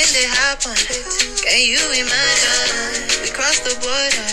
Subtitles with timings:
[0.00, 1.36] Within the happen, within.
[1.44, 3.20] Can you imagine?
[3.20, 4.32] We crossed the border.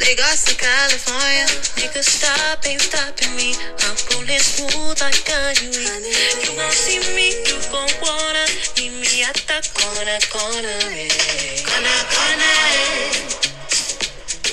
[0.00, 1.44] Lagos to California.
[1.76, 3.52] Nigga, stop, ain't stopping me.
[3.84, 6.00] I'm pulling smooth like Kanye.
[6.40, 8.48] You gon' see me, you gon' wanna
[8.80, 11.60] meet me at the corner, corner, eh.
[11.68, 12.56] corner, corner.
[12.64, 13.12] eh.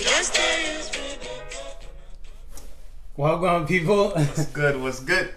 [0.04, 0.92] Just dance.
[3.16, 4.10] Welcome, people.
[4.12, 4.82] What's good?
[4.82, 5.32] What's good?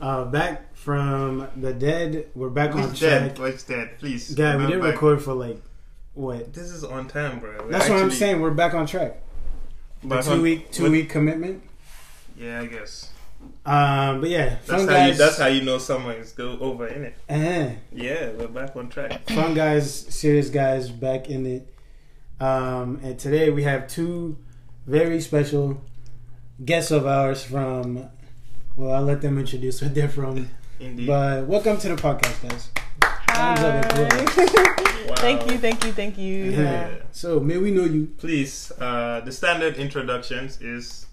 [0.00, 2.26] uh, back from the dead.
[2.34, 2.98] We're back on track.
[3.00, 3.38] dead?
[3.38, 3.98] What's dead?
[3.98, 4.32] Please.
[4.34, 4.92] Guy, we didn't back.
[4.94, 5.60] record for like
[6.14, 6.52] what?
[6.54, 7.56] This is on time, bro.
[7.64, 8.40] We're That's what I'm saying.
[8.40, 9.16] We're back on track.
[10.04, 11.62] Back two on- week, two what- week commitment.
[12.36, 13.10] Yeah, I guess.
[13.66, 15.10] Um, but yeah, That's fun how you.
[15.10, 15.18] guys.
[15.18, 17.14] That's how you know someone is go over in it.
[17.28, 19.28] Eh, Yeah, we're back on track.
[19.28, 21.74] fun guys, serious guys, back in it.
[22.40, 24.38] Um, and today we have two
[24.86, 25.82] very special
[26.64, 28.08] guests of ours from.
[28.76, 30.50] Well, I'll let them introduce where they're from.
[30.80, 31.06] Indeed.
[31.06, 32.68] But welcome to the podcast, guys.
[33.28, 34.84] Thumbs up and Hi.
[35.08, 35.14] Wow.
[35.16, 36.44] thank you, thank you, thank you.
[36.50, 36.90] Yeah.
[37.12, 38.12] So may we know you?
[38.18, 41.06] Please, uh, the standard introductions is.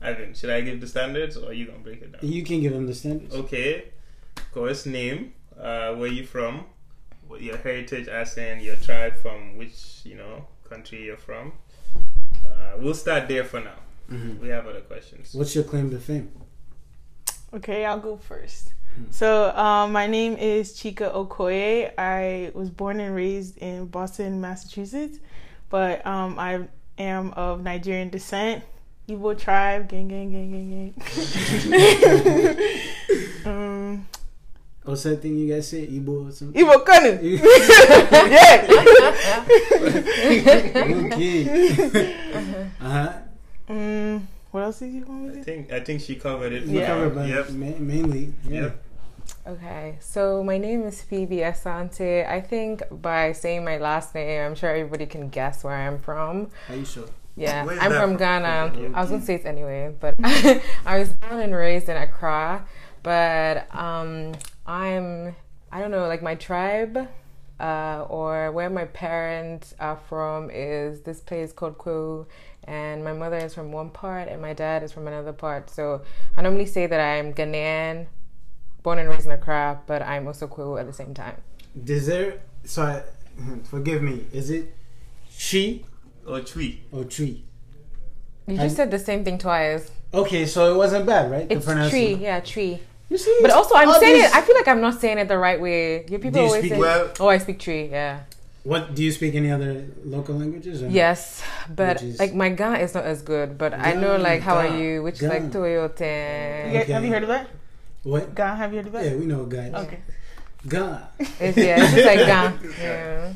[0.00, 2.20] Ivan, should I give the standards or are you gonna break it down?
[2.22, 3.34] You can give them the standards.
[3.34, 3.84] Okay.
[4.38, 5.34] Of course, name.
[5.58, 6.64] Uh, where you from?
[7.28, 11.52] What your heritage, as in your tribe, from which you know country you're from.
[12.44, 13.78] Uh, we'll start there for now.
[14.10, 14.40] Mhm.
[14.40, 15.34] We have other questions.
[15.34, 16.30] What's your claim to fame?
[17.52, 18.72] Okay, I'll go first.
[19.10, 21.92] So, um, my name is Chika Okoye.
[21.98, 25.18] I was born and raised in Boston, Massachusetts,
[25.70, 26.60] but um, I
[26.98, 28.62] am of Nigerian descent.
[29.08, 30.94] Igbo tribe, gang, gang, gang, gang, gang.
[33.46, 34.06] um,
[34.82, 35.86] What's that thing you guys say?
[35.86, 36.60] Igbo or something?
[36.64, 37.18] Igbo Kwenu.
[41.12, 42.16] okay.
[42.80, 43.12] uh huh.
[43.68, 45.42] um, what else did you want me I to do?
[45.44, 46.64] think I think she covered it.
[46.64, 46.86] You Yeah.
[46.86, 47.50] covered by Yep.
[47.50, 48.32] ma- mainly.
[48.48, 48.62] Yeah.
[48.62, 48.82] Yep.
[49.46, 52.28] Okay, so my name is Phoebe Asante.
[52.28, 56.50] I think by saying my last name, I'm sure everybody can guess where I'm from.
[56.68, 57.04] Are you sure?
[57.36, 58.16] Yeah, Where's I'm from?
[58.16, 58.92] Ghana.
[58.92, 62.66] I was gonna say it anyway, but I was born and raised in Accra.
[63.04, 64.32] But um,
[64.66, 65.36] I'm,
[65.70, 67.08] I don't know, like my tribe
[67.60, 72.26] uh, or where my parents are from is this place called Kwo.
[72.64, 75.70] And my mother is from one part and my dad is from another part.
[75.70, 76.02] So
[76.36, 78.06] I normally say that I'm Ghanaian,
[78.86, 81.36] born and raised in Accra, but I'm also Kwo at the same time.
[81.96, 82.38] Is there?
[82.64, 83.02] So, I,
[83.64, 84.24] forgive me.
[84.32, 84.72] Is it
[85.28, 85.84] she
[86.24, 86.70] Or Chui.
[86.92, 87.42] or tree?
[88.46, 89.90] You I'm- just said the same thing twice.
[90.14, 91.46] Okay, so it wasn't bad, right?
[91.50, 92.78] It's tree, yeah, tree.
[93.10, 93.36] You see?
[93.42, 94.36] But also, I'm saying these- it.
[94.38, 96.06] I feel like I'm not saying it the right way.
[96.12, 97.10] Your people Do you always speak say, well?
[97.20, 98.20] "Oh, I speak tree." Yeah.
[98.72, 99.34] What do you speak?
[99.42, 99.72] Any other
[100.04, 100.82] local languages?
[100.82, 100.88] Or?
[101.02, 101.42] Yes,
[101.80, 103.48] but Which is- like my Ga is not as good.
[103.62, 105.26] But I know like how Ga, are you, which Ga.
[105.26, 106.72] is like You Toyote.
[106.72, 107.46] guys- Have you heard of that?
[108.06, 108.34] What?
[108.36, 109.04] God, have you heard of that?
[109.04, 109.74] Yeah, we know God.
[109.74, 109.98] Okay.
[110.68, 111.02] God.
[111.18, 112.52] It's, yeah, it's just like Ga.
[112.80, 113.32] Yeah.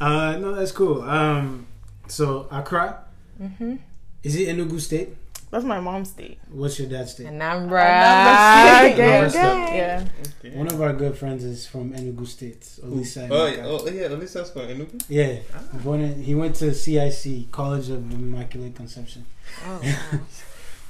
[0.00, 1.02] Uh, no, that's cool.
[1.02, 1.66] Um,
[2.06, 3.02] so Accra.
[3.38, 3.76] hmm
[4.22, 5.16] Is it Enugu State?
[5.50, 6.38] That's my mom's state.
[6.50, 7.26] What's your dad's state?
[7.26, 7.84] Anambra.
[7.84, 8.96] Anambra State.
[8.96, 9.76] Gang, Anambra gang.
[9.76, 10.04] Yeah.
[10.38, 10.56] Okay.
[10.56, 12.62] One of our good friends is from Enugu State.
[12.86, 13.28] Olisa.
[13.30, 15.02] Oh, yeah, oh yeah, Elisa's from Enugu.
[15.10, 15.60] Yeah, Ah.
[15.84, 19.26] born in, he went to CIC, College of Immaculate Conception.
[19.66, 20.20] Oh, wow.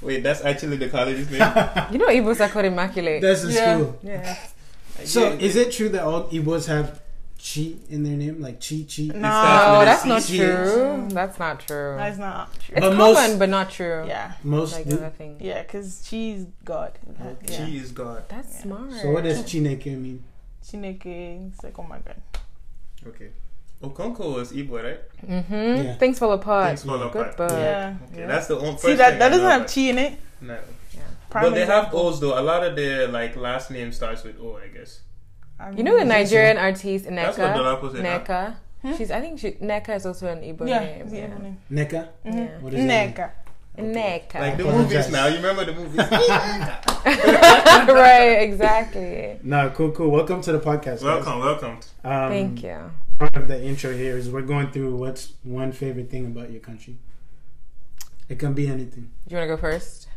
[0.03, 1.39] Wait, that's actually the college's name.
[1.91, 3.21] You know, Igbos are called immaculate.
[3.21, 3.77] That's the Yeah.
[3.77, 3.99] school.
[4.03, 4.37] yeah.
[5.05, 5.39] So, Yeah.
[5.47, 7.01] is it true that all Igbos have
[7.37, 9.03] chi in their name, like chi chi?
[9.03, 10.37] No, starts No, with a that's not C.
[10.37, 11.07] true.
[11.09, 11.95] That's not true.
[11.97, 12.75] that's not true.
[12.77, 14.05] It's But common, most- but not true.
[14.07, 14.33] Yeah.
[14.43, 14.95] Most Like do.
[14.97, 15.41] other things.
[15.41, 16.97] Yeah, because she's God.
[17.47, 17.81] Chi Yeah.
[17.81, 18.23] is God.
[18.29, 18.61] That's Yeah.
[18.63, 18.93] smart.
[19.01, 20.23] So, what does chineke mean?
[20.65, 22.15] Chineke, it's like, oh my God.
[23.07, 23.29] Okay.
[23.83, 24.99] Okonkwo is Igbo, right?
[25.27, 25.53] Mm-hmm.
[25.85, 25.93] Yeah.
[25.97, 26.67] Things fall apart.
[26.69, 27.37] Things fall Good apart.
[27.37, 27.47] boy.
[27.57, 27.95] Yeah.
[28.11, 28.27] Okay, yeah.
[28.27, 28.77] that's the only.
[28.77, 30.13] See, that, that doesn't have chi in it.
[30.41, 30.57] No.
[31.29, 31.93] Prime but they have.
[31.93, 32.39] O's though.
[32.39, 35.01] A lot of their like last name starts with O, I guess.
[35.59, 37.55] I You know the mean, Nigerian artist That's what Nneka.
[37.57, 38.05] Dolapo said.
[38.05, 38.19] huh?
[38.19, 38.55] Nneka.
[38.83, 38.93] Hmm?
[38.95, 39.11] She's.
[39.11, 40.79] I think she, Nneka is also an Igbo Yeah.
[40.79, 41.01] name.
[41.01, 41.27] it's Yeah.
[41.27, 41.57] Igbo name.
[41.71, 42.07] Nneka?
[42.25, 42.61] Mhm.
[42.61, 43.35] What is that?
[43.77, 44.29] Nneka.
[44.29, 44.39] Nneka.
[44.39, 44.91] Like the Apologize.
[44.91, 45.27] movies now.
[45.27, 45.97] You remember the movies?
[47.93, 48.37] right.
[48.41, 49.39] Exactly.
[49.43, 50.11] No, cool, cool.
[50.11, 50.83] Welcome to the podcast.
[50.83, 51.03] guys.
[51.03, 51.79] welcome, welcome.
[52.03, 52.91] Um, Thank you.
[53.19, 56.61] Part of the intro here is we're going through what's one favorite thing about your
[56.61, 56.97] country.
[58.29, 59.11] It can be anything.
[59.27, 60.07] Do you want to go first,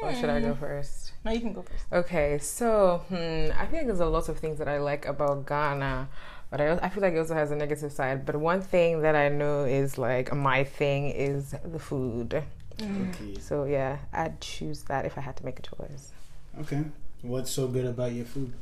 [0.00, 0.46] or should I Hmm.
[0.48, 1.12] go first?
[1.24, 1.84] No, you can go first.
[1.92, 2.38] Okay.
[2.38, 6.08] So, hmm, I feel like there's a lot of things that I like about Ghana.
[6.50, 8.26] But I, I feel like it also has a negative side.
[8.26, 12.42] But one thing that I know is like my thing is the food.
[12.80, 13.38] Okay.
[13.40, 16.12] So yeah, I'd choose that if I had to make a choice.
[16.60, 16.84] Okay.
[17.22, 18.52] What's so good about your food?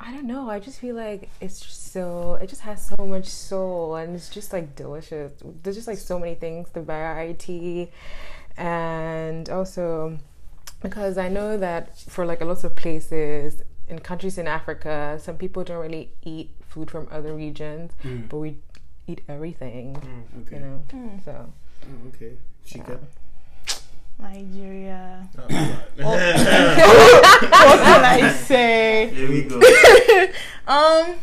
[0.00, 0.48] I don't know.
[0.48, 2.34] I just feel like it's just so.
[2.40, 5.32] It just has so much soul, and it's just like delicious.
[5.62, 6.68] There's just like so many things.
[6.70, 7.90] The variety,
[8.56, 10.18] and also
[10.82, 15.36] because I know that for like a lot of places, in countries in Africa, some
[15.36, 18.28] people don't really eat food from other regions, Mm.
[18.28, 18.58] but we
[19.08, 19.96] eat everything.
[20.42, 20.56] Okay.
[20.56, 21.24] You know, Mm.
[21.24, 21.52] so
[21.84, 22.32] Oh, okay.
[22.66, 22.98] Chika.
[24.18, 25.28] Nigeria.
[25.38, 25.46] Oh,
[25.96, 26.78] God.
[27.66, 29.10] what can I say?
[29.14, 29.60] Here we go.
[30.68, 31.14] Um,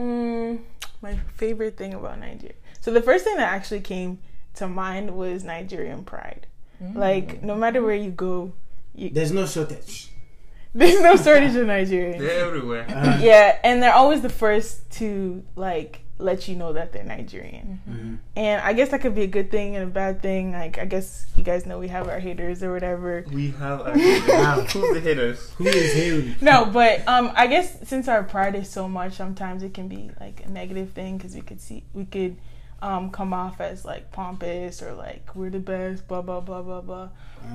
[0.00, 0.58] mm,
[1.00, 2.54] my favorite thing about Nigeria.
[2.80, 4.18] So the first thing that actually came
[4.54, 6.46] to mind was Nigerian pride.
[6.94, 8.52] Like no matter where you go,
[8.96, 10.10] There's no shortage.
[10.74, 12.18] there's no shortage of Nigerians.
[12.18, 12.84] They're everywhere.
[12.88, 17.80] Uh, Yeah, and they're always the first to like let you know that they're Nigerian.
[17.88, 18.18] mhm.
[18.36, 20.52] And I guess that could be a good thing and a bad thing.
[20.52, 23.24] Like I guess you guys know we have our haters or whatever.
[23.32, 24.60] We have our Wow.
[24.68, 25.50] Who's the hitters?
[25.58, 26.36] Who is Haley?
[26.40, 30.10] No, but um, I guess since our pride is so much, sometimes it can be
[30.20, 32.36] like a negative thing because we could see we could
[32.82, 36.80] um come off as like pompous or like we're the best, blah blah blah blah
[36.82, 37.08] blah.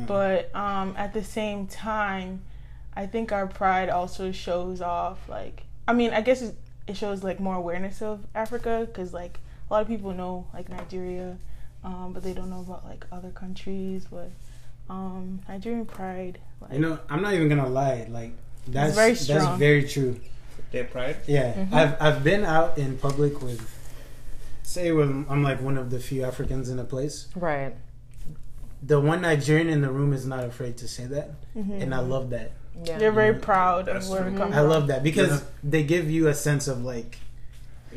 [0.05, 2.41] But um, at the same time,
[2.93, 6.51] I think our pride also shows off like I mean I guess
[6.87, 9.39] it, it shows like more awareness of Africa because like
[9.69, 11.37] a lot of people know like Nigeria,
[11.83, 14.05] um, but they don't know about like other countries.
[14.09, 14.31] But
[14.89, 18.07] um, Nigerian pride, like, You know, I'm not even gonna lie.
[18.09, 18.31] Like
[18.67, 20.19] that's very that's very true.
[20.71, 21.17] Their pride.
[21.27, 21.73] Yeah, Mhm.
[21.73, 23.61] I've I've been out in public with,
[24.63, 27.27] say, when I'm like one of the few Africans in a place.
[27.35, 27.73] right.
[28.83, 31.81] The one Nigerian in the room is not afraid to say that, mhm.
[31.81, 32.51] and I love that.
[32.83, 32.97] Yeah.
[32.97, 34.31] They're very proud of where true.
[34.31, 34.69] we come I from.
[34.69, 35.47] love that because Yeah.
[35.63, 37.17] they give you a sense of like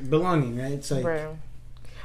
[0.09, 0.73] belonging, right?
[0.73, 1.29] It's like Right.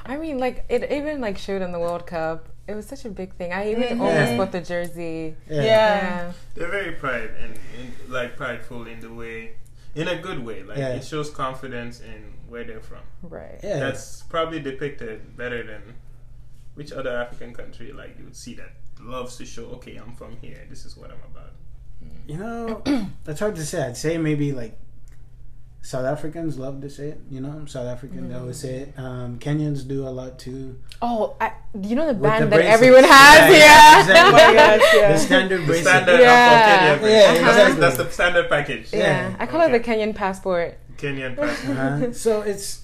[0.06, 2.50] I mean, like it even like showed in the World Cup.
[2.68, 3.54] It was such a big thing.
[3.54, 4.02] I even Mhm.
[4.02, 5.36] almost bought the jersey.
[5.50, 6.32] yeah, Yeah.
[6.56, 9.52] They're very pride and, and like prideful in the way,
[9.94, 10.64] in a good way.
[10.64, 10.96] Like Yeah.
[10.96, 13.02] it shows confidence in where they're from.
[13.24, 13.60] Right.
[13.64, 13.80] yeah.
[13.80, 15.82] That's probably depicted better than
[16.74, 19.66] which other African country like you would see that loves to show.
[19.78, 20.62] Okay, I'm from here.
[20.70, 21.54] This is what I'm about.
[22.28, 22.82] You know,
[23.28, 23.84] it's hard to say.
[23.84, 24.78] I'd say maybe like
[25.82, 27.22] South Africans love to say it.
[27.30, 28.94] You know, South African they always say it.
[28.98, 30.80] Um, Kenyans do a lot too.
[31.02, 32.74] Oh, I, you know the With band the that bracelets.
[32.74, 33.60] everyone has, Yeah, yeah.
[33.60, 34.42] yeah, exactly.
[34.42, 35.12] Oh gosh, yeah.
[35.12, 35.86] The standard The bracelet.
[35.86, 36.26] standard Yeah.
[36.26, 36.98] yeah.
[36.98, 37.02] Kenyan.
[37.02, 37.80] Yeah, that's, exactly.
[37.82, 38.94] that's the standard package.
[38.94, 39.00] Yeah,
[39.30, 39.36] Yeah.
[39.40, 40.80] I call it the Kenyan passport.
[40.98, 41.78] Kenyan passport.
[41.78, 42.14] Uh-huh.
[42.14, 42.82] So it's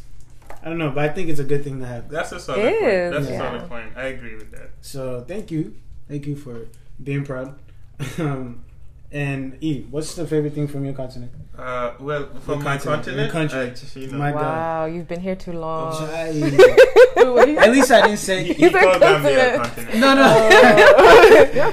[0.63, 2.07] I don't know, but I think it's a good thing to have.
[2.09, 2.83] That's a solid It point.
[2.93, 3.97] is, That's a solid point.
[3.97, 4.69] I agree with that.
[4.81, 5.75] So thank you,
[6.07, 6.67] thank you for
[7.03, 7.57] being proud.
[8.19, 8.63] Um,
[9.11, 11.31] and E, what's the favorite thing from your continent?
[11.57, 13.59] Uh, well, from Your my continent, continent, your country.
[13.59, 14.41] I just, you know, My- God.
[14.41, 15.93] Wow, you've been here too long.
[16.07, 16.31] Jai.
[17.15, 18.41] Wait, what do you- At least I didn't say.
[18.41, 19.99] you, you He's a call Gambia a continent.
[19.99, 19.99] continent.
[19.99, 21.71] No, no.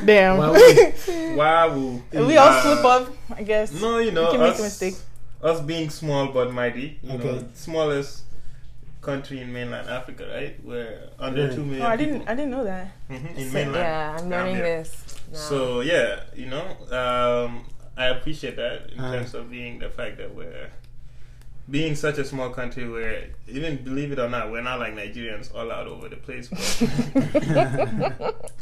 [0.04, 0.36] Damn.
[0.38, 0.52] Wow.
[1.34, 2.00] Wow.
[2.12, 3.72] we all Uh, slip up, I guess.
[3.72, 4.94] No, you know, We can make us, a mistake.
[5.42, 7.24] us being small but mighty, you Okay.
[7.32, 8.22] know, smallest
[9.00, 10.56] country in mainland Africa, right?
[10.64, 11.54] We're under Really?
[11.56, 11.82] two million.
[11.82, 12.18] Oh, I didn't.
[12.20, 12.32] people.
[12.32, 12.88] I didn't know that.
[13.10, 13.74] Mhm, in So, mainland.
[13.76, 14.78] yeah, I'm learning Gambia.
[14.84, 15.05] this.
[15.32, 15.38] Now.
[15.38, 17.64] So yeah, you know, um,
[17.96, 19.12] I appreciate that in Uh-huh.
[19.14, 20.70] terms of being the fact that we're
[21.68, 25.52] being such a small country where even believe it or not, we're not like Nigerians
[25.54, 26.46] all out over the place.
[26.48, 26.60] But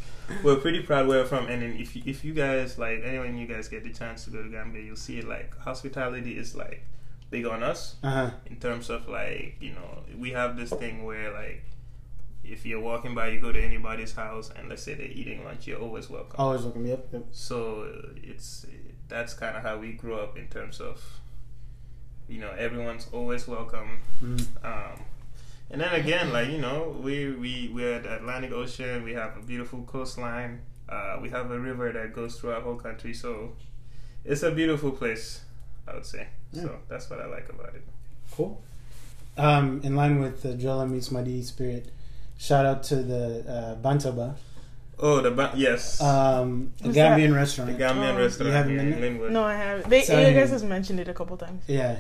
[0.43, 3.37] we're pretty proud where we're from, and then if you, if you guys like anyone
[3.37, 6.83] you guys get the chance to go to Gambia, you'll see like hospitality is like
[7.31, 8.31] big on us Uh-huh.
[8.47, 11.63] in terms of like you know we have this thing where like
[12.45, 15.67] if you're walking by you go to anybody's house and let's say they're eating lunch
[15.67, 16.87] you're always welcome Always welcome.
[16.87, 17.09] Yep.
[17.13, 17.25] yep.
[17.33, 17.87] so
[18.23, 18.67] it's
[19.09, 21.03] that's kind of how we grew up in terms of
[22.29, 24.47] you know everyone's always welcome Mm.
[24.65, 25.01] um,
[25.71, 29.37] and then again like you know we we we're at the Atlantic Ocean we have
[29.37, 33.53] a beautiful coastline uh, we have a river that goes through our whole country so
[34.25, 35.41] it's a beautiful place
[35.89, 36.63] I would say Yeah.
[36.63, 37.83] so that's what I like about it
[38.31, 38.63] Cool.
[39.37, 41.91] Um, in line with the Jola Meets Madi spirit,
[42.39, 44.35] shout out to the uh, Bantaba,
[44.99, 47.71] oh the ba- yes um, a What's Gambian the restaurant.
[47.79, 48.19] The Gambian Oh.
[48.19, 49.31] restaurant You haven't here been in there?
[49.31, 49.89] No, I haven't.
[49.91, 51.63] They, So- you guys have mentioned it a couple times.
[51.67, 51.97] Yeah,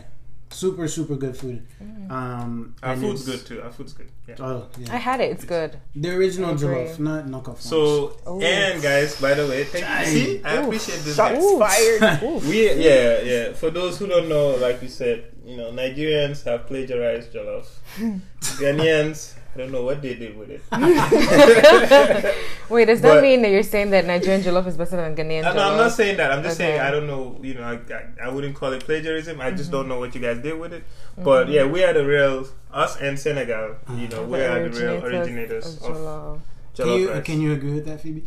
[0.50, 1.66] super super good food.
[1.82, 2.10] Mm.
[2.10, 5.30] Um, our food's good too our food's good yeah Oh I had it.
[5.32, 5.78] It's good.
[5.96, 6.68] the original I agree.
[6.68, 7.58] jollof, not knockoff.
[7.60, 8.40] So Ooh.
[8.40, 10.12] and guys, by the way, thank you.
[10.12, 10.64] See, I Ooh.
[10.66, 11.16] appreciate this.
[11.16, 11.58] Shots guys.
[11.64, 12.22] fired.
[12.48, 13.52] We yeah yeah.
[13.54, 17.66] For those who don't know, like we said, you know, Nigerians have plagiarized jollof.
[18.60, 20.62] Ghanaians, I don't know what they did with it.
[22.68, 25.44] Wait, does that But- mean that you're saying that Nigerian jollof is better than Ghanaian
[25.44, 25.54] Uh, jollof?
[25.56, 26.32] no, I'm not saying that.
[26.32, 26.70] I'm just Okay.
[26.70, 27.38] saying I don't know.
[27.42, 29.40] You know, I, I, I wouldn't call it plagiarism.
[29.40, 29.72] I just Mm-hmm.
[29.72, 30.82] don't know what you guys did with it.
[31.16, 33.76] But yeah, we are the real us and Senegal.
[33.90, 36.40] You know, The we are the real originators originators of of jollof.
[36.76, 37.24] Can you rice.
[37.24, 38.24] can you agree with that, Phoebe?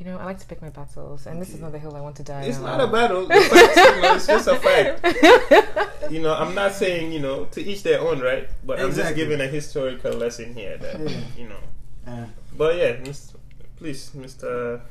[0.00, 2.00] You know, I like to pick my battles, and this is not the hill I
[2.00, 2.64] want to die It's on.
[2.64, 3.26] not a battle.
[3.26, 5.76] The facts, you know, it's just a fact.
[6.10, 8.48] You know, I'm not saying you know to each their own, right?
[8.64, 11.20] But I'm just giving a historical lesson here that Yeah.
[11.38, 11.60] you know.
[12.06, 12.24] Uh,
[12.56, 13.34] But yeah, Mr.
[13.76, 14.80] please, Mr.
[14.80, 14.82] I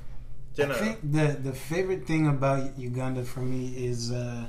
[0.56, 0.78] General.
[0.80, 4.46] think the the favorite thing about Uganda for me is uh,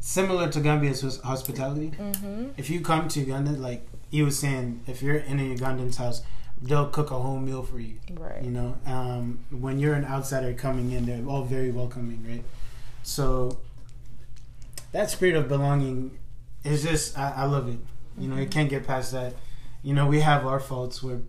[0.00, 1.92] similar to Gambia's hospitality.
[1.96, 2.48] Mm-hmm.
[2.58, 6.22] If you come to Uganda, like he was saying, if you're in a Ugandan's house,
[6.62, 7.96] they'll cook a whole meal for you.
[8.12, 8.42] Right.
[8.42, 12.44] You know, um, when you're an outsider coming in, they're all very welcoming, right?
[13.02, 13.58] So
[14.92, 16.18] that spirit of belonging
[16.64, 17.78] is just I, I love it.
[18.18, 19.34] You know, you can't get past that.
[19.82, 21.02] You know, we have our faults.
[21.02, 21.20] We're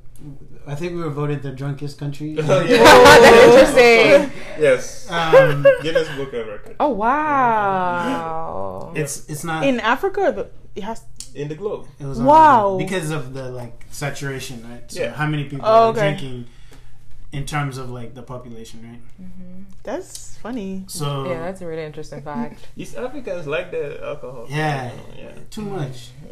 [0.66, 2.38] I think we were voted the drunkest country.
[2.40, 2.78] Oh, yeah.
[2.84, 4.42] That's interesting.
[4.62, 5.12] Yes.
[5.12, 6.76] um, Guinness Book of Records.
[6.80, 8.94] Oh wow.
[8.96, 11.02] it's it's not In Africa, or the, it has.
[11.36, 11.88] In the globe.
[12.00, 12.78] It was Wow.
[12.78, 14.90] the- because of the like saturation, right?
[14.92, 15.14] So Yeah.
[15.14, 16.00] how many people Oh, are okay.
[16.00, 16.46] drinking
[17.32, 19.02] in terms of like the population, right?
[19.84, 20.84] That's funny.
[20.88, 22.68] So Yeah, that's a really interesting fact.
[22.78, 24.46] East Africans like the alcohol.
[24.50, 24.92] Yeah.
[25.18, 25.32] Yeah.
[25.50, 26.10] too much,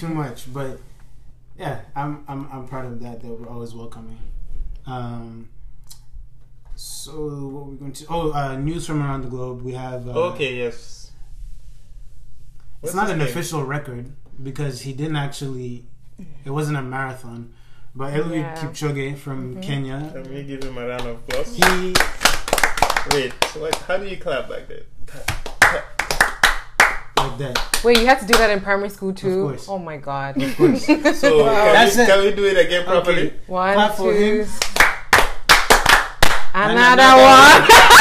[0.00, 0.52] too much.
[0.52, 0.78] But
[1.58, 3.20] yeah, I'm I'm I'm proud of that.
[3.22, 4.18] That we're always welcoming.
[4.86, 5.48] Um.
[6.76, 8.06] So what we're going to?
[8.10, 9.62] Oh, uh, news from around the globe.
[9.62, 10.06] We have.
[10.08, 11.10] Uh, Okay, yes.
[12.82, 13.26] It's not an name?
[13.26, 14.12] official record
[14.42, 15.84] because he didn't actually.
[16.44, 17.52] It wasn't a marathon,
[17.94, 18.54] but Eliud Yeah.
[18.56, 19.60] Kipchoge from mm-hmm.
[19.60, 20.10] Kenya.
[20.12, 21.54] Can we give him a round of applause?
[21.54, 21.94] He
[23.12, 24.86] Wait, what, how do you clap like that?
[27.16, 27.80] like that.
[27.84, 29.42] Wait, you had to do that in primary school too?
[29.42, 29.68] course.
[29.68, 30.42] Oh my god.
[30.42, 30.86] Of course.
[30.86, 32.06] So can, That's we, it.
[32.06, 33.28] can we do it again properly?
[33.28, 33.36] Okay.
[33.46, 34.18] One, Clap for two.
[34.18, 34.48] him.
[36.54, 37.68] Another another one.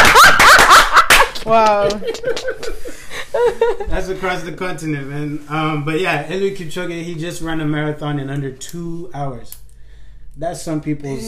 [1.45, 1.87] Wow.
[3.87, 5.45] That's across the continent, man.
[5.49, 9.57] Um, but yeah, Eliud Kipchoge, he just ran a marathon in under two hours.
[10.37, 11.21] That's some people's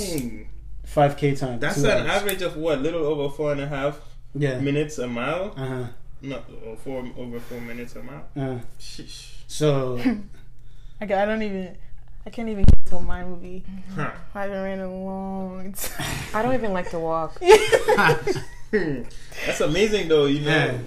[0.85, 1.59] 5K time.
[1.59, 2.09] That's an hours.
[2.09, 2.81] average of what?
[2.81, 3.99] Little over four and a half
[4.35, 4.59] Yeah.
[4.59, 5.53] minutes a mile?
[5.57, 5.83] Uh huh.
[6.21, 8.25] No, or four over four minutes a mile.
[8.35, 9.33] Uh, Sheesh.
[9.47, 9.97] so
[11.01, 11.77] Okay, I don't even.
[12.25, 13.63] I can't even get to my movie.
[13.95, 14.11] Huh.
[14.35, 16.05] I haven't ran in a long time.
[16.33, 17.39] I don't even like to walk.
[18.71, 20.25] That's amazing, though.
[20.25, 20.77] You know, Yeah.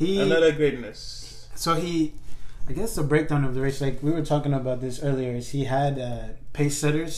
[0.00, 1.48] He another greatness.
[1.54, 2.12] so he
[2.68, 5.50] i guess the breakdown of the race like we were talking about this earlier is
[5.50, 7.14] he had uh, pace setters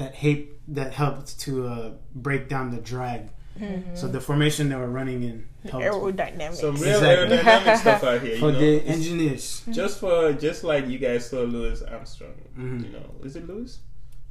[0.00, 0.44] that hate
[0.78, 3.22] that helped to uh, break down the drag
[3.94, 5.36] so the formation they were running in
[5.70, 6.56] helped Aerodynamics.
[6.60, 7.38] Some real Exactly.
[7.38, 8.34] aerodynamic stuff out here.
[8.34, 8.60] You for know?
[8.60, 12.34] the engineers just for just like you guys saw Louis Armstrong.
[12.58, 12.84] Mhm.
[12.84, 13.72] You know, is it Louis?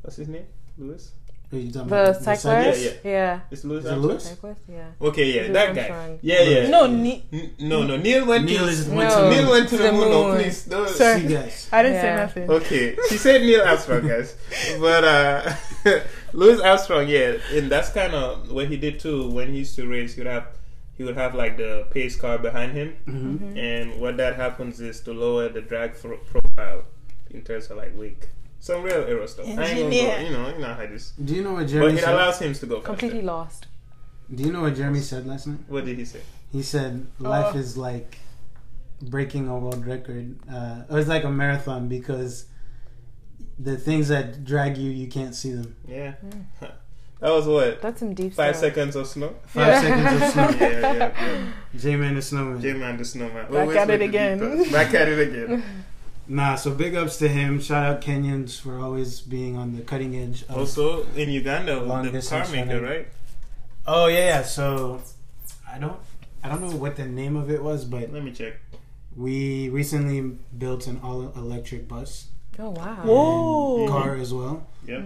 [0.03, 0.45] What's his name?
[0.77, 1.09] Louis.
[1.51, 3.01] Who you talking The cyclist?
[3.03, 3.39] Yeah, Yeah.
[3.51, 4.09] It's Louis Is it Armstrong.
[4.11, 4.23] Louis?
[4.23, 4.61] Cyclist?
[4.67, 4.87] Yeah.
[5.01, 5.81] Okay, yeah, Louis that guy.
[5.89, 6.19] Armstrong.
[6.21, 6.69] Yeah, yeah.
[6.69, 7.23] no, ne-
[7.59, 7.97] no, no.
[7.97, 8.95] Neil went Neil to is No.
[8.95, 10.09] went to Neil went to the, The moon.
[10.09, 10.37] No, moon.
[10.41, 10.67] please.
[10.67, 10.85] No.
[10.87, 11.21] Sorry.
[11.21, 11.69] See guys.
[11.71, 12.49] I didn't say nothing.
[12.49, 14.35] Okay, she said Neil Armstrong, guys,
[14.79, 15.53] but uh,
[16.33, 19.29] Louis Armstrong, yeah, and that's kind of what he did too.
[19.31, 20.47] When he used to race, he would have
[20.97, 23.57] he would have like the pace car behind him, Mhm.
[23.57, 26.83] and what that happens is to lower the drag fro- profile
[27.29, 28.27] in terms of like weight.
[28.65, 29.45] Some real aero stuff.
[29.45, 30.19] I ain't gonna go, Engineer.
[30.25, 32.13] you know, you know how this, Do you know what but Jeremy it said?
[32.15, 32.87] allows him to go faster.
[32.87, 33.67] Completely lost.
[34.33, 35.59] Do you know what Jeremy said last night?
[35.67, 36.21] What did he say?
[36.51, 37.59] He said life Uh.
[37.59, 38.17] is like
[39.03, 40.35] breaking a world record.
[40.51, 42.45] Uh, it was like a marathon because
[43.59, 45.75] the things that drag you, you can't see them.
[45.87, 46.15] Yeah,
[46.59, 48.69] that was what That's some deep five stuff.
[48.73, 49.35] seconds of snow.
[49.45, 49.81] Five Yeah.
[49.81, 50.49] seconds of snow.
[50.67, 51.51] yeah, yeah, yeah.
[51.77, 52.61] J-Man the Snowman.
[52.61, 53.45] J-Man the snowman.
[53.45, 54.39] Back Always at it again.
[54.39, 54.71] details.
[54.71, 55.63] Back at it again.
[56.27, 57.59] Nah, so big ups to him.
[57.61, 60.43] Shout out Kenyans for always being on the cutting edge.
[60.43, 63.07] Of, Also in Uganda, Long the car maker, right?
[63.85, 64.41] oh yeah, yeah.
[64.43, 65.01] So
[65.71, 65.97] I don't,
[66.43, 68.53] I don't know what the name of it was, but Let me check.
[69.15, 70.21] we recently
[70.57, 72.27] built an all electric bus
[72.57, 72.95] Oh wow.
[73.03, 73.87] Whoa.
[73.89, 74.65] car as well.
[74.87, 75.03] Yep.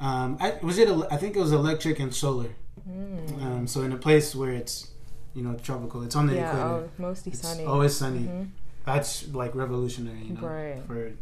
[0.00, 0.88] Um, I, was it?
[1.10, 2.50] I think it was electric and solar.
[2.88, 3.42] Mm.
[3.42, 4.88] Um, so in a place where it's,
[5.34, 6.68] you know, tropical, it's on the Yeah, equator.
[6.68, 7.64] oh, mostly it's sunny.
[7.64, 8.20] always sunny.
[8.20, 8.48] Mhm.
[8.84, 10.82] That's like revolutionary, you know, Right.
[10.86, 11.12] for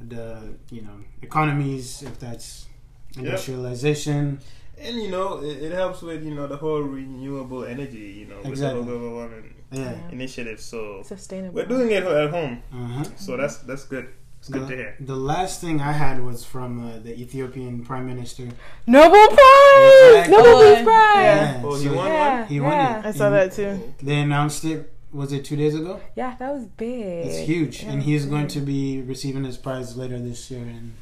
[0.00, 2.02] the you know economies.
[2.02, 2.66] If that's
[3.14, 3.24] Yep.
[3.26, 4.40] industrialization,
[4.80, 8.24] And you know, it, it helps with you know the whole renewable energy.
[8.24, 9.92] You know, with the whole global warming yeah.
[9.92, 10.10] Yeah.
[10.10, 10.60] initiative.
[10.60, 11.54] So Sustainable.
[11.54, 12.62] we're doing it at home.
[12.72, 13.04] Uh-huh.
[13.16, 14.08] So that's that's good.
[14.40, 14.96] It's good to hear.
[14.98, 18.48] The last thing I had was from uh, the Ethiopian Prime Minister.
[18.88, 20.02] Nobel Prize!
[20.08, 20.36] Exactly.
[20.36, 21.24] Nobel Peace Prize!
[21.30, 22.48] Yeah, Oh, he so won Yeah, one.
[22.48, 22.98] He won yeah.
[22.98, 23.06] it.
[23.06, 23.94] I saw that too.
[24.02, 24.91] They announced it.
[25.12, 26.00] Was it two days ago?
[26.16, 27.26] Yeah, that was big.
[27.26, 30.62] It's huge, Yeah, and he's it's going to be receiving his prize later this year
[30.62, 30.94] in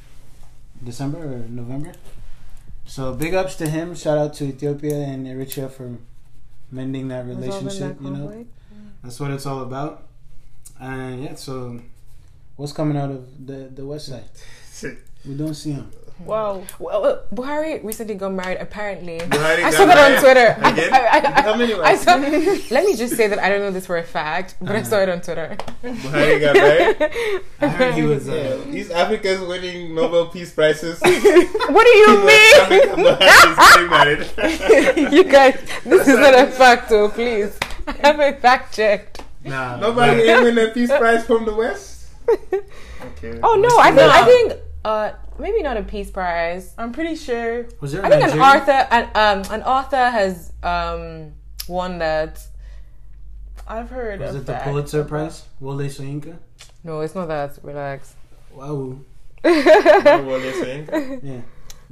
[0.83, 1.93] December or November.
[2.85, 3.95] So big ups to him.
[3.95, 5.97] Shout out to Ethiopia and Eritrea for
[6.71, 7.97] mending that relationship.
[7.97, 8.49] that you know, conflict.
[9.03, 10.03] that's what it's all about.
[10.79, 11.79] And yeah, so
[12.57, 14.25] what's coming out of the the west side?
[15.25, 15.89] We don't see him.
[16.19, 16.63] Wow.
[16.79, 18.59] Well, uh, Buhari recently got married.
[18.59, 20.55] Apparently, Buhari I saw that on Twitter.
[20.61, 20.93] again?
[20.93, 23.71] I, I, I, How many I saw, let me just say that I don't know
[23.71, 25.57] this for a fact, but I saw it on Twitter.
[25.83, 27.41] Buhari got married.
[27.61, 28.27] I heard he was.
[28.27, 30.99] Yeah, Uh, these Africans winning Nobel Peace Prizes.
[31.71, 33.89] What do you mean?
[33.89, 34.29] married.
[35.13, 37.09] you guys, this is not a fact, though.
[37.09, 39.23] Please, I haven't fact checked.
[39.43, 42.07] nah, Nobody but- ain't win a peace prize from the West.
[42.29, 43.39] Okay.
[43.41, 44.53] Oh no, I think I think
[44.85, 46.73] uh maybe not a peace prize.
[46.77, 47.65] I'm pretty sure.
[47.81, 48.05] Was there?
[48.05, 48.61] I think an Nigerian?
[48.61, 51.33] author an um an author has um
[51.67, 52.39] won that.
[53.67, 54.53] I've heard Was of it the.
[54.63, 55.43] Pulitzer Prize?
[55.59, 56.37] Wole Soyinka?
[56.83, 57.57] No, it's not that.
[57.63, 58.15] Relax.
[58.53, 58.99] Wow.
[59.43, 61.23] know what?
[61.23, 61.41] Yeah.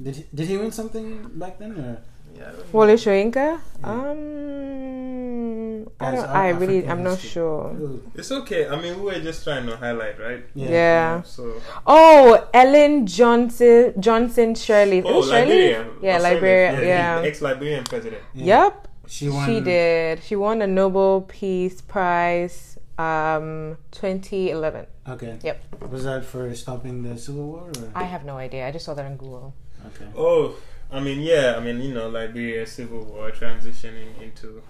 [0.02, 2.02] Did he, did he win something back then or?
[2.40, 2.74] Yeah, I don't.
[2.74, 3.60] Wole Soyinka?
[3.84, 6.30] Um, I Guys, don't.
[6.30, 7.30] I really, African I'm not history.
[7.30, 8.00] sure.
[8.16, 8.68] It's okay.
[8.68, 10.46] I mean, we were just trying to highlight, right?
[10.56, 10.70] Yeah.
[10.70, 11.22] Yeah.
[11.24, 15.04] So, Oh, Ellen Johnson Johnson Sirleaf.
[15.06, 15.48] oh, Is Sirleaf?
[15.48, 15.86] Liberia.
[16.02, 16.36] Yeah, Australia.
[16.36, 16.76] Liberia.
[16.80, 17.22] the Yeah.
[17.26, 18.22] Ex-Liberian president.
[18.34, 18.46] Yeah.
[18.64, 18.88] Yep.
[19.08, 19.46] She won.
[19.48, 20.24] She did.
[20.24, 22.78] She won the Nobel Peace Prize.
[23.00, 24.86] Um, 2011.
[25.08, 25.40] Okay.
[25.42, 25.64] Yep.
[25.90, 27.72] Was that for stopping the civil war?
[27.80, 27.90] Or?
[27.96, 28.68] I have no idea.
[28.68, 29.54] I just saw that on Google.
[29.88, 30.06] Okay.
[30.18, 30.54] Oh,
[30.92, 31.56] I mean, yeah.
[31.58, 34.62] I mean, you know, Liberia civil war transitioning into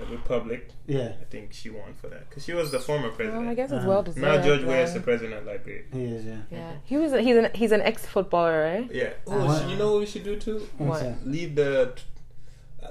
[0.00, 0.70] a republic.
[0.86, 3.42] Yeah, I think she won for that because she was the former president.
[3.42, 4.22] Well, I guess it's Uh, well deserved.
[4.26, 5.82] now George Weah is the president of Liberia.
[5.92, 6.24] he is.
[6.24, 6.36] Yeah.
[6.50, 7.12] Yeah, he was.
[7.12, 8.90] A, he's an he's an ex footballer, right?
[8.92, 9.10] Yeah.
[9.26, 9.62] Oh, What?
[9.62, 10.66] sh- you know what we should do too?
[10.78, 11.26] What's What?
[11.26, 11.92] Leave the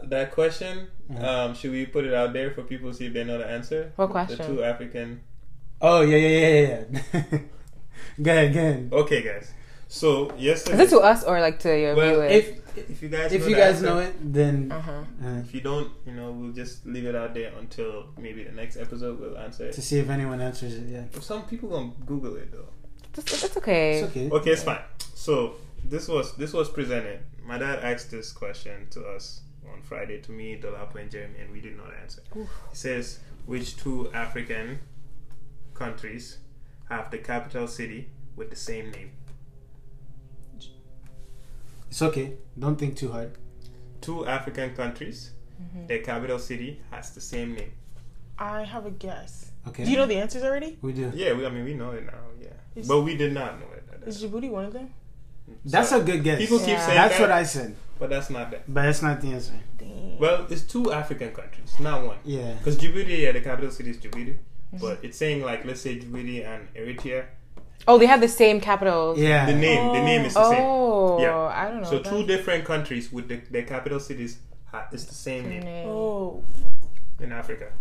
[0.03, 0.87] that question.
[1.11, 1.27] Uh-huh.
[1.45, 3.45] Um, should we put it out there for people to see if they know the
[3.47, 3.91] answer?
[3.95, 4.37] What question?
[4.37, 5.21] The two African.
[5.81, 7.23] Oh yeah, yeah, yeah, yeah.
[7.31, 7.39] yeah.
[8.21, 8.89] go ahead, go ahead.
[8.93, 9.51] Okay, guys.
[9.93, 10.83] So yesterday.
[10.83, 12.31] Is it to us or like to your Well, viewers?
[12.33, 15.03] If if you guys if know you guys answer- know it, then uh huh.
[15.23, 18.51] uh, If you don't, you know, we'll just leave it out there until maybe the
[18.51, 19.73] next episode we'll answer it.
[19.73, 20.85] to see if anyone answers it.
[20.89, 22.69] Yeah, Some people gonna Google it though.
[23.13, 23.99] That's, that's okay.
[23.99, 24.29] it's okay.
[24.31, 24.81] Okay, it's fine.
[25.13, 27.19] So this was this was presented.
[27.45, 31.51] My dad asked this question to us on Friday to me, Dolapo, and Jeremy, and
[31.51, 32.23] we did not answer.
[32.33, 34.79] He says, "Which two African
[35.75, 36.39] countries
[36.89, 39.11] have the capital city with the same name?"
[41.93, 42.33] It's okay.
[42.57, 43.37] Don't think too hard.
[44.01, 45.29] Two African countries,
[45.61, 45.85] mm-hmm.
[45.85, 47.71] their capital city has the same name.
[48.39, 49.51] I have a guess.
[49.67, 49.85] Okay.
[49.85, 50.79] Do you know the answers already?
[50.81, 51.11] We do.
[51.13, 52.17] Yeah, we, I mean we know it now.
[52.41, 53.83] Yeah, Is- but we did not know it.
[53.93, 54.91] at that Is Djibouti one of them?
[55.63, 56.39] That's So, a good guess.
[56.39, 58.63] People keep saying That's that, what I said, but that's not that.
[58.73, 59.53] but that's not the answer.
[59.77, 60.17] Dang.
[60.17, 62.17] Well, it's two African countries, not one.
[62.25, 62.53] Yeah.
[62.53, 64.77] Because Djibouti, yeah, the capital city is Djibouti, mm-hmm.
[64.81, 67.25] but it's saying like let's say Djibouti and Eritrea,
[67.87, 69.17] Oh, they have the same capitals.
[69.19, 69.45] Yeah.
[69.45, 70.61] the name, the name is the same.
[70.63, 71.37] Oh, Yeah.
[71.37, 71.89] I don't know.
[71.89, 72.09] So that.
[72.09, 74.37] two different countries with the, their capital cities
[74.71, 75.87] ha- it's the same name Name.
[75.89, 76.43] Oh,
[77.19, 77.71] in Africa.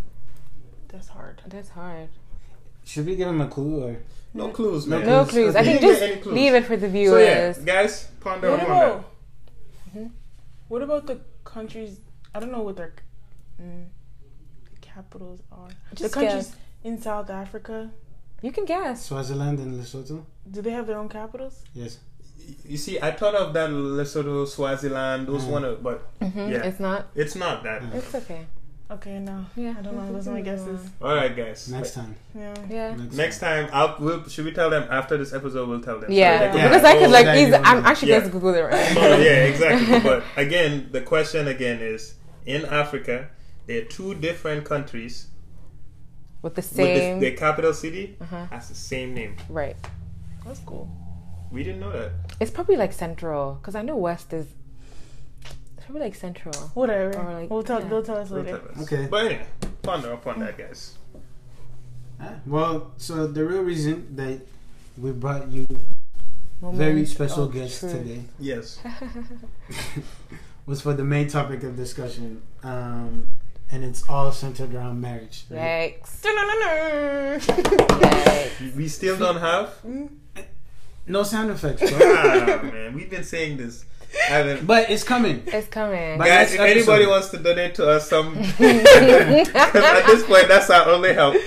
[0.88, 1.40] that's hard.
[1.46, 2.08] That's hard.
[2.84, 3.96] Should we give him a clue or?
[4.34, 5.06] No clues, No man.
[5.06, 5.52] No clues.
[5.52, 5.56] clues.
[5.56, 6.34] I think just clues.
[6.34, 7.10] leave it for the viewers.
[7.12, 7.58] So viewers.
[7.58, 8.92] yeah, guys, ponder What upon that.
[8.92, 10.10] about?
[10.68, 12.00] What about the countries?
[12.34, 12.94] I don't know what their
[13.60, 13.84] mm,
[14.64, 15.68] the capitals are.
[15.94, 16.56] Just the countries guess.
[16.82, 17.90] in South Africa.
[18.42, 19.06] You can guess.
[19.06, 20.24] Swaziland and Lesotho?
[20.50, 21.62] Do they have their own capitals?
[21.74, 21.98] Yes.
[22.66, 25.48] You see, I thought of that Lesotho, Swaziland, those Mm.
[25.50, 26.64] one, of, but hmm Yeah.
[26.68, 27.06] It's not.
[27.14, 27.82] it's not that.
[27.82, 27.94] Mm.
[27.94, 28.46] It's okay.
[28.90, 29.46] Okay, no.
[29.56, 29.74] Yeah.
[29.78, 30.12] I don't know.
[30.12, 30.80] Those are my guesses.
[31.00, 31.68] All right, guys.
[31.70, 32.14] Next time.
[32.34, 32.54] Yeah.
[32.68, 32.96] Yeah.
[33.12, 35.66] Next time, I'll, we'll, should we tell them after this episode?
[35.68, 36.10] We'll tell them.
[36.10, 36.68] So Yeah, they can- Yeah.
[36.68, 38.18] because I could Oh, like, that easy, I'm actually Yeah.
[38.18, 38.94] going to Google it right.
[38.94, 40.00] No, yeah, exactly.
[40.10, 43.28] But again, the question again is in Africa,
[43.66, 45.28] there are two different countries
[46.42, 47.20] With the with same.
[47.20, 48.46] the, capital city Uh-huh.
[48.50, 49.36] has the same name.
[49.48, 49.76] right.
[50.44, 50.88] That's cool.
[51.52, 52.10] We didn't know that.
[52.40, 54.46] It's probably like central because I know west is.
[55.76, 56.54] It's probably like central.
[56.74, 57.16] Whatever.
[57.18, 57.80] Or, like, we'll tell.
[57.80, 57.88] yeah.
[57.88, 58.58] They'll tell us We'll later.
[58.58, 58.82] tell us.
[58.92, 59.06] Okay.
[59.10, 59.46] But anyway,
[59.82, 60.98] ponder upon that, guys.
[62.20, 64.40] Ah, Well, so the real reason that
[64.98, 65.66] we brought you
[66.60, 67.92] Moment very special of guests truth.
[67.92, 68.78] today Yes.
[70.66, 73.26] was for the main topic of discussion, um,
[73.72, 75.44] and it's all centered around marriage.
[75.50, 75.96] right?
[76.04, 76.22] Yikes.
[78.76, 79.74] We still don't have.
[81.06, 81.98] No sound effects, bro.
[82.00, 83.84] ah, man, we've been saying this.
[84.28, 85.42] But it's coming.
[85.46, 86.18] It's coming.
[86.18, 87.10] But- Guys, next if anybody episode.
[87.10, 88.58] wants to donate to us some, because
[89.54, 91.34] at this point that's our only help.
[91.34, 91.46] We've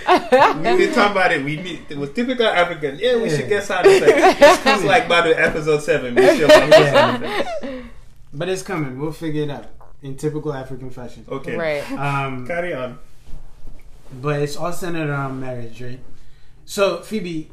[0.78, 1.44] been talking about it.
[1.46, 2.98] We need it was typical African.
[3.00, 3.38] Yeah, we Yeah.
[3.38, 4.66] should get sound effects.
[4.66, 7.88] It's like by the episode seven, we still don't sound effects.
[8.34, 9.00] But it's coming.
[9.00, 9.66] We'll figure it out
[10.06, 11.26] in typical African fashion.
[11.28, 11.92] Okay, Right.
[11.92, 13.00] Um, carry on.
[14.22, 16.00] but it's all centered around marriage, right?
[16.66, 17.50] So Phoebe,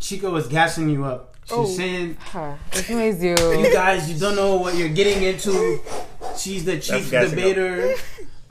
[0.00, 1.36] Chika was gassing you up.
[1.46, 1.76] She was Oh.
[1.76, 2.54] saying, Huh.
[2.88, 3.34] You.
[3.38, 5.80] "You guys, you don't know what you're getting into.
[6.36, 7.94] she's the chief debater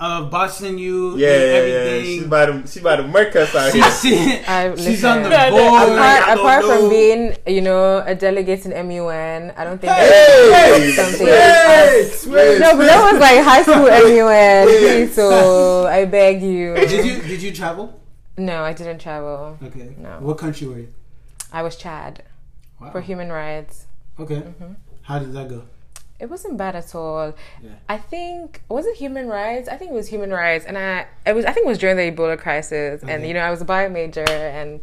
[0.02, 1.54] of Boston U Yeah, and yeah, yeah.
[1.54, 2.06] everything.
[2.06, 3.84] She's about to, she about to murk us out here.
[3.84, 5.10] She's, she- I, she's listen.
[5.10, 5.82] on the No, no, board.
[5.84, 9.94] I'm like, apart, apart from being, you know, a delegate in MUN, I don't think
[9.94, 11.28] Hey, that's something.
[11.28, 15.10] wait, wait, No, but that was like high school MUN.
[15.14, 16.74] So I beg you.
[16.76, 18.02] did you did you travel?
[18.38, 19.58] No, I didn't travel.
[19.64, 19.96] Okay.
[20.00, 20.18] No.
[20.20, 20.94] What country were you?
[21.54, 22.24] I was Chad
[22.80, 22.90] Wow.
[22.92, 23.86] for human rights.
[24.20, 24.38] Okay.
[24.42, 24.74] Mm-hmm.
[25.04, 25.64] How did that go?
[26.22, 27.34] It wasn't bad at all.
[27.62, 27.72] Yeah.
[27.90, 29.68] I think was it human rights?
[29.68, 31.98] I think it was human rights, and I it was I think it was during
[31.98, 34.82] the Ebola crisis, and you know I was a bio major, and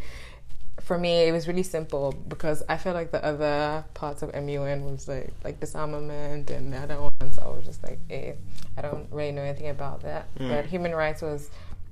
[0.81, 4.85] for me it was really simple because I felt like the other parts of MUN
[4.85, 7.39] was like like disarmament and the other ones.
[7.39, 8.33] I was just like, eh,
[8.77, 10.29] I don't really know anything about that.
[10.39, 11.51] But human rights was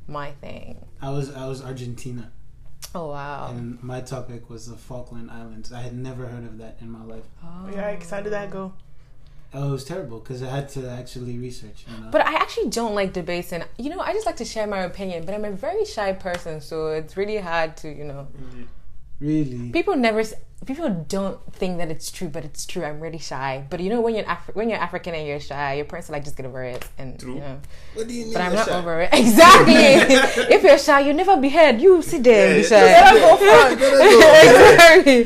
[0.08, 0.84] my thing.
[1.00, 2.32] I was I was Argentina,
[2.94, 3.48] Oh wow!
[3.50, 5.72] and my topic was the Falkland Islands.
[5.72, 7.24] I had never heard of that in my life.
[7.44, 7.68] Oh.
[7.70, 8.10] Yikes!
[8.10, 8.72] How did that go?
[9.54, 11.84] Oh, it was terrible because I had to actually research.
[11.88, 12.10] You know?
[12.10, 14.80] But I actually don't like debates, and you know, I just like to share my
[14.80, 15.24] opinion.
[15.24, 18.28] But I'm a very shy person, so it's really hard to, you know.
[19.20, 20.22] really, People never,
[20.66, 22.84] people don't think that it's true, but it's true.
[22.84, 23.64] I'm really shy.
[23.70, 26.12] But you know, when you're Afri- when you're African and you're shy, your parents are
[26.12, 27.34] like, just get over it, and True.
[27.34, 27.58] you know.
[27.94, 28.32] What do you mean?
[28.34, 28.78] But I'm not shy?
[28.78, 29.10] over it.
[29.14, 29.74] Exactly.
[30.54, 31.80] if you're shy, you never be heard.
[31.80, 32.86] You sit there and be Yeah, shy.
[32.86, 34.36] yeah, yeah.
[35.06, 35.24] exactly.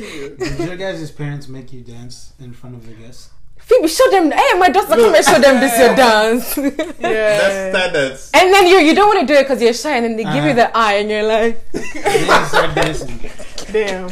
[0.57, 3.31] did your guys' parents make you dance in front of the guests?
[3.71, 4.33] Phoebe, show them.
[4.33, 6.57] Hey, my daughter, come and show them this your dance.
[7.01, 7.39] Yeah.
[7.39, 8.31] That's standards.
[8.35, 10.25] and then you you don't want to do it because you're shy, and then they
[10.25, 10.67] give you Uh-huh.
[10.73, 11.55] the eye, and you're like.
[11.73, 13.31] And then you start dancing.
[13.73, 14.09] Damn.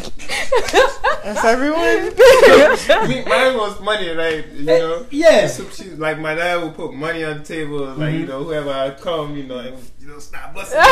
[1.24, 2.14] That's everyone.
[3.08, 4.46] Me- Mine was money, right?
[4.52, 5.06] You know.
[5.10, 5.56] Yes.
[5.58, 8.28] So like my dad would put money on the table, like you Mhm.
[8.28, 10.78] know whoever I come, you know, and, you know, stop busting.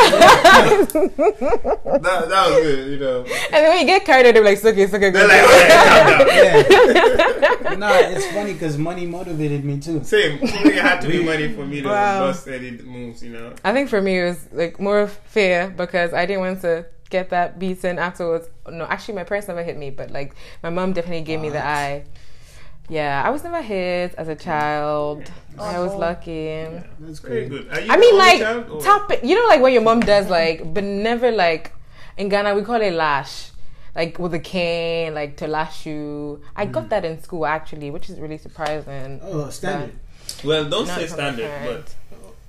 [0.87, 3.19] that that was good, you know.
[3.21, 5.27] And then when you get carried away, they're like, it's okay, it's okay, go.
[5.27, 6.27] They're like, okay, calm down.
[7.63, 7.75] Yeah.
[7.75, 10.03] no, it's funny because money motivated me too.
[10.03, 10.39] Same.
[10.41, 12.27] It had to be money for me to Wow.
[12.27, 13.53] bust any moves, you know.
[13.63, 16.85] I think for me it was like more of fear because I didn't want to
[17.09, 18.49] get that beaten afterwards.
[18.69, 21.63] No, actually my parents never hit me, but like my mom definitely gave me the
[21.65, 22.03] eye.
[22.89, 25.29] Yeah, I was never hit as a child.
[25.59, 25.97] I was Oh.
[25.97, 26.65] lucky.
[26.99, 27.67] That's Very great.
[27.69, 27.73] good.
[27.77, 29.11] Are you I mean, like child, or- tap.
[29.23, 31.73] You know, like what your mom does, like, but never like
[32.17, 33.49] in Ghana we call it lash,
[33.95, 36.41] like with a cane, like to lash you.
[36.55, 36.71] I Mm.
[36.71, 39.19] got that in school actually, which is really surprising.
[39.23, 39.95] Oh, standard.
[40.45, 41.95] Well, don't Not say standard, but parents.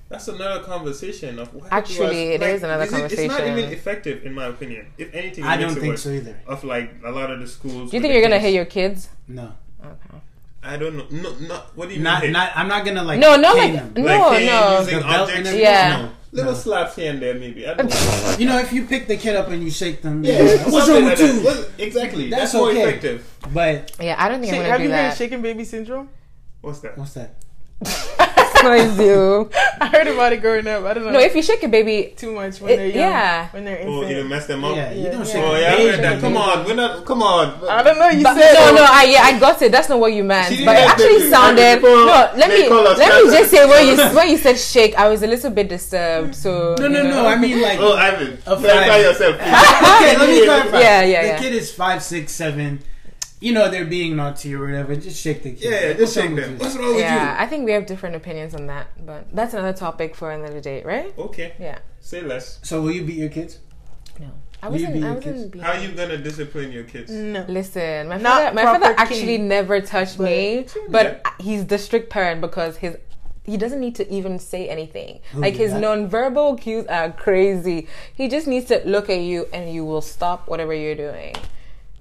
[0.09, 3.25] That's another conversation of why Actually, it it is another conversation.
[3.25, 4.87] It's not even effective, in my opinion.
[4.97, 6.03] If anything, it I makes don't it think worse.
[6.03, 6.35] so either.
[6.47, 7.91] Of like a lot of the schools.
[7.91, 8.45] Do you think you're gonna kids.
[8.45, 9.09] hit your kids?
[9.27, 9.53] No,
[9.85, 10.17] Okay.
[10.61, 11.05] I don't know.
[11.09, 12.33] No, not what do you not mean?
[12.33, 12.51] not.
[12.55, 13.17] I'm not gonna like.
[13.19, 14.03] No, not cane like them.
[14.03, 14.79] no, Like, no.
[14.79, 15.53] using The objects?
[15.53, 16.01] Yeah.
[16.01, 16.57] No, Little no.
[16.57, 17.65] slaps here and there, maybe.
[17.65, 18.35] I don't know.
[18.37, 20.89] You know, if you pick the kid up and you shake them, Yeah, yeah, what's
[20.89, 21.65] wrong with you?
[21.85, 22.29] Exactly.
[22.29, 22.81] That's That's, more okay.
[22.89, 23.37] effective.
[23.53, 25.17] But Yeah, I don't think Shake- I'm have gonna you do heard that.
[25.17, 26.09] shaken baby syndrome?
[26.61, 26.97] What's that?
[26.97, 27.35] what's that?
[28.63, 29.49] Noise you.
[29.81, 30.83] I heard about it growing up.
[30.83, 31.11] I don't know.
[31.11, 32.97] No, if you shake a baby, too much when It- they're young.
[32.97, 33.47] yeah.
[33.49, 34.17] When they're Oh, infant.
[34.17, 34.75] you mess them up.
[34.75, 35.31] Yeah, you don't Yeah.
[35.33, 35.43] shake.
[35.43, 36.19] Oh a yeah, I heard that.
[36.21, 37.05] Come on, we're not.
[37.05, 37.45] Come on.
[37.69, 38.09] I don't know.
[38.09, 39.71] You But, said no, no, I yeah, I got it.
[39.71, 40.49] That's not what you meant.
[40.65, 41.81] But it actually sounded.
[41.81, 44.95] No, let me call us let me just say when you when you said shake,
[44.95, 46.35] I was a little bit disturbed.
[46.35, 47.25] So No, no, no.
[47.25, 47.79] I mean like.
[47.79, 49.01] Oh, Ivan, A clarify five.
[49.03, 49.35] yourself.
[49.39, 49.47] please.
[49.95, 50.79] okay, let me clarify.
[50.81, 51.39] Yeah, yeah, The yeah.
[51.39, 52.79] kid is five, six, seven.
[53.41, 54.95] You know they're being naughty or whatever.
[54.95, 55.71] Just shake the kid.
[55.71, 56.51] Yeah, just shake with them.
[56.53, 56.57] you?
[56.57, 57.01] What's wrong with you?
[57.03, 60.59] yeah, I think we have different opinions on that, but that's another topic for another
[60.59, 61.13] date, right?
[61.17, 61.79] Okay, Yeah.
[62.01, 62.59] say less.
[62.63, 63.59] So will you beat your kids?
[64.19, 64.27] No,
[64.61, 64.93] I wasn't.
[64.95, 65.53] be I wasn't.
[65.53, 65.63] kids?
[65.63, 67.09] How are you gonna discipline your kids?
[67.11, 67.45] no.
[67.47, 71.77] Listen, my Not father, my father actually king, never touched but- me, but he's the
[71.77, 72.97] strict parent because his
[73.45, 75.21] he doesn't need to even say anything.
[75.31, 75.79] Who, like his dad?
[75.81, 77.87] non-verbal cues are crazy.
[78.13, 81.33] He just needs to look at you and you will stop whatever you're doing.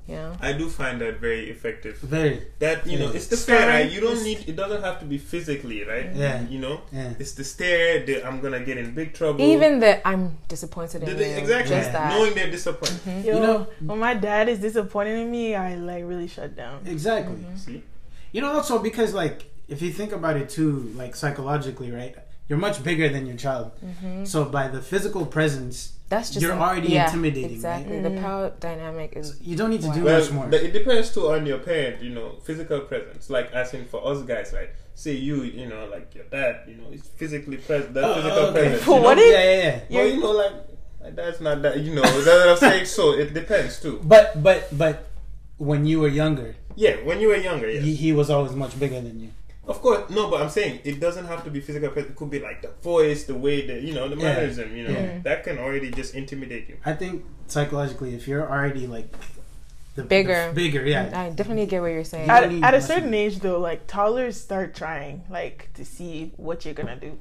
[0.09, 0.33] You know?
[0.41, 1.99] I do find that very effective.
[1.99, 2.41] Very.
[2.61, 3.59] That you know, it's the stare.
[3.61, 3.75] Staring.
[3.87, 3.93] Right?
[3.93, 4.49] You don't need.
[4.49, 6.09] It doesn't have to be physically, right?
[6.15, 6.49] Yeah.
[6.49, 7.13] You know, Yeah.
[7.19, 8.07] it's the stare.
[8.07, 9.43] The I'm gonna get in big trouble.
[9.43, 11.37] Even that I'm disappointed in The- the- you.
[11.37, 12.09] exactly Just that.
[12.15, 12.97] knowing they're disappointed.
[13.05, 13.27] Mm-hmm.
[13.29, 16.87] Yo, You know- when my dad is disappointed in me, I like really shut down.
[16.87, 17.45] Exactly.
[17.57, 17.83] See,
[18.33, 22.17] You know, also because like if you think about it too, like psychologically, right?
[22.49, 24.25] You're much bigger than your child, mm-hmm.
[24.25, 28.01] so by the physical presence, That's just You're an- already yeah, intimidating, Exactly.
[28.01, 28.25] The mm-hmm.
[28.25, 30.47] power dynamic is you don't need to do well, much more.
[30.49, 32.01] but it depends too on your parent.
[32.03, 33.29] You know, physical presence.
[33.29, 34.71] Like as in for us guys, right?
[34.95, 36.65] Say you, you know, like your dad.
[36.67, 37.93] You know, is physically present.
[37.93, 38.61] That Oh, physical okay.
[38.61, 38.83] presence.
[38.89, 39.23] For you what know?
[39.29, 39.99] is- yeah, yeah, yeah.
[40.01, 40.55] Well, you know, like
[41.05, 41.75] my dad's not that.
[41.85, 42.87] You know, that's what I'm saying.
[42.87, 44.01] So it depends too.
[44.03, 44.97] But but but
[45.61, 47.85] when you were younger, Yeah, when you were younger, yes.
[47.85, 49.31] he, he was always much bigger than you.
[49.69, 51.93] Of course, no, but I'm saying it doesn't have to be physical.
[51.97, 54.23] It could be like the voice, the way that you know, the Yeah.
[54.33, 54.75] mannerism.
[54.77, 55.19] You know, Yeah.
[55.25, 56.77] that can already just intimidate you.
[56.87, 59.09] I think psychologically, if you're already like
[59.95, 60.49] the Bigger.
[60.49, 61.11] the bigger, yeah.
[61.13, 62.31] I definitely get what you're saying.
[62.31, 66.75] At, at a certain age, though, like toddlers start trying, like to see what you're
[66.75, 67.19] gonna do.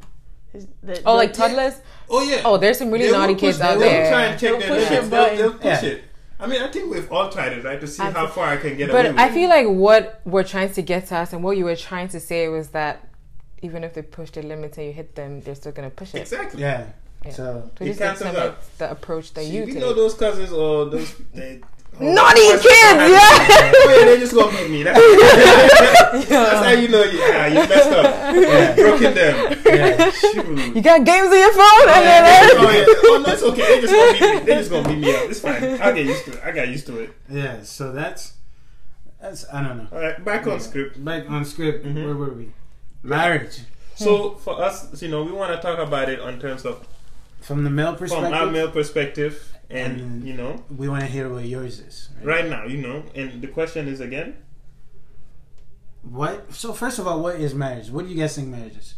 [0.53, 1.73] Is the- Oh, the- like toddlers?
[2.09, 2.41] Oh yeah.
[2.45, 4.09] Oh, there's some really They will naughty push- kids out they will there.
[4.11, 4.91] try and check They'll their push limits.
[4.91, 5.89] your They'll, they'll push Yeah.
[5.89, 6.03] it.
[6.39, 8.77] I mean, I think we've all tried it, right, to see how far I can
[8.77, 11.57] get away But I feel like what we're trying to get to us and what
[11.57, 13.07] you were trying to say was that
[13.63, 16.19] even if they push the limits and you hit them, they're still gonna push it.
[16.19, 16.61] exactly.
[16.61, 16.85] Yeah.
[17.25, 17.31] Yeah.
[17.31, 18.77] So So It just like cancels some out.
[18.77, 19.81] the approach that See, you we take.
[19.81, 21.61] know those cousins or those they,
[21.99, 23.71] Naughty that's- kids, yeah.
[23.73, 24.83] oh, yeah, they just gonna beat me.
[24.83, 24.99] That's,
[26.29, 28.35] that's how you know you, ah, you messed up.
[28.35, 28.75] Yeah.
[28.75, 29.59] Broken them.
[29.65, 30.11] yeah.
[30.75, 32.85] You got games on your phone, and then oh, yeah.
[32.87, 33.81] oh no, it's okay.
[33.81, 34.45] They just gonna beat me.
[34.45, 35.29] They just gonna beat me up.
[35.29, 35.81] It's fine.
[35.81, 36.43] I'll get used to it.
[36.43, 37.09] I got used to it.
[37.29, 37.63] Yeah.
[37.63, 38.33] So that's
[39.19, 39.87] that's I don't know.
[39.91, 41.03] All right, back on script.
[41.03, 41.83] Back on script.
[41.85, 42.05] Mhm.
[42.05, 42.51] Where were we?
[43.01, 43.59] Marriage
[43.95, 46.87] So for us, you know, we want to talk about it on terms of
[47.41, 48.29] from the male perspective.
[48.29, 52.09] from our male perspective, and And- you know, we want to hear what yours is.
[52.23, 54.35] right now, you know, and the question is again,
[56.03, 56.53] What?
[56.53, 57.89] So first of all, what is marriage?
[57.89, 58.95] What do you guys think marriage is?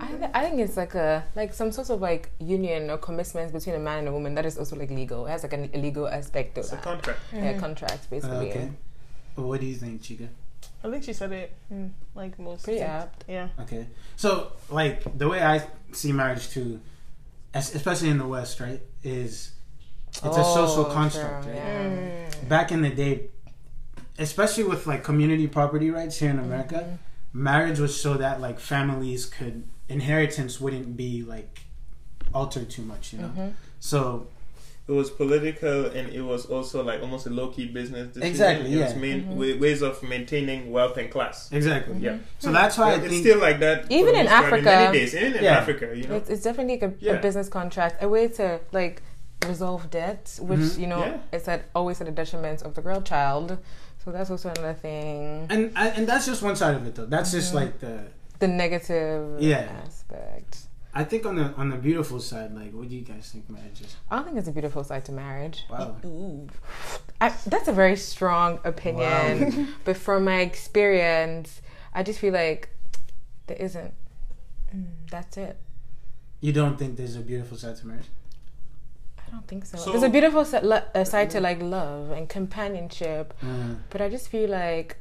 [0.00, 3.52] I, th- I think it's like a like some sort of like union or commitment
[3.52, 5.26] between a man and a woman that is also like legal.
[5.26, 6.82] It has like an, illegal aspect to it's a that.
[6.84, 7.18] contract.
[7.34, 8.50] yeah, contract Uh, basically.
[8.50, 8.70] okay.
[9.34, 10.28] Well, what do you think, Chika?
[10.84, 12.64] I think she said it mm, like most.
[12.64, 13.24] pretty apt.
[13.26, 13.48] Yeah.
[13.60, 13.86] Okay.
[14.16, 16.80] So, like, the way I see marriage too, es-
[17.54, 19.52] especially in the West, right, is
[20.08, 21.44] it's a social Oh, construct.
[21.44, 21.58] true, right?
[21.60, 22.28] yeah.
[22.30, 22.48] Mm.
[22.48, 23.28] Back in the day,
[24.18, 27.42] especially with like community property rights here in America, Mm-hmm.
[27.42, 31.60] marriage was so that like families could inheritance wouldn't be like
[32.34, 33.28] altered too much, you know.
[33.36, 33.52] Mhm.
[33.80, 34.26] So
[34.88, 38.30] It was political, and it was also like almost a low key business decision.
[38.30, 38.98] Exactly, It was yeah.
[38.98, 39.36] main, Mm-hmm.
[39.38, 41.52] wa- ways of maintaining wealth and class.
[41.52, 41.98] exactly.
[41.98, 43.92] Yeah, So that's why I But it's still like that.
[43.92, 45.58] Even in Africa- many days, even in Yeah.
[45.58, 46.16] Africa, you know.
[46.16, 47.12] It's, it's definitely like a, Yeah.
[47.14, 49.02] a business contract, a way to like
[49.46, 50.78] resolve debt, which Mhm.
[50.78, 51.18] you know Yeah.
[51.32, 53.58] it's at always at the detriment of the girl child.
[54.02, 55.46] So that's also another thing.
[55.50, 57.04] and and that's just one side of it though.
[57.04, 57.56] That's just Mm-hmm.
[57.62, 57.94] like the
[58.38, 59.68] The negative Yeah.
[59.84, 60.67] aspect.
[61.00, 63.80] I think on the on the beautiful side, like, what do you guys think marriage
[63.84, 63.90] is?
[64.10, 65.58] I don't think it's a beautiful side to marriage.
[65.70, 65.96] Wow.
[67.20, 71.62] I, that's a very strong opinion, but from my experience,
[71.94, 72.62] I just feel like
[73.46, 73.92] there isn't.
[74.74, 75.56] Mm, that's it.
[76.40, 78.08] You don't think there's a beautiful side to marriage?
[79.26, 79.78] I don't think so.
[79.78, 84.00] So- There's a beautiful si- lo- uh, side to like love and companionship, Uh, but
[84.00, 84.96] I just feel like,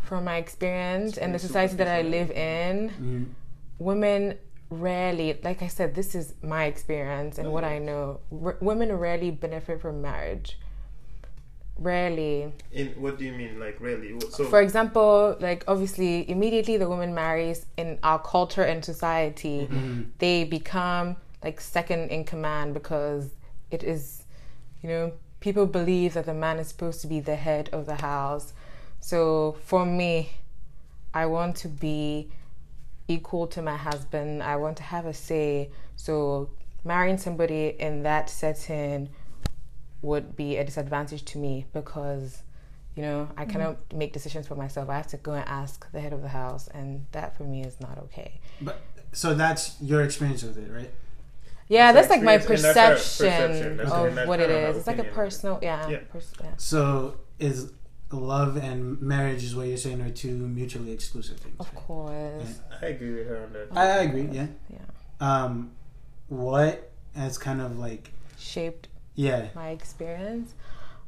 [0.00, 3.24] from my experience and the society that I live in, mm,
[3.78, 4.38] women
[4.70, 8.20] rarely, like I said, this is my experience and what I know.
[8.42, 10.58] R- women rarely benefit from marriage.
[11.76, 12.52] Rarely.
[12.72, 14.18] In what do you mean, like really?
[14.30, 20.06] So For example, like obviously, immediately the woman marries in our culture and society, mm,
[20.18, 23.30] they become like second in command because
[23.72, 24.22] it is,
[24.82, 27.96] you know, people believe that the man is supposed to be the head of the
[27.96, 28.52] house.
[29.00, 30.30] So for me,
[31.12, 32.30] I want to be
[33.08, 34.42] equal to my husband.
[34.42, 35.70] I want to have a say.
[35.96, 36.50] So
[36.84, 39.10] marrying somebody in that setting
[40.02, 42.42] would be a disadvantage to me because
[42.94, 43.52] you know I mm-hmm.
[43.52, 44.88] cannot make decisions for myself.
[44.88, 47.62] I have to go and ask the head of the house, and that for me
[47.62, 48.40] is not okay.
[48.60, 48.80] but
[49.12, 50.90] so that's your experience with it, right?
[51.68, 53.80] Yeah, That's that's, like my experience, and that's our perception, perception.
[53.80, 54.76] Of and that's what it kind of our is.
[54.76, 55.88] It's like a personal, yeah.
[55.88, 55.98] Yeah.
[56.10, 56.50] pers- yeah.
[56.58, 57.72] So is
[58.14, 61.56] love and marriage is what you're saying are two mutually exclusive things.
[61.60, 61.74] Of right?
[61.74, 62.60] course.
[62.82, 63.68] I agree with her on that.
[63.72, 64.28] I, I agree.
[64.30, 64.46] Yeah.
[64.70, 64.78] Yeah.
[65.20, 65.72] Um,
[66.28, 70.54] what has kind of like Shaped yeah my experience.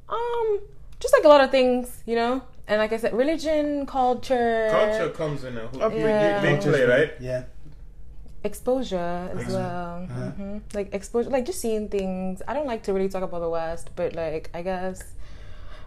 [0.09, 0.61] Um,
[1.01, 2.43] just like a lot of things, you know.
[2.69, 6.41] And like I said, religion, culture, Culture comes in a whole Yeah.
[6.43, 7.13] big, big play, right?
[7.21, 7.45] yeah
[8.45, 8.97] exposure
[9.33, 9.59] as Exposure.
[9.59, 10.07] well.
[10.11, 10.31] Uh-huh.
[10.31, 12.43] hmm Like exposure, like just seeing things.
[12.47, 15.03] I don't like to really talk about the West, but like I guess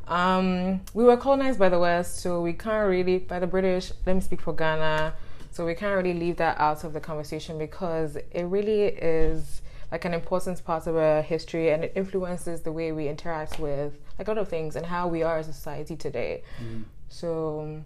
[0.10, 3.91] um, we were colonized by the West, so we can't really by the British.
[4.06, 5.13] Let me speak for Ghana.
[5.52, 10.06] So we can't really leave that out of the conversation because it really is like
[10.06, 14.28] an important part of our history and it influences the way we interact with like
[14.28, 16.43] a lot of things and how we are as a society today.
[16.63, 16.84] Mm.
[17.10, 17.84] So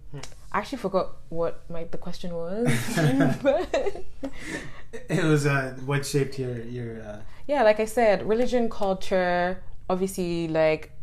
[0.52, 2.66] I actually forgot what my the question was.
[5.08, 10.48] it was uh what shaped your your uh yeah, like I said, religion, culture, obviously
[10.48, 10.93] like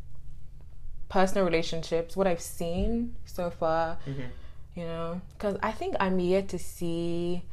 [1.11, 4.27] personal relationships, what I've seen so far, Mhm.
[4.75, 7.43] you know, because I think I'm yet to see,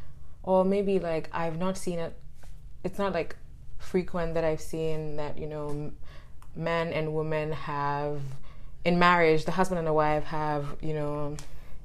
[0.44, 2.12] or maybe like I've not seen it.
[2.84, 3.34] It's not like
[3.78, 5.90] frequent that I've seen that you know,
[6.54, 8.20] men and women have
[8.84, 11.36] in marriage, the husband and the wife have you know,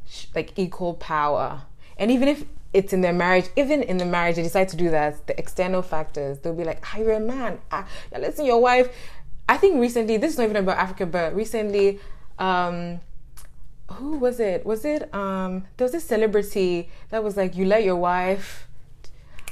[0.08, 1.64] sh- like equal power,
[1.98, 4.90] and even if it's in their marriage, even in the marriage, they decide to do
[4.92, 5.26] that.
[5.28, 7.60] The external factors, they'll be like, "Ah, you're a man.
[7.72, 8.90] Ah, you're your wife
[9.48, 12.00] I think recently, this is not even about Africa, but recently,
[12.40, 13.00] um,
[13.92, 14.66] who was it?
[14.66, 18.68] Was it um, there was this celebrity that was like, you let your wife.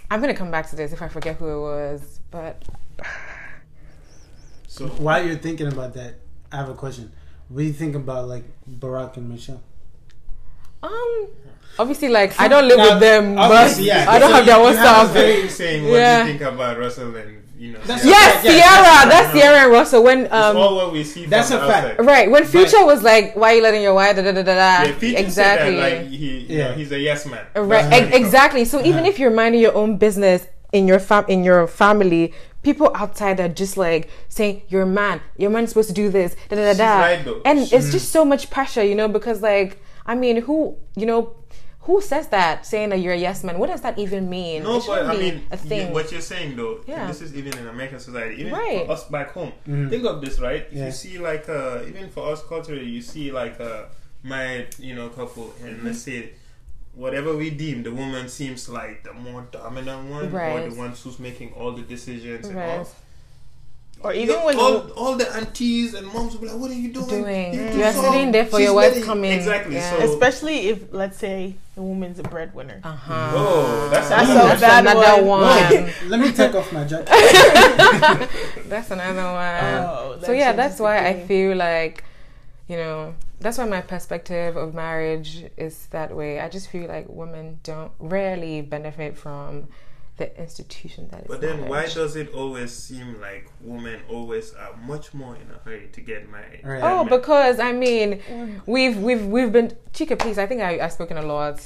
[0.10, 2.62] I'm gonna come back to this if I forget who it was, but
[4.68, 6.16] So While you're thinking about that,
[6.52, 7.12] I have a question.
[7.50, 9.62] What do you think about like Barack and Michelle?
[10.84, 11.28] um,
[11.78, 14.06] obviously, like I don't live Now, with them, but obviously, yeah.
[14.10, 15.12] I don't So have their you- own you stuff.
[15.14, 16.20] very- you saying what Yeah.
[16.26, 17.80] you think about Russell and you know.
[17.86, 18.16] That's- Ciara.
[18.18, 18.84] Yes, Yeah, Ciara.
[18.84, 20.04] that's- That's Ciara and Russell.
[20.08, 21.26] When It's um, all what we see.
[21.34, 21.86] That's from a fact.
[22.00, 22.06] outside.
[22.14, 24.56] right when Future was like, "Why are you letting your wife?" Da da da da
[24.64, 24.74] da.
[25.02, 25.76] Yeah, exactly.
[25.76, 26.16] That, like he,
[26.50, 26.68] you Yeah.
[26.70, 27.44] know, he's a yes man.
[27.56, 28.26] Right, That's ex- where he comes.
[28.26, 28.66] exactly.
[28.66, 29.10] So even Uh-huh.
[29.12, 33.50] if you're minding your own business in your fam in your family, people outside are
[33.64, 36.74] just like saying you're a man, your man's supposed to do this, da da da
[36.86, 37.42] da, right, though.
[37.46, 39.72] and it's just so much pressure, you know, because like
[40.06, 41.22] I mean, who you know.
[41.84, 42.66] Who says that?
[42.66, 43.58] Saying that you're a yes man.
[43.58, 44.64] What does that even mean?
[44.64, 45.94] No, it but I mean, a you- thing.
[45.94, 47.08] what you're saying though, Yeah.
[47.08, 48.86] this is even in American society, even Right.
[48.86, 49.52] for us back home.
[49.68, 49.90] Mhm.
[49.90, 50.68] Think of this, right?
[50.72, 50.86] Yeah.
[50.86, 53.88] you see like, uh, even for us culturally, you see like a
[54.24, 55.88] married, you know, couple, and Mm-hmm.
[55.88, 56.30] let's say
[56.94, 61.18] whatever we deem the woman seems like the more dominant one, or the one who's
[61.20, 62.80] making all the decisions and Right.
[62.80, 62.88] all.
[64.04, 66.74] Or even Yo, when all, all the aunties and moms will be like, "What are
[66.74, 67.08] you doing?
[67.08, 67.54] Doing.
[67.54, 69.32] You're, You're too sitting there for She's your wife letting-" coming.
[69.32, 69.76] Exactly.
[69.76, 69.92] Yeah.
[69.98, 72.82] So, especially if let's say the woman's a breadwinner.
[72.84, 73.32] uh huh.
[73.36, 75.42] Oh, that's That's another a bad another one.
[75.42, 75.94] one.
[76.10, 77.08] Let me take off my jacket.
[78.68, 79.84] that's another one.
[79.88, 82.04] Oh, so yeah, that's why I feel like,
[82.68, 86.40] you know, that's why my perspective of marriage is that way.
[86.40, 89.68] I just feel like women don't rarely benefit from
[90.22, 91.28] the institution that is.
[91.28, 95.58] But then, why does it always seem like women always are much more in a
[95.66, 96.62] hurry to get married?
[96.64, 96.84] Right.
[96.84, 97.20] Oh, men?
[97.20, 98.22] because I mean,
[98.68, 100.38] we've we've we've been Chika, please.
[100.38, 101.58] I think I I've spoken a lot.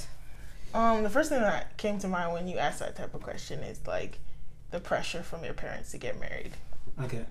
[0.73, 3.59] Um, the first thing that came to mind when you asked that type of question
[3.59, 4.19] is like
[4.71, 6.53] the pressure from your parents to get married.
[7.03, 7.25] Okay.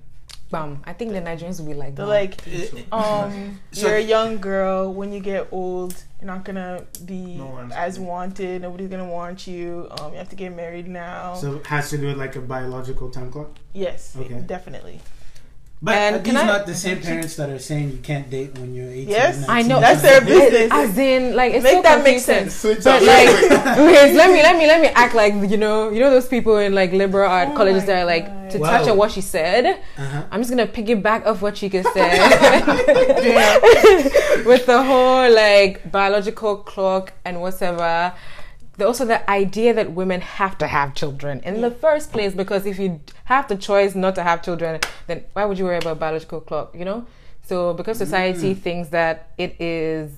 [0.54, 0.80] Bam.
[0.84, 4.38] I think the Nigerians will be like, They're like, So- um, So- you're a young
[4.40, 4.92] girl.
[4.94, 8.62] When you get old, you're not gonna be No as gonna- wanted.
[8.62, 9.88] Nobody's gonna want you.
[9.98, 11.34] Um, you have to get married now.
[11.34, 13.50] So it has to do with like a biological time clock.
[13.72, 14.38] yes, Okay.
[14.46, 15.00] definitely.
[15.84, 18.30] But And are can these I- not the same parents that are saying you can't
[18.30, 19.06] date when you're 18?
[19.08, 20.70] Yes, I know That's their business.
[20.72, 22.48] As in, like, it's Make so that make confusing.
[22.48, 22.54] sense.
[22.56, 23.08] Switch But up.
[23.12, 23.76] like, Wait, wait.
[23.92, 26.56] wait, let me let me let me act like you know you know those people
[26.56, 28.50] in like liberal art Oh colleges my that are like God.
[28.52, 28.70] to Wow.
[28.78, 29.78] touch on what she said.
[29.98, 30.22] Uh-huh.
[30.30, 32.16] I'm just gonna piggyback off what Chika said
[34.46, 38.12] with the whole like biological clock and whatever.
[38.76, 42.66] The- Also, the idea that women have to have children in the first place because
[42.66, 45.98] if you have the choice not to have children, then why would you worry about
[45.98, 46.74] biological clock?
[46.74, 47.06] You know.
[47.44, 48.58] So because society mm.
[48.58, 50.12] thinks that it is,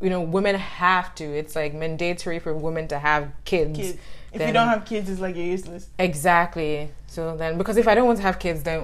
[0.00, 1.24] you know, women have to.
[1.24, 3.78] It's like mandatory for women to have kids.
[3.78, 3.98] Kids.
[4.32, 5.88] If then- you don't have kids, it's like you're useless.
[5.98, 6.90] Exactly.
[7.06, 8.80] So then, because if I don't want to have kids, then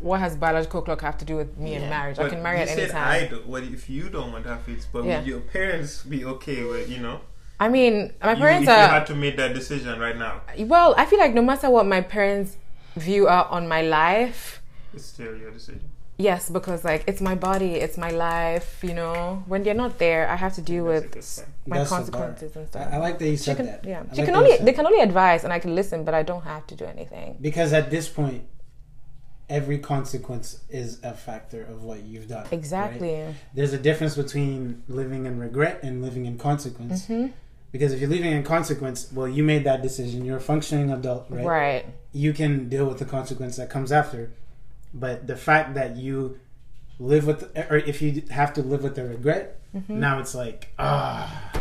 [0.00, 1.90] what has biological clock have to do with me and Yeah.
[1.90, 2.18] marriage?
[2.18, 3.30] I But can marry you at any said I time.
[3.30, 3.42] do.
[3.44, 4.86] What if you don't want to have kids?
[4.90, 5.18] But Yeah.
[5.18, 7.20] would your parents be okay with you know?
[7.60, 10.42] I mean, my you, parents if you are had to make that decision right now,
[10.58, 10.94] well.
[10.96, 12.56] I feel like no matter what my parents'
[12.96, 14.62] view are on my life,
[14.94, 15.90] it's still your decision.
[16.18, 18.78] yes, because like it's my body, it's my life.
[18.82, 22.54] You know, when they're not there, I have to deal That's with my That's consequences
[22.56, 22.88] and stuff.
[22.92, 23.84] I, I like that you She said can, that.
[23.84, 26.14] yeah, I she like can only they can only advise, and I can listen, but
[26.14, 27.38] I don't have to do anything.
[27.40, 28.44] Because at this point,
[29.48, 32.44] every consequence is a factor of what you've done.
[32.44, 32.52] right?
[32.52, 33.34] Exactly.
[33.54, 37.06] There's a difference between living in regret and living in consequence.
[37.06, 37.26] hmm
[37.72, 40.24] Because if you're leaving in consequence, well, you made that decision.
[40.24, 41.44] You're a functioning adult, right?
[41.44, 41.86] Right.
[42.12, 44.30] You can deal with the consequence that comes after.
[44.94, 46.40] But the fact that you
[46.98, 50.00] live with, or if you have to live with the regret, Mm-hmm.
[50.00, 51.52] now it's like, ah,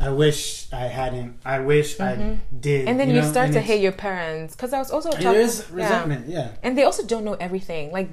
[0.00, 1.38] I wish I hadn't.
[1.44, 2.80] I wish I did.
[2.80, 2.88] Mm-hmm.
[2.88, 3.30] And then you, know?
[3.30, 5.40] start And to hate your parents because I was also There talking.
[5.42, 6.52] is resentment, yeah.
[6.62, 7.92] and they also don't know everything.
[7.92, 8.08] Like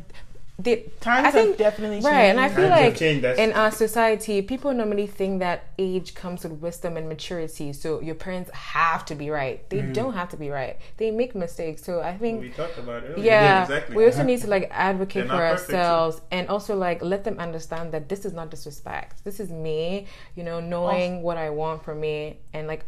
[0.61, 2.07] they Times I think definitely changed.
[2.07, 6.13] right, and I feel Times like changed, in our society, people normally think that age
[6.15, 7.71] comes with wisdom and maturity.
[7.71, 9.57] So your parents have to be right.
[9.69, 9.93] They Mm-hmm.
[9.93, 10.75] don't have to be right.
[10.97, 11.83] They make mistakes.
[11.85, 13.11] So I think We talked about it.
[13.11, 13.23] earlier.
[13.25, 13.95] yeah, exactly.
[13.95, 17.23] we also need to like advocate They're for not perfect, ourselves and also like let
[17.23, 19.23] them understand that this is not disrespect.
[19.23, 22.83] This is me, you know, knowing what I want for me and like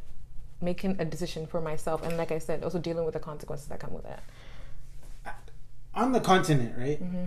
[0.62, 2.04] making a decision for myself.
[2.06, 4.20] And like I said, also dealing with the consequences that come with it.
[5.96, 7.02] on the continent, right?
[7.04, 7.26] Mm-hmm.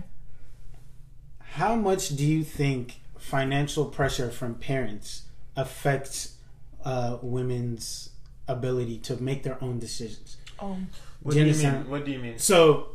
[1.55, 5.23] How much do you think financial pressure from parents
[5.55, 6.35] affects
[6.83, 8.09] uh, women's
[8.47, 10.35] ability to make their own decisions?
[10.59, 10.89] Um,
[11.21, 11.89] What Do do you you mean?
[11.89, 12.37] What do you mean?
[12.39, 12.89] So,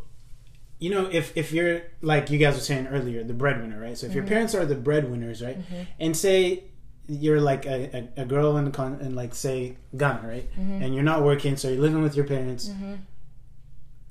[0.78, 3.97] you know, if if you're like you guys were saying earlier, the breadwinner, right?
[3.97, 5.59] So if your parents are the breadwinners, right,
[5.99, 6.64] and say
[7.09, 10.49] you're like a, a, a girl in the con in like say Ghana, right,
[10.82, 12.70] and you're not working, so you're living with your parents.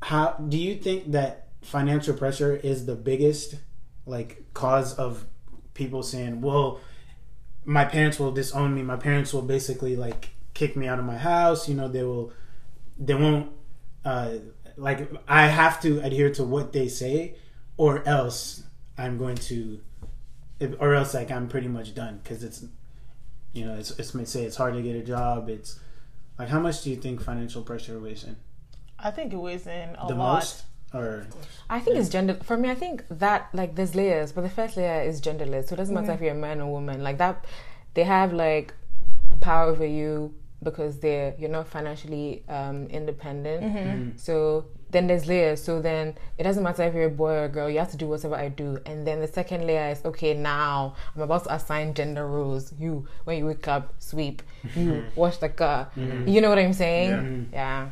[0.01, 3.55] How do you think that financial pressure is the biggest
[4.09, 5.25] like cause of
[5.73, 6.79] people saying, "Well,
[7.65, 8.81] my parents will disown me.
[8.81, 11.69] My parents will basically like kick me out of my house.
[11.69, 12.33] You know, they will,
[12.97, 13.51] they won't,
[14.03, 14.35] uh,
[14.75, 17.35] like I have to adhere to what they say,
[17.77, 18.63] or else
[18.97, 19.79] I'm going to,
[20.79, 22.65] or else like I'm pretty much done because it's,
[23.53, 25.49] you know, it's it's may say it's hard to get a job.
[25.49, 25.79] It's
[26.37, 28.37] like how much do you think financial pressure weighs in?
[28.97, 30.35] I think it weighs in a the lot.
[30.35, 31.27] most, or
[31.69, 32.37] I think it's gender.
[32.43, 35.67] For me, I think that like there's layers, but the first layer is genderless.
[35.67, 36.15] So it doesn't matter mm-hmm.
[36.15, 37.03] if you're a man or woman.
[37.03, 37.45] Like that,
[37.93, 38.73] they have like
[39.41, 40.33] power over you
[40.63, 43.63] because they're you're not financially um, independent.
[43.63, 43.77] Mm-hmm.
[43.77, 44.17] Mm-hmm.
[44.17, 45.61] So then there's layers.
[45.63, 47.69] So then it doesn't matter if you're a boy or a girl.
[47.69, 48.79] You have to do whatever I do.
[48.87, 50.33] And then the second layer is okay.
[50.33, 52.73] Now I'm about to assign gender roles.
[52.79, 54.41] You when you wake up, sweep.
[54.75, 55.89] You wash the car.
[55.95, 57.49] You know what I'm saying?
[57.53, 57.91] yeah.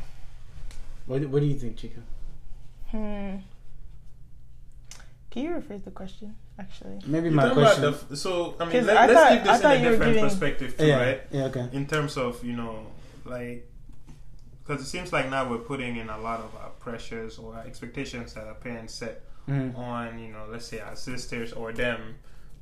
[1.06, 2.02] what what do you think, Chika?
[2.90, 3.36] Hmm.
[5.30, 6.34] Can you rephrase the question?
[6.58, 7.84] Actually, Maybe You're my question.
[7.84, 10.12] about the, so I mean, let, I us thought- keep this thought in a different
[10.14, 11.22] giving- perspective too, yeah, right?
[11.30, 11.68] yeah, okay.
[11.72, 12.86] In terms of you know,
[13.24, 13.70] like,
[14.66, 17.64] because it seems like now we're putting in a lot of our pressures or our
[17.64, 19.78] expectations that our parents set Mhm.
[19.78, 22.16] on you know, let's say our sisters or them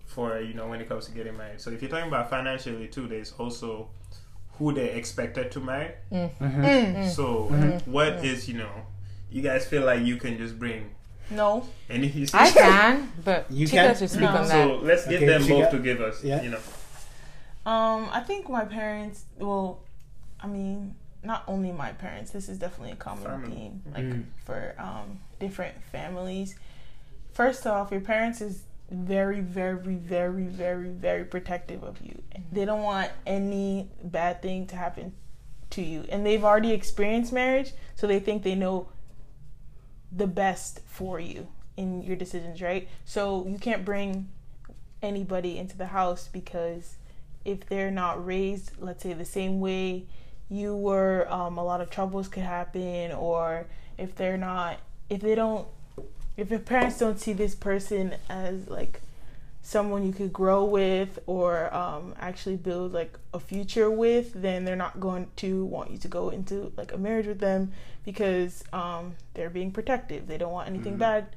[0.05, 1.61] for you know when it comes to getting married.
[1.61, 3.89] So if you're talking about financially too, there's also
[4.59, 5.93] who they're expected to marry.
[6.12, 7.09] Mhm.
[7.11, 7.45] So
[7.87, 8.72] what is you know,
[9.31, 10.91] you guys feel like you can just bring
[11.31, 11.66] no.
[11.91, 12.27] any?
[12.33, 13.97] I can, but You Chika can?
[13.97, 14.29] should speak No.
[14.29, 14.68] on that.
[14.68, 16.43] So let's get Okay, them she both got- to give us, Yeah.
[16.43, 16.61] you know.
[17.64, 19.24] Um, I think my parents.
[19.39, 19.81] Well,
[20.41, 22.31] I mean, not only my parents.
[22.31, 23.51] This is definitely a common Family.
[23.57, 24.24] theme, like Mm.
[24.45, 26.55] for um different families.
[27.33, 32.22] First off, your parents is very, very, very, very, very protective of you.
[32.53, 35.12] They don't want any bad thing to happen
[35.70, 38.89] to you, and they've already experienced marriage, so they think they know
[40.11, 42.89] the best for you in your decisions, right?
[43.05, 44.29] So you can't bring
[45.03, 46.97] anybody into the house because
[47.45, 50.05] if they're not raised, let's say the same way
[50.49, 53.67] you were, um, a lot of troubles could happen, or
[53.99, 54.79] if they're not,
[55.11, 55.67] if they don't,
[56.37, 59.01] if your parents don't see this person as like
[59.67, 64.77] someone you could grow with or um, actually build like a future with, then they're
[64.77, 67.73] not going to want you to go into like a marriage with them
[68.05, 70.29] because um, they're being protective.
[70.29, 71.35] They don't want anything bad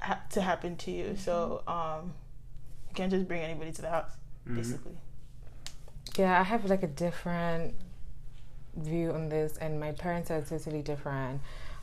[0.00, 1.14] ha- to happen to you.
[1.16, 2.12] So um,
[2.88, 4.10] you can't just bring anybody to the house,
[4.56, 4.96] basically.
[6.18, 7.76] Yeah, I have like a different
[8.76, 11.40] view on this, and my parents are totally different.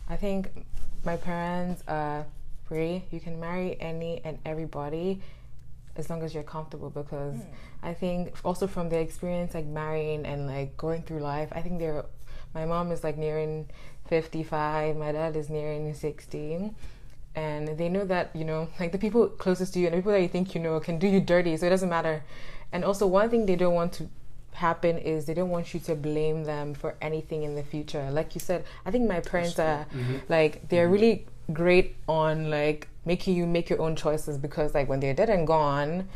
[0.10, 0.66] I think
[1.06, 2.26] my parents are
[2.66, 3.06] free.
[3.12, 5.22] You can marry any and everybody
[6.00, 7.54] as long as you're comfortable because hmm.
[7.84, 11.80] I think also from their experience like marrying and like going through life, I think
[11.80, 12.06] they're
[12.54, 13.70] my mom is like nearing
[14.08, 16.72] 55, my dad is nearing 60
[17.36, 20.14] and they know that you know like the people closest to you and the people
[20.14, 22.24] that you think you know can do you dirty so it doesn't matter.
[22.72, 24.10] And also one thing they don't want to
[24.54, 28.10] happen is they don't want you to blame them for anything in the future.
[28.12, 30.18] Like you said i think my parents are mm-hmm.
[30.28, 30.94] like they're mm-hmm.
[30.94, 35.30] really great on like making you make your own choices because like when they're dead
[35.30, 36.08] and gone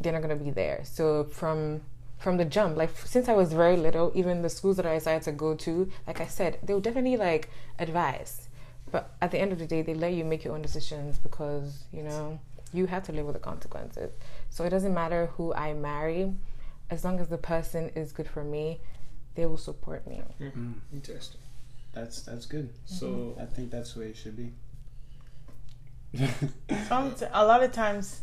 [0.00, 1.80] they're not going to be there so from
[2.18, 5.22] from the jump like since i was very little even the schools that i decided
[5.22, 8.48] to go to like i said they would definitely like advise
[8.90, 11.84] but at the end of the day they let you make your own decisions because
[11.92, 12.38] you know
[12.72, 14.10] you have to live with the consequences
[14.50, 16.32] so it doesn't matter who i marry
[16.90, 18.80] as long as the person is good for me
[19.34, 20.74] they will support me Mm.
[20.92, 21.40] Interesting.
[21.98, 22.68] That's that's good.
[22.84, 24.52] So I think that's the way it should be.
[26.88, 28.22] Some, a lot of times,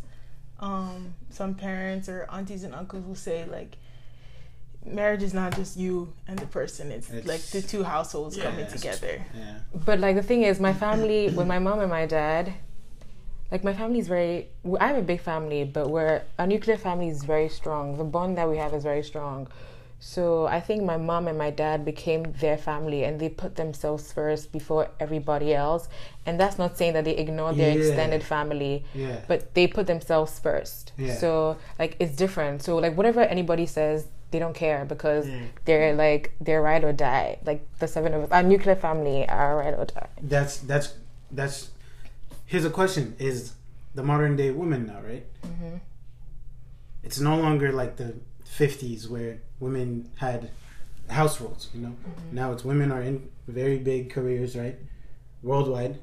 [0.59, 3.75] um, some parents or aunties and uncles will say like,
[4.85, 8.45] marriage is not just you and the person; it's, It's- like the two households Yeah,
[8.45, 9.23] coming together.
[9.37, 9.59] Yeah.
[9.85, 12.53] But like the thing is, my family, with my mom and my dad,
[13.51, 14.47] like my family is very.
[14.79, 17.97] I have a big family, but we're a nuclear family is very strong.
[17.97, 19.47] The bond that we have is very strong.
[20.07, 24.13] So I think my mom and my dad became their family, and they put themselves
[24.13, 25.89] first before everybody else.
[26.27, 27.79] And that's not saying that they ignore their Yeah.
[27.79, 29.21] extended family, Yeah.
[29.27, 30.91] but they put themselves first.
[30.95, 31.15] Yeah.
[31.15, 32.61] So like it's different.
[32.61, 35.47] So like whatever anybody says, they don't care because Mm.
[35.65, 37.39] they're like they're ride or die.
[37.43, 40.07] Like the seven of us, our nuclear family are ride or die.
[40.21, 40.93] That's that's
[41.31, 41.71] that's.
[42.45, 43.53] Here's a question: Is
[43.95, 45.25] the modern day woman now right?
[45.43, 45.77] Mm-hmm.
[47.03, 48.13] It's no longer like the
[48.57, 50.49] '50s where women had
[51.09, 51.69] house roles.
[51.73, 52.35] You know, Mm-hmm.
[52.35, 54.77] now it's women are in very big careers, right?
[55.43, 55.99] Worldwide.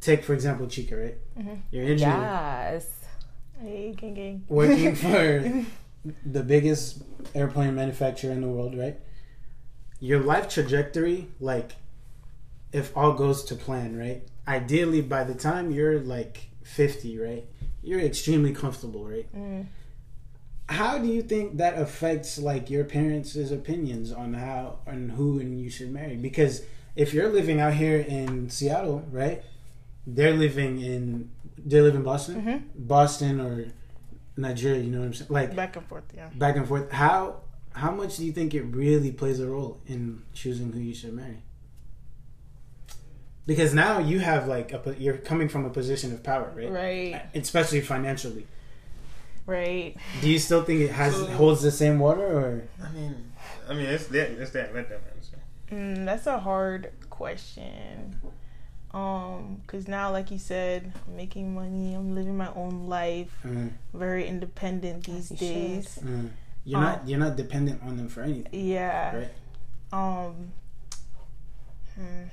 [0.00, 1.18] Take for example, Chika, right?
[1.38, 1.58] Mhm.
[1.70, 2.16] You're engineer.
[2.18, 2.90] Yes.
[3.60, 4.44] Hey, gang, gang.
[4.48, 5.64] working for
[6.24, 7.02] the biggest
[7.34, 8.96] airplane manufacturer in the world, right?
[9.98, 11.72] Your life trajectory, like,
[12.72, 14.22] if all goes to plan, right?
[14.46, 17.44] Ideally, by the time you're like 50, right,
[17.82, 19.26] you're extremely comfortable, right?
[19.34, 19.66] Mm.
[20.68, 25.60] How do you think that affects like your parents' opinions on how and who and
[25.60, 26.16] you should marry?
[26.16, 26.62] Because
[26.96, 29.42] if you're living out here in Seattle, right,
[30.06, 32.62] they're living in they live in Boston, Mhm.
[32.88, 33.66] Boston or
[34.36, 34.80] Nigeria.
[34.80, 35.30] You know what I'm saying?
[35.30, 36.28] Like Back and forth, yeah.
[36.34, 36.90] back and forth.
[36.90, 37.42] How
[37.72, 41.12] how much do you think it really plays a role in choosing who you should
[41.12, 41.42] marry?
[43.46, 46.70] Because now you have like a, you're coming from a position of power, right?
[46.70, 48.46] Right, Especially financially.
[49.46, 49.96] Right.
[50.20, 53.32] Do you still think it has So- holds the same water, or I mean,
[53.68, 54.30] I mean, it's that.
[54.30, 54.74] It's that.
[54.74, 55.38] Let them answer.
[55.70, 58.20] Mm, that's a hard question.
[58.94, 61.92] Um, cause now, like you said, I'm making money.
[61.94, 63.34] I'm living my own life.
[63.44, 65.98] uh, Very independent these you days.
[65.98, 66.28] uh,
[66.64, 69.16] you're not you're not dependent on them for anything, Yeah.
[69.16, 69.32] right?
[69.92, 70.52] Um.
[71.94, 72.24] Hmm.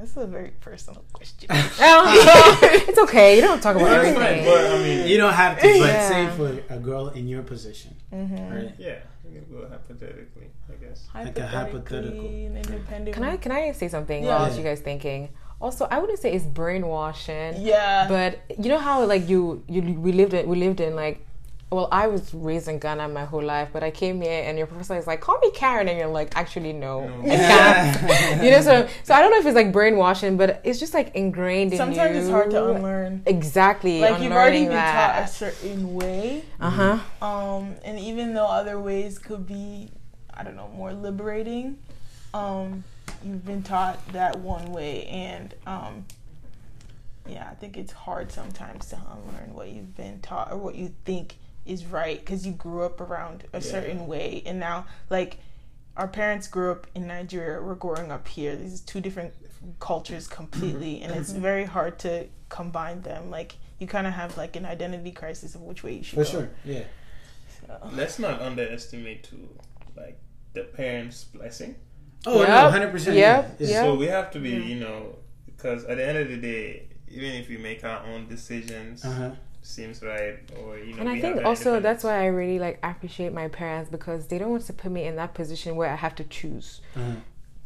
[0.00, 1.48] That's a very personal question.
[1.52, 3.36] it's okay.
[3.36, 6.08] You don't talk about That's fine, but I mean, You don't have to, but Yeah.
[6.08, 8.54] say for a girl in your position, mm-hmm.
[8.54, 8.74] right?
[8.78, 11.06] yeah, we can hypothetically, I guess.
[11.14, 12.24] Like a hypothetical.
[12.24, 13.14] Independent.
[13.14, 14.40] Can I can I say something Yeah.
[14.40, 15.28] while you guys thinking?
[15.60, 18.08] Also, I wouldn't say it's brainwashing, Yeah.
[18.08, 21.26] but you know how like you you we lived in we lived in like.
[21.72, 24.66] Well, I was raised in Ghana my whole life, but I came here and your
[24.66, 27.22] professor is like, "Call me Karen," and you're like, "Actually, no, No.
[27.32, 30.80] I can't." you know, so so I don't know if it's like brainwashing, but it's
[30.80, 31.84] just like ingrained in you.
[31.84, 33.22] Sometimes it's hard to unlearn.
[33.24, 35.14] Exactly, Like you've already been that.
[35.14, 36.42] taught a certain way.
[36.60, 37.24] Uh huh.
[37.24, 39.90] Um, and even though other ways could be,
[40.34, 41.78] I don't know, more liberating,
[42.34, 42.82] um,
[43.24, 46.04] you've been taught that one way, and um,
[47.28, 50.92] yeah, I think it's hard sometimes to unlearn what you've been taught or what you
[51.04, 51.36] think
[51.66, 55.38] is right because you grew up around a certain way, and now like
[55.96, 58.56] our parents grew up in Nigeria, we're growing up here.
[58.56, 59.34] These are two different
[59.78, 63.30] cultures completely, and it's very hard to combine them.
[63.30, 66.24] Like you kind of have like an identity crisis of which way you should For
[66.24, 66.30] go.
[66.30, 66.84] sure, yeah.
[67.92, 69.48] Let's not underestimate too,
[69.96, 70.18] like
[70.54, 71.76] the parents' blessing.
[72.26, 73.16] Oh no, hundred percent.
[73.16, 73.56] Yep.
[73.60, 73.68] Yeah.
[73.68, 73.84] Yep.
[73.84, 77.32] So we have to be, you know, because at the end of the day, even
[77.32, 79.30] if we make our own decisions, Uh huh.
[79.70, 82.58] Seems right, or you know, And I think have that also that's why I really
[82.58, 85.90] like appreciate my parents because they don't want to put me in that position where
[85.90, 86.80] I have to choose.
[86.96, 87.12] Uh-huh.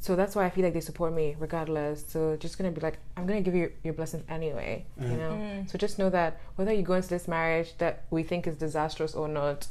[0.00, 2.04] So that's why I feel like they support me regardless.
[2.06, 5.18] So just gonna be like, I'm gonna give you your blessings anyway, you Mhm.
[5.18, 5.32] know.
[5.32, 5.70] Mm.
[5.70, 9.14] So just know that whether you go into this marriage that we think is disastrous
[9.14, 9.66] or not,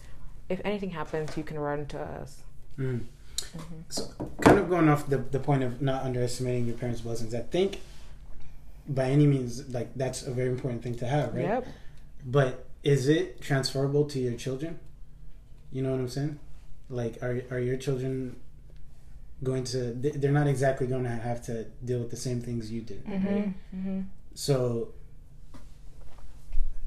[0.50, 2.42] if anything happens, you can run to us.
[2.80, 3.02] Mm.
[3.90, 4.10] So,
[4.42, 7.82] kind of going off the, the point of not underestimating your parents' blessings, I think
[8.88, 11.44] by any means, like that's a very important thing to have, right?
[11.44, 11.68] Yep.
[12.26, 14.80] But is it transferable to your children?
[15.72, 16.40] You know what I'm saying?
[16.90, 18.36] Like, are are your children
[19.44, 19.94] going to?
[19.94, 23.04] they- They're not exactly going to have to deal with the same things you did.
[23.08, 23.22] Right?
[23.22, 23.78] Mm-hmm.
[23.80, 24.02] Mm-hmm.
[24.36, 24.90] So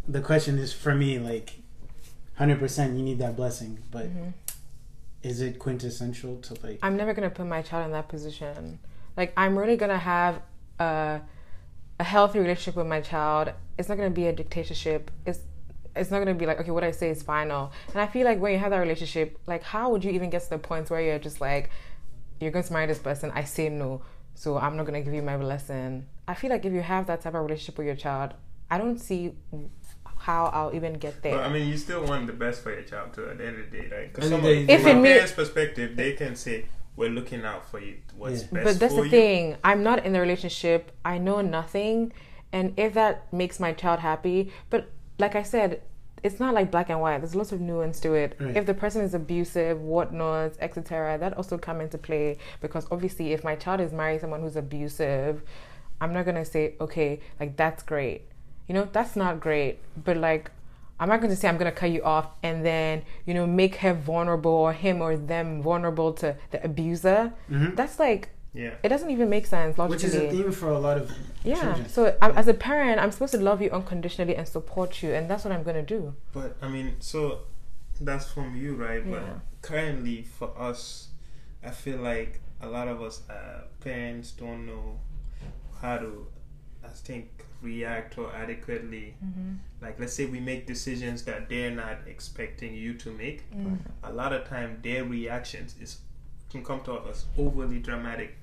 [0.09, 1.59] the question is for me, like,
[2.37, 4.29] hundred percent, you need that blessing, but Mm-hmm.
[5.23, 6.79] is it quintessential to like?
[6.83, 8.79] I'm never gonna put my child in that position.
[9.17, 10.41] Like I'm really gonna have
[10.79, 11.21] a
[11.99, 13.53] a healthy relationship with my child.
[13.79, 15.11] It's not gonna be a dictatorship.
[15.27, 15.41] It's
[15.95, 17.73] it's not gonna be like okay, what I say is final.
[17.93, 20.43] And I feel like when you have that relationship, like how would you even get
[20.43, 21.71] to the point where you're just like,
[22.41, 24.03] you're going to marry this person, I say no,
[24.35, 26.07] so I'm not gonna give you my blessing.
[26.29, 28.35] I feel like if you have that type of relationship with your child,
[28.71, 29.33] I don't see
[30.19, 31.37] how I'll even get there.
[31.37, 33.29] But I mean, you still want the best for your child too.
[33.29, 34.13] At the end of the day, right?
[34.13, 36.67] Because from, If from it a me- parent's perspective, they can say,
[36.97, 37.97] "We're looking out for you.
[38.17, 38.49] What's Yeah.
[38.53, 42.13] best but that's for the you." thing i'm not in the relationship i know nothing
[42.53, 44.89] and if that makes my child happy but
[45.19, 45.81] like i said
[46.23, 48.57] it's not like black and white there's lots of nuance to it Right.
[48.57, 53.45] if the person is abusive whatnot etc that also come into play because obviously if
[53.45, 55.43] my child is marrying someone who's abusive
[56.01, 58.23] i'm not gonna say okay like that's great
[58.69, 60.51] you know that's not great but like
[60.99, 63.93] i'm not gonna say i'm gonna cut you off and then you know make her
[63.93, 67.77] vulnerable or him or them vulnerable to the abuser Mhm.
[67.77, 68.75] that's like Yeah.
[68.83, 69.97] it doesn't even make sense logically.
[69.97, 71.13] Which is a theme for a lot of
[71.45, 71.61] yeah.
[71.61, 71.89] children.
[71.89, 75.29] So I, as a parent, I'm supposed to love you unconditionally and support you, and
[75.31, 76.15] that's what I'm gonna do.
[76.33, 77.41] But I mean, so
[78.01, 79.09] that's from you, right?
[79.09, 79.23] But
[79.63, 81.09] currently, for us,
[81.65, 84.99] I feel like a lot of us uh, parents don't know
[85.83, 86.27] how to,
[86.85, 89.15] I think, react or adequately.
[89.83, 93.45] Like, let's say we make decisions that they're not expecting you to make.
[94.03, 95.99] A lot of time, their reactions is
[96.51, 98.37] can come to us overly dramatic.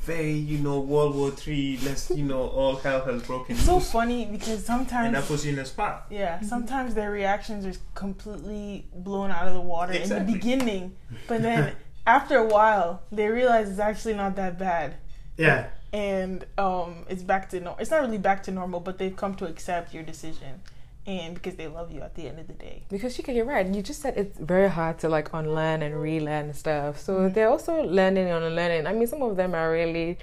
[0.00, 1.78] Very, you know, World War Three.
[1.84, 5.44] Let's, you know, all hell has broken It's so funny because sometimes and that puts
[5.44, 6.06] you in a spot.
[6.10, 10.94] Yeah, sometimes their reactions are completely blown out of the water in the beginning,
[11.28, 11.74] but then
[12.06, 14.94] after a while, they realize it's actually not that bad.
[15.36, 15.68] Yeah.
[15.92, 17.76] and um, it's back to no.
[17.78, 20.60] It's not really back to normal, but they've come to accept your decision,
[21.06, 22.82] and because they love you at the end of the day.
[22.88, 23.66] Because Chika, you're right.
[23.66, 26.98] You just said it's very hard to like unlearn and relearn stuff.
[26.98, 27.34] So mm-hmm.
[27.34, 28.86] they're also learning and unlearning.
[28.86, 30.18] I mean, some of them are really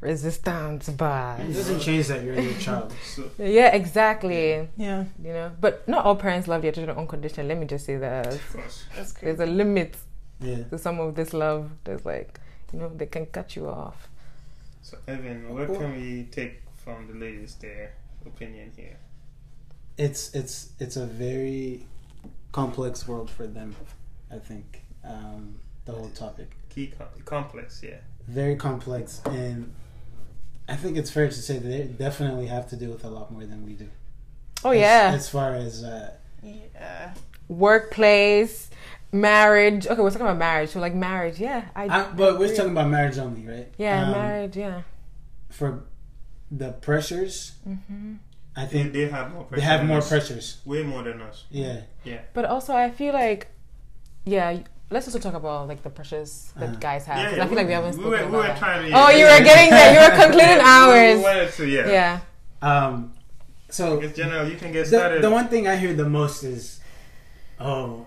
[0.00, 2.92] resistant, but It doesn't change that you're your child.
[3.04, 4.68] So, yeah, exactly.
[4.76, 7.48] Yeah, You know, but not all parents love their children unconditionally.
[7.48, 8.84] Let me just say that of course.
[8.96, 9.96] that's there's a limit
[10.40, 10.64] Yeah.
[10.64, 11.70] to some of this love.
[11.84, 12.40] There's like,
[12.72, 14.08] you know, they can cut you off.
[14.82, 17.94] So, Evan, what can we take from the ladies' their
[18.26, 18.98] opinion here?
[19.96, 21.86] It's it's it's a very
[22.52, 23.74] complex world for them.
[24.30, 27.96] I think um, the whole topic Key com- complex, yeah.
[28.26, 29.72] very complex, and
[30.68, 33.30] I think it's fair to say that they definitely have to deal with a lot
[33.30, 33.88] more than we do.
[34.64, 37.14] Oh As- yeah, As, far as uh, Yeah,
[37.48, 38.70] workplace,
[39.12, 39.86] marriage.
[39.86, 40.70] Okay, we're talking about marriage.
[40.70, 41.66] So like marriage, yeah.
[41.76, 42.56] I, I, but we're agree.
[42.56, 43.68] talking about marriage only, right?
[43.78, 44.56] Yeah, Um, marriage.
[44.56, 44.82] Yeah.
[45.50, 45.84] For
[46.50, 48.14] the pressures, hmm
[48.56, 49.60] I think they have more pressure.
[49.60, 50.60] they have more pressures.
[50.64, 51.44] Way more than us.
[51.50, 51.80] Yeah.
[52.04, 52.20] Yeah.
[52.34, 53.48] But also, I feel like,
[54.24, 54.60] yeah.
[54.90, 56.76] Let's also talk about like the pressures that Uh-huh.
[56.78, 57.16] guys have.
[57.18, 58.90] Yeah, 'cause yeah, I feel like we haven't we spoken were, about we were trying
[58.92, 58.96] to.
[58.96, 59.90] Oh, you were getting there.
[59.94, 61.16] You were concluding Yeah, we- ours.
[61.18, 61.88] We wanted to, yeah.
[61.90, 62.20] Yeah.
[62.62, 63.12] Um.
[63.70, 65.22] So Because general, you can get the, started.
[65.22, 66.78] the one thing I hear the most is,
[67.58, 68.06] "Oh,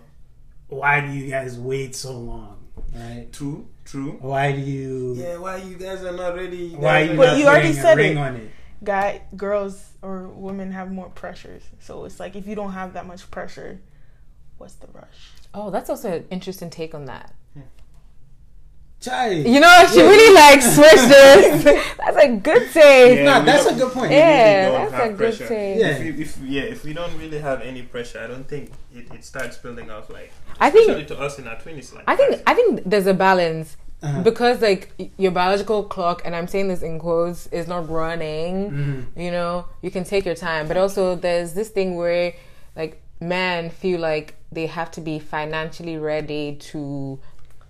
[0.69, 2.63] why do you guys wait so long?"
[2.95, 3.27] Right?
[3.33, 4.17] True, true.
[4.21, 5.15] Why do you?
[5.17, 6.57] Yeah, why you guys are not ready?
[6.71, 8.21] You Why guys you are- But not you already said ring it.
[8.21, 8.51] on it?
[8.83, 13.05] Guy, girls or women have more pressures, so it's like if you don't have that
[13.05, 13.79] much pressure,
[14.57, 15.31] what's the rush?
[15.53, 17.33] Oh, that's also an interesting take on that.
[18.99, 19.29] Chai.
[19.29, 21.63] You know, she really like switched this.
[21.97, 23.19] that's a good take.
[23.19, 24.09] Yeah, no, that's a good point.
[24.09, 25.47] we really Yeah, don't that's have a good pressure.
[25.47, 25.79] take.
[25.79, 25.87] Yeah.
[25.89, 29.13] If, we, if yeah, if we don't really have any pressure, I don't think it,
[29.13, 31.93] it starts building up like I think especially to us in our twenties.
[31.93, 34.21] Like I think I think there's a balance Uh-huh.
[34.21, 38.71] because like your biological clock, and I'm saying this in quotes, is not running.
[38.71, 39.05] Mhm.
[39.23, 42.33] You know, you can take your time, but also there's this thing where
[42.75, 47.17] like men feel like they have to be financially ready to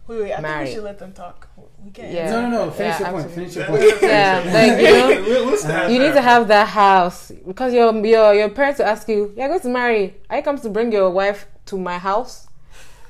[0.08, 0.58] Wait, wait, I Marry.
[0.66, 1.48] think we should let them talk.
[1.84, 2.12] We can't.
[2.14, 2.32] Yeah.
[2.32, 2.72] No, no, no.
[2.72, 3.32] Finish Yeah, your point.
[3.32, 3.84] Finish your point.
[4.02, 7.94] Yeah, finish like, you know, We'll- we'll you need to have that house because your
[8.06, 10.16] your your parents will ask you, "You're going to marry?
[10.30, 12.48] I come to bring your wife to my house."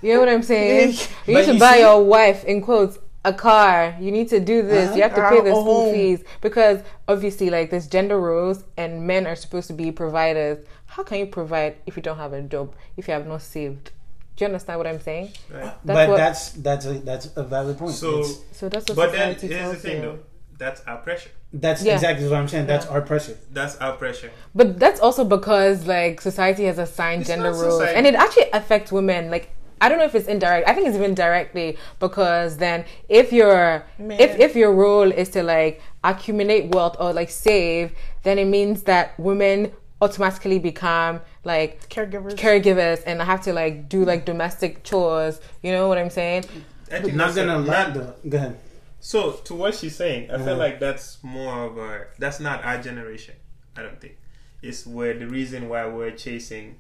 [0.04, 0.94] You know what I'm saying?
[1.26, 2.98] you need to you buy see- your wife in quotes
[3.28, 3.96] a car.
[4.00, 4.96] You need to do this.
[4.96, 5.94] You have to pay the school home.
[5.94, 10.66] fees because obviously, like there's gender roles and men are supposed to be providers.
[10.86, 12.74] How can you provide if you don't have a job?
[12.96, 13.92] If you have not saved?
[14.36, 15.32] Do you understand what I'm saying?
[15.52, 15.64] Right.
[15.64, 17.94] That's but what- that's that's a that's a valid point.
[17.96, 20.02] So, It's- So that's what but then society here's the thing you.
[20.04, 20.20] though.
[20.60, 21.30] That's our pressure.
[21.54, 21.94] that's Yeah.
[21.96, 22.66] exactly what I'm saying.
[22.68, 22.94] That's Yeah.
[22.94, 23.38] our pressure.
[23.52, 24.32] That's our pressure.
[24.56, 27.96] But that's also because like society has assigned It's gender roles, society.
[27.98, 29.30] and it actually affects women.
[29.36, 29.50] Like
[29.80, 30.68] I don't know if it's indirect.
[30.68, 34.20] I think it's even directly because then if your Man.
[34.20, 37.92] if if your role is to like accumulate wealth or like save,
[38.24, 39.72] then it means that women
[40.02, 42.36] automatically become like Caregivers.
[42.36, 45.40] caregivers and have to like do like domestic chores.
[45.64, 46.46] You know what I'm saying?
[46.92, 48.14] I think Not gonna lie not- though.
[48.30, 48.58] Go ahead.
[49.00, 52.82] So to what she's saying, I feel like that's more of a that's not our
[52.82, 53.36] generation.
[53.76, 54.18] I don't think
[54.64, 56.78] it's where the reason why we're chasing,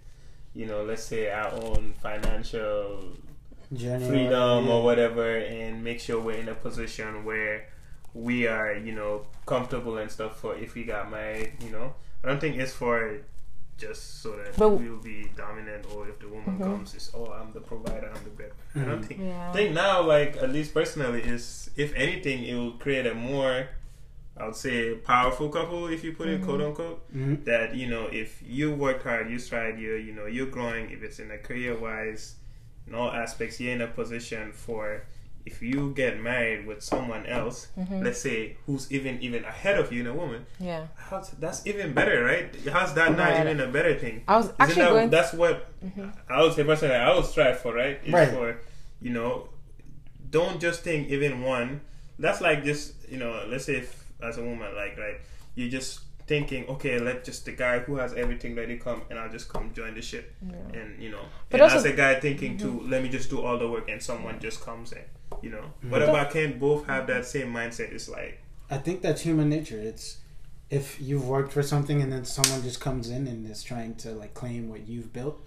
[0.59, 3.03] you know, let's say our own financial
[3.73, 4.71] Journey freedom yeah.
[4.73, 7.55] or whatever, and make sure we're in a position where
[8.13, 9.13] we are, you know,
[9.45, 11.51] comfortable and stuff for if we got married.
[11.63, 11.87] You know,
[12.23, 12.97] I don't think it's for
[13.77, 16.63] just so that But- we'll be dominant or if the woman Mhm.
[16.63, 18.51] comes, it's oh I'm the provider, I'm the bread.
[18.75, 19.05] I don't Mhm.
[19.07, 19.49] think Yeah.
[19.51, 23.67] I think now, like at least personally, is if anything, it will create a more,
[24.39, 26.99] I would say, powerful couple, if you put it quote unquote.
[27.15, 27.43] Mhm.
[27.45, 30.91] That you know, if you worked hard, you strive, you you know, you're growing.
[30.91, 32.35] If it's in a career wise,
[32.87, 35.03] in all aspects, you're in a position for.
[35.49, 38.03] If you get married with someone else, Mm-hmm.
[38.03, 40.87] let's say who's even even ahead of you in a woman, Yeah.
[41.39, 42.53] that's even better, right?
[42.69, 43.39] How's that not Right.
[43.47, 44.23] even a better thing?
[44.27, 45.09] I was Isn't actually that, going.
[45.09, 45.71] that's what
[46.29, 47.97] I would say personally I would strive for, right?
[48.03, 48.27] Is Right.
[48.29, 48.59] for
[49.01, 49.47] you know,
[50.29, 51.79] don't just think even one.
[52.19, 55.17] That's like just you know, let's say if as a woman, like right,
[55.55, 59.29] you're just thinking, okay, let just the guy who has everything ready come, and I'll
[59.31, 60.33] just come join the ship,
[60.73, 63.41] and you know, But and also- as a guy thinking too, let me just do
[63.41, 65.03] all the work, and someone just comes in,
[65.41, 65.71] you know.
[65.89, 67.91] What about can't both have that same mindset?
[67.93, 68.39] It's like
[68.69, 69.79] I think that's human nature.
[69.79, 70.17] It's
[70.69, 74.11] if you've worked for something and then someone just comes in and is trying to
[74.11, 75.39] like claim what you've built.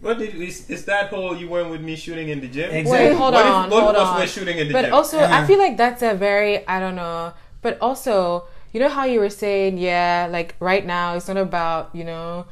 [0.00, 2.70] What did is, is that whole you weren't with me shooting in the gym?
[2.70, 3.08] Exactly.
[3.08, 4.20] Wait, hold what on, if both hold of us on.
[4.20, 4.92] were shooting in the but gym?
[4.94, 5.46] also I Uh-huh.
[5.46, 7.32] feel like that's a very I don't know.
[7.62, 11.94] But also, you know how you were saying, yeah, like right now it's not about
[11.94, 12.46] you know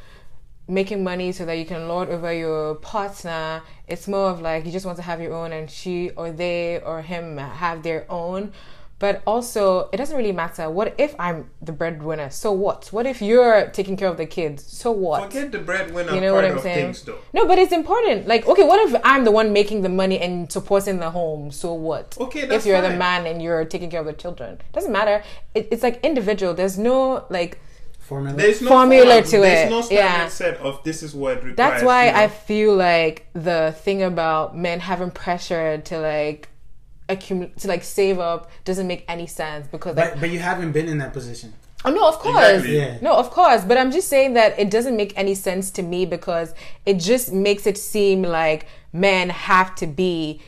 [0.71, 3.63] making money so that you can lord over your partner.
[3.87, 6.81] It's more of like you just want to have your own, and she or they
[6.81, 8.53] or him have their own.
[9.01, 10.69] But also, it doesn't really matter.
[10.69, 12.31] What if I'm the breadwinner?
[12.31, 12.89] So what?
[12.91, 14.65] What if you're taking care of the kids?
[14.67, 15.23] So what?
[15.33, 16.87] Forget the breadwinner You know part what I'm of saying?
[16.87, 17.19] things, though.
[17.33, 18.27] No, but it's important.
[18.27, 21.53] Like, okay, what if I'm the one making the money and supporting the home?
[21.53, 22.17] So what?
[22.21, 24.91] Okay, that's if you're the man and you're taking care of the children, It doesn't
[24.93, 25.23] matter.
[25.55, 26.53] It, it's like individual.
[26.55, 27.61] There's no like.
[28.01, 28.37] Formula.
[28.37, 30.29] There's no Formula form- to there's it, no standard yeah.
[30.29, 31.57] set of this is what requires.
[31.57, 32.19] That's why you know.
[32.19, 36.49] I feel like the thing about men having pressure to like
[37.09, 40.73] accumulate to like save up doesn't make any sense because like but but you haven't
[40.73, 41.53] been in that position.
[41.85, 42.37] Oh no, of course.
[42.49, 42.77] Exactly.
[42.77, 42.99] Yeah.
[43.01, 43.65] No, of course.
[43.65, 46.53] But I'm just saying that it doesn't make any sense to me because
[46.85, 50.41] it just makes it seem like men have to be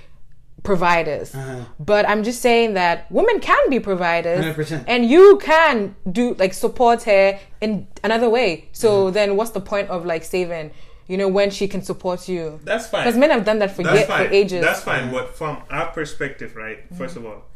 [0.62, 1.34] providers.
[1.34, 1.64] Uh-huh.
[1.78, 4.84] But I'm just saying that women can be providers 100%.
[4.86, 8.68] and you can do like support her in another way.
[8.72, 9.14] So Mm-hmm.
[9.14, 10.72] then what's the point of like saving,
[11.10, 12.60] you know, when she can support you?
[12.62, 13.04] That's fine.
[13.04, 14.62] Because men have done that for, ye- for ages.
[14.62, 15.10] That's fine.
[15.10, 16.84] But from our perspective, right?
[16.84, 16.96] Mm-hmm.
[16.96, 17.46] First of all,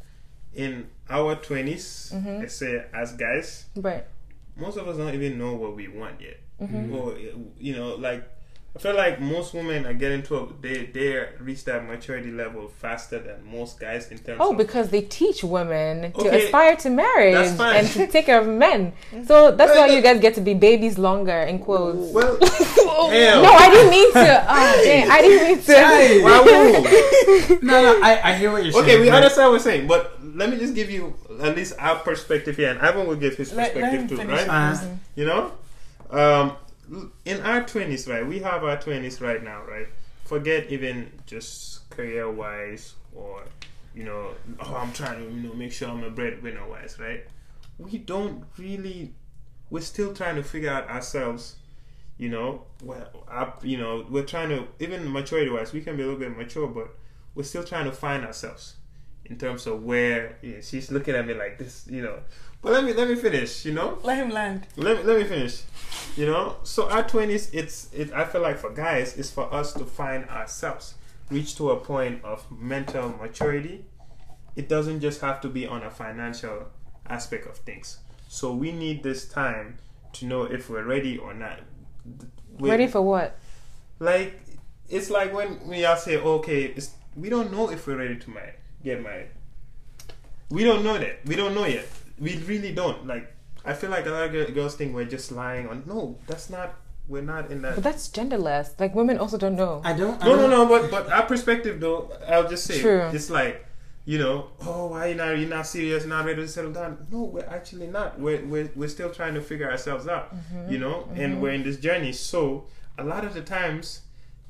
[0.53, 4.05] in our 20s, let's say as guys, right.
[4.57, 6.41] most of us don't even know what we want yet.
[6.61, 6.95] Mm-hmm.
[6.95, 7.17] Or
[7.59, 8.29] you know, like
[8.77, 12.67] I feel like most women are getting to a, they they reach that maturity level
[12.69, 16.47] faster than most guys in terms of Oh, of because they teach women to Okay,
[16.47, 18.93] aspire to marriage and to take care of men.
[19.27, 22.13] So that's Well, why you guys get to be babies longer in quotes.
[22.13, 24.45] well, No, I didn't mean to.
[24.49, 26.23] Oh, dang, I didn't mean to.
[26.25, 27.59] Wow.
[27.63, 28.85] No, no, I, I hear what you're saying.
[28.85, 31.75] Okay, we but- understand what we're saying, but let me just give you at least
[31.79, 34.49] our perspective here, and Ivan will give his Let- let perspective too, right?
[34.49, 34.77] Uh,
[35.15, 35.53] You know,
[36.11, 36.57] um,
[37.25, 38.27] in our twenties, right?
[38.27, 39.89] We have our twenties right now, right?
[40.25, 43.45] Forget even just career wise or
[43.95, 44.31] you know,
[44.61, 47.25] oh, I'm trying to you know make sure I'm a breadwinner wise, right?
[47.79, 49.15] We don't really.
[49.71, 51.57] We're still trying to figure out ourselves.
[52.17, 56.05] You know, well, up, you know, we're trying to even maturity wise, we can be
[56.05, 56.95] a little bit mature, but
[57.35, 58.77] we're still trying to find ourselves
[59.25, 62.21] in terms of where yeah, she's looking at me like this, you know.
[62.65, 63.99] But let me let me finish, you know.
[64.03, 64.67] Let him land.
[64.77, 65.63] Let me let me finish.
[66.17, 68.11] You know, so our twenties, it's it.
[68.15, 70.95] I feel like for guys, it's for us to find ourselves,
[71.31, 73.85] reach to a point of mental maturity.
[74.57, 76.69] It doesn't just have to be on a financial
[77.07, 77.99] aspect of things.
[78.29, 79.77] So we need this time
[80.15, 81.61] to know if we're ready or not.
[82.59, 83.37] We- Ready for what?
[84.01, 84.41] like
[84.89, 88.29] it's like when we all say okay it's, we don't know if we're ready to
[88.31, 88.53] marry,
[88.83, 89.29] get married
[90.51, 91.87] we don't know that we don't know yet
[92.19, 93.33] we really don't like
[93.65, 96.75] i feel like a lot of girls think we're just lying on no that's not
[97.09, 98.81] we're not in that But that's genderless.
[98.81, 99.83] Like women also don't know.
[99.85, 100.17] I don't.
[100.23, 103.11] I no no don't- no but but our perspective though i'll just say True.
[103.13, 103.67] it's like
[104.07, 107.25] you know oh why you not you're not serious not ready to settle down no
[107.25, 110.73] we're actually not we're we're, we're still trying to figure ourselves out Mm-hmm.
[110.73, 112.65] you know and we're in this journey so
[112.97, 114.01] a lot of the times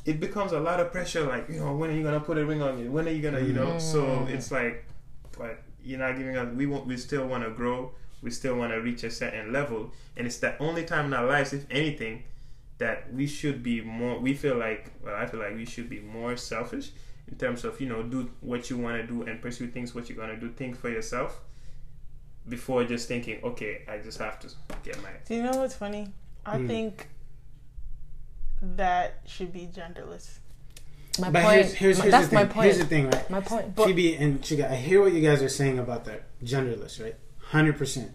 [0.05, 2.45] it becomes a lot of pressure like you know when are you gonna put a
[2.47, 4.29] ring on me when are you gonna you know so Mm.
[4.31, 4.85] it's like
[5.37, 8.73] but you're not giving us we want we still want to grow we still want
[8.73, 12.23] to reach a certain level and it's the only time in our lives if anything
[12.79, 16.01] that we should be more we feel like well i feel like we should be
[16.01, 16.91] more selfish
[17.29, 20.09] in terms of you know do what you want to do and pursue things what
[20.09, 21.41] you're going to do think for yourself
[22.49, 24.49] before just thinking okay i just have to
[24.83, 25.11] get my.
[25.27, 26.09] Do you know what's funny?
[26.45, 26.67] I Hmm.
[26.67, 27.09] think
[28.61, 30.39] that should be genderless.
[31.19, 31.55] My But point.
[31.57, 32.47] here's, here's, here's that's the thing.
[32.49, 32.65] my point.
[32.65, 33.31] Here's the thing, right?
[33.31, 33.77] My point.
[33.77, 37.15] Phoebe and Chika, I hear what you guys are saying about that genderless, right?
[37.39, 38.11] Hundred percent.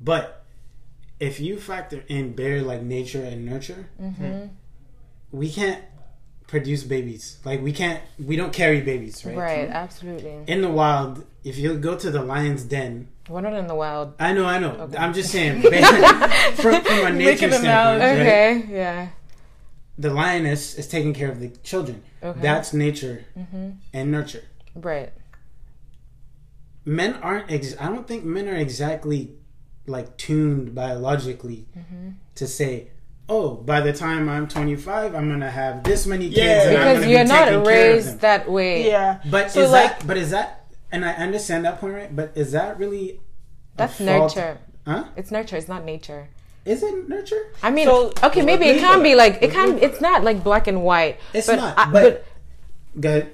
[0.00, 0.44] But
[1.20, 4.46] if you factor in bare like nature and nurture, Mm-hmm.
[5.30, 5.84] we can't
[6.48, 7.38] produce babies.
[7.44, 8.02] Like we can't.
[8.18, 9.36] We don't carry babies, right?
[9.36, 9.68] Right.
[9.68, 10.36] Absolutely.
[10.48, 14.14] In the wild, if you go to the lion's den, We're not in the wild.
[14.18, 14.72] I know, I know.
[14.72, 14.98] Okay.
[14.98, 18.18] I'm just saying, bare- from, from a nature an standpoint, right?
[18.20, 18.66] Okay.
[18.68, 19.08] Yeah.
[20.02, 22.02] The lioness is taking care of the children.
[22.22, 22.40] Okay.
[22.40, 23.70] That's nature Mm-hmm.
[23.96, 24.44] and nurture.
[24.74, 25.12] Right.
[26.84, 29.20] men aren't ex- i don't think men are exactly
[29.86, 32.08] like tuned biologically Mm-hmm.
[32.34, 32.72] to say
[33.28, 36.68] oh by the time i'm 25 i'm gonna have this many kids Yeah.
[36.70, 38.86] and I'm Because you're taking not raised that way.
[38.86, 39.20] Yeah.
[39.30, 40.48] but So, is like- that but is that
[40.90, 43.20] and i understand that point right but is that really a
[43.76, 44.58] That's fault- nurture.
[44.86, 45.56] huh It's nurture.
[45.60, 46.22] It's not nature.
[46.64, 49.78] Is it nurture I mean, So- okay, maybe it can be like it can.
[49.78, 51.18] It's not like black and white.
[51.34, 52.24] It's but not, I- but-
[53.00, 53.32] go ahead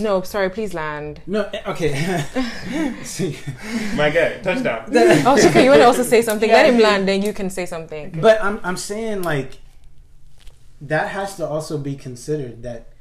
[0.00, 1.20] no, sorry, please land.
[1.26, 1.90] no eh, okay
[3.02, 3.36] See,
[3.96, 4.84] my guy touchdown
[5.26, 6.48] Oh, Chika, you want to also say something?
[6.48, 8.14] Let Yeah, him he- land, then you can say something.
[8.20, 9.58] But I'm I'm saying like
[10.80, 12.92] that has to also be considered that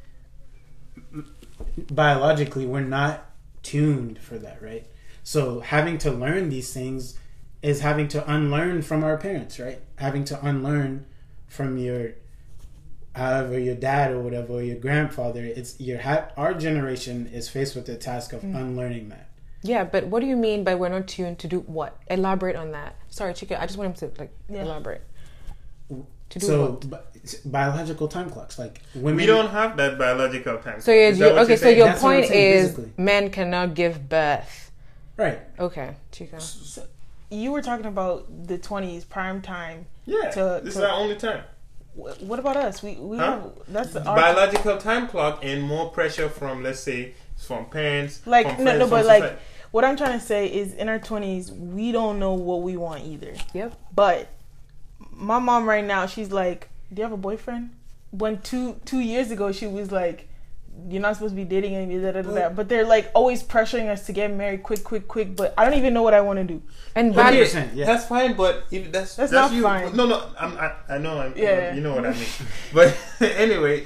[1.91, 3.30] biologically we're not
[3.63, 4.86] tuned for that, right?
[5.23, 7.17] So having to learn these things
[7.61, 9.81] is having to unlearn from our parents, right?
[9.97, 11.05] Having to unlearn
[11.47, 12.11] from your
[13.15, 17.75] however your dad or whatever or your grandfather it's your ha- our generation is faced
[17.75, 18.55] with the task of mm.
[18.55, 19.27] unlearning that
[19.63, 21.97] Yeah, but what do you mean by we're not tuned to do what?
[22.09, 22.95] Elaborate on that.
[23.09, 23.59] Sorry, Chika.
[23.59, 24.61] I just want him to like Yeah.
[24.63, 25.01] elaborate.
[25.89, 26.89] To do So what?
[26.89, 26.99] bi-
[27.45, 29.15] biological time clocks, like women.
[29.17, 30.79] We don't have that biological time.
[30.81, 31.47] So you're, you what okay.
[31.49, 32.91] you're So your That's point saying, is basically.
[33.03, 34.71] men cannot give birth.
[35.17, 35.39] right.
[35.59, 36.39] Okay, Chika.
[37.30, 39.86] You were talking about the twenties prime time.
[40.05, 41.43] yeah, to- this to- is our only time.
[41.93, 42.84] What about us?
[42.84, 43.25] We we Huh?
[43.25, 48.21] have that's our Biological time clock and more pressure from, let's say, from parents.
[48.25, 49.41] like from no friends, no, from but like society.
[49.71, 53.03] what I'm trying to say is in our twenties we don't know what we want
[53.05, 53.34] either.
[53.53, 53.73] Yep.
[53.95, 54.28] But
[55.11, 57.71] my mom right now, she's like, "Do you have a boyfriend?"
[58.11, 60.26] When two two years ago, she was like,
[60.89, 62.49] "You're not supposed to be dating anybody." Da, da, da, da.
[62.49, 65.36] But they're like always pressuring us to get married quick, quick, quick.
[65.36, 66.61] But I don't even know what I want to do.
[66.95, 67.43] And Okay, value.
[67.43, 67.86] 100%, yeah.
[67.86, 69.95] That's fine, but if that's That's not you, fine.
[69.95, 71.73] No, no, I'm, I, I know, I'm, Yeah.
[71.75, 72.28] you know what I mean.
[72.73, 73.86] But anyway,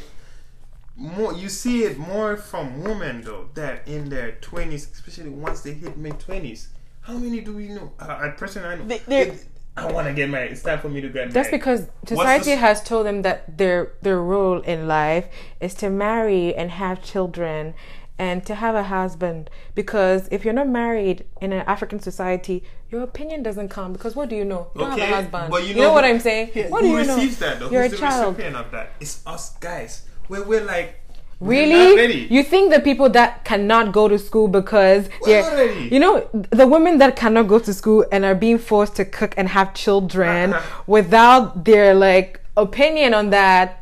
[0.96, 5.74] more you see it more from women though that in their twenties, especially once they
[5.74, 6.70] hit mid twenties.
[7.02, 7.92] How many do we know?
[8.00, 8.86] Uh, I personally, I know.
[8.86, 9.46] They- they're- It-
[9.78, 10.51] I want to get married.
[10.51, 11.32] It's time for me to get married.
[11.32, 15.28] That's because society the- has told them that their their role in life
[15.59, 17.74] is to marry and have children
[18.19, 19.49] and to have a husband.
[19.74, 23.93] Because if you're not married in an African society, your opinion doesn't count.
[23.93, 24.67] Because what do you know?
[24.76, 25.49] You don't have a husband.
[25.51, 26.49] but you you know know, who- what I'm saying?
[26.69, 27.15] What do Who you know?
[27.15, 27.69] receives that though?
[27.69, 28.36] You're Who's a the child.
[28.38, 28.91] recipient of that?
[28.99, 30.03] It's us guys.
[30.28, 31.01] Where we're like, we're not
[31.42, 31.96] Really?
[31.98, 32.28] ready.
[32.30, 36.68] You think the people that cannot go to school because We're they're, you know, the
[36.68, 40.54] women that cannot go to school and are being forced to cook and have children
[40.54, 40.84] Uh-huh.
[40.88, 43.78] without their like opinion on that.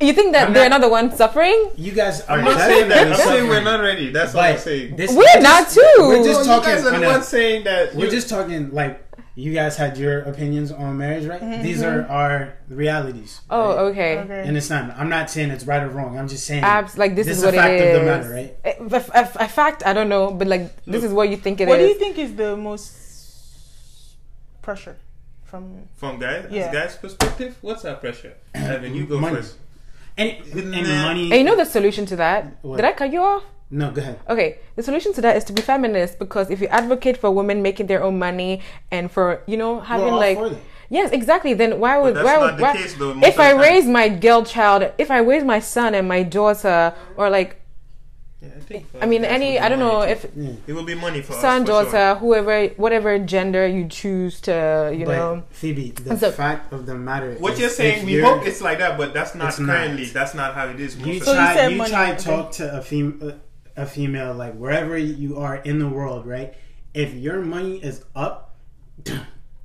[0.00, 1.70] You think that I'm they're not- not the ones suffering?
[1.76, 3.08] You guys are I'm not saying that.
[3.08, 4.12] I'm saying we're not ready.
[4.12, 4.96] That's what I'm saying.
[4.96, 5.82] this, We're not too.
[5.98, 7.94] We're just No, talking You guys are the a- ones saying that.
[7.94, 9.00] We're just talking like
[9.38, 11.62] you guys had your opinions on marriage, right?
[11.62, 13.40] These are our realities.
[13.42, 13.52] Mm-hmm.
[13.54, 13.78] Oh, right?
[13.90, 14.18] okay.
[14.18, 14.42] Okay.
[14.46, 14.90] And it's not.
[14.98, 16.18] I'm not saying it's right or wrong.
[16.18, 16.64] I'm just saying.
[16.64, 18.56] Abs- like this, This is is what a fact it of the matter, right?
[18.64, 21.60] Eh, A, a- a fact, I don't know, but like this is what you think
[21.60, 21.68] it is.
[21.68, 22.96] what do you think is the most
[24.62, 24.96] pressure
[25.44, 25.62] from?
[25.96, 26.72] From guys, Yeah.
[26.72, 28.34] guys' perspective, what's our pressure?
[28.54, 29.36] Evan, you go Money.
[29.36, 29.54] first.
[30.16, 31.02] And, and Nah.
[31.08, 31.30] money.
[31.30, 32.56] And you know the solution to that?
[32.62, 32.76] What?
[32.76, 33.44] Did I cut you off?
[33.70, 34.18] No, go ahead.
[34.28, 37.60] Okay, the solution to that is to be feminist because if you advocate for women
[37.62, 40.60] making their own money and for you know having all like for that.
[40.90, 43.34] yes exactly then why would that's why not would the why, case, though, most if
[43.34, 43.60] of I time.
[43.60, 47.50] raise my girl child if I raise my son and my daughter or like
[48.40, 50.52] Yeah, I, think I mean any I don't know money if Yeah.
[50.68, 52.14] it will be money for son us, for daughter sure.
[52.22, 54.54] whoever whatever gender you choose to
[54.98, 57.34] you but know Phoebe, the So- fact of the matter.
[57.44, 59.74] What is you're saying, we you're- hope it's like that, but that's not It's not.
[59.74, 60.06] currently.
[60.18, 60.90] That's not how it is.
[60.96, 61.54] You So the you try.
[61.58, 62.22] said You, money, try okay.
[62.30, 63.20] talk to a fem-
[63.78, 66.54] a female like wherever you are in the world, right?
[66.94, 68.54] If your money is up,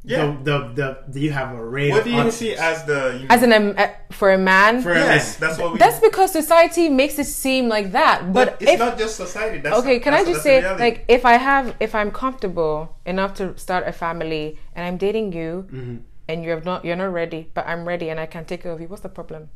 [0.05, 0.35] Yeah.
[0.43, 1.91] the, the the you have a rate.
[1.95, 2.35] What do you options.
[2.35, 3.19] see as the?
[3.21, 5.49] You as an um, uh, for a man For a yes, man.
[5.49, 5.79] that's what we.
[5.79, 9.59] that's because society makes it seem like that but, but, it's if not just society.
[9.63, 13.57] That's okay can i just say like if i have if i'm comfortable enough to
[13.57, 15.95] start a family and i'm dating you Mm-hmm.
[16.27, 18.81] and you're not you're not ready but i'm ready and i can take care of
[18.81, 19.49] you what's the problem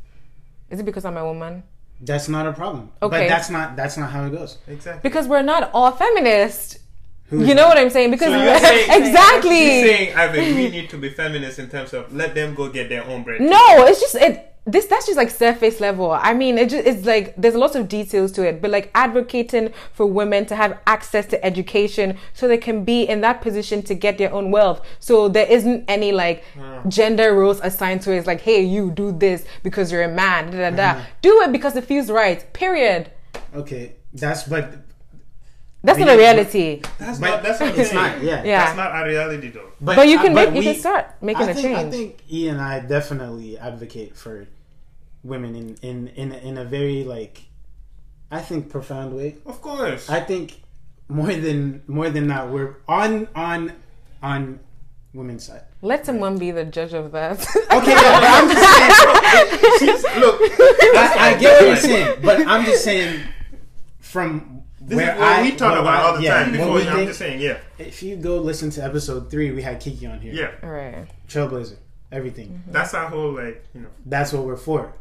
[0.71, 1.63] is it because i'm a woman
[2.01, 2.91] That's not a problem.
[3.01, 3.21] Okay.
[3.23, 4.57] But that's not that's not how it goes.
[4.67, 5.01] exactly.
[5.09, 6.79] because we're not all feminists.
[7.29, 10.69] Who you know what i'm saying because So you're saying- exactly You're saying, Ivan, we
[10.69, 13.41] need to be feminists in terms of let them go get their own bread.
[13.41, 17.05] no it's just it this that's just like surface level i mean it just it's
[17.05, 21.25] like there's lots of details to it but like advocating for women to have access
[21.25, 25.29] to education so they can be in that position to get their own wealth so
[25.29, 26.43] there isn't any like
[26.89, 30.51] gender roles assigned to it it's like hey you do this because you're a man
[30.51, 31.01] da, da, da.
[31.21, 33.09] do it because it feels right period
[33.55, 34.73] Okay, that's but
[35.83, 37.43] that's not a reality That's But not.
[37.43, 38.21] That's what I'm it's not.
[38.21, 38.43] Yeah.
[38.43, 38.65] Yeah.
[38.65, 39.71] That's not our reality, though.
[39.79, 41.93] But you can uh, make- you can start making I a think, I change.
[41.93, 44.47] think E and I definitely advocate for
[45.27, 47.43] women in in in a, in a very like,
[48.31, 49.35] I think profound way.
[49.45, 50.09] Of course.
[50.09, 50.61] I think
[51.07, 53.73] more than more than not, we're on on
[54.21, 54.59] on
[55.13, 55.63] women's side.
[55.81, 57.39] let someone be the judge of that
[57.77, 59.79] Okay, no, but I'm just saying.
[59.79, 60.35] She's, look,
[60.95, 63.21] I, I get what you're saying, but I'm just saying
[63.99, 66.51] from this where is what I we talk about I- all the yeah, time.
[66.51, 69.61] what Before, we I'm just saying, yeah, if you go listen to episode three, we
[69.61, 70.33] had Kiki on here.
[70.33, 70.65] yeah.
[70.67, 71.77] right Trailblazer,
[72.11, 72.49] everything.
[72.49, 72.71] Mm-hmm.
[72.71, 73.89] That's our whole like, you know.
[74.05, 74.93] That's what we're for.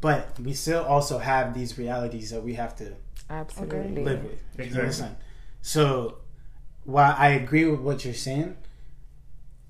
[0.00, 2.94] But we still also have these realities that we have to
[3.28, 4.42] absolutely live with.
[4.58, 5.16] You Exactly.
[5.62, 6.18] So
[6.84, 8.56] while I agree with what you're saying,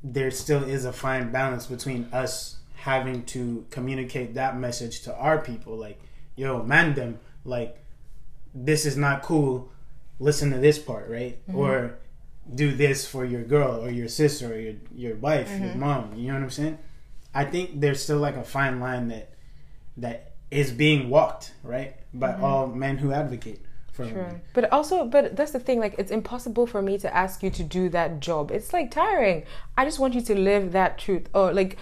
[0.03, 5.39] there still is a fine balance between us having to communicate that message to our
[5.39, 6.01] people, like,
[6.37, 7.76] yo, man them, like,
[8.55, 9.70] this is not cool.
[10.18, 11.47] Listen to this part, right?
[11.47, 11.59] Mm-hmm.
[11.59, 11.99] Or
[12.55, 15.81] do this for your girl or your sister or your your wife, your mm-hmm.
[15.81, 16.14] mom.
[16.16, 16.78] You know what I'm saying?
[17.35, 19.30] I think there's still like a fine line that
[20.01, 22.44] that is being walked, right, by mm-hmm.
[22.44, 24.14] all men who advocate for True.
[24.14, 24.40] women.
[24.53, 25.80] But also, but that's the thing.
[25.80, 28.51] Like, it's impossible for me to ask you to do that job.
[28.51, 29.44] It's like tiring.
[29.76, 31.76] I just want you to live that truth, or like,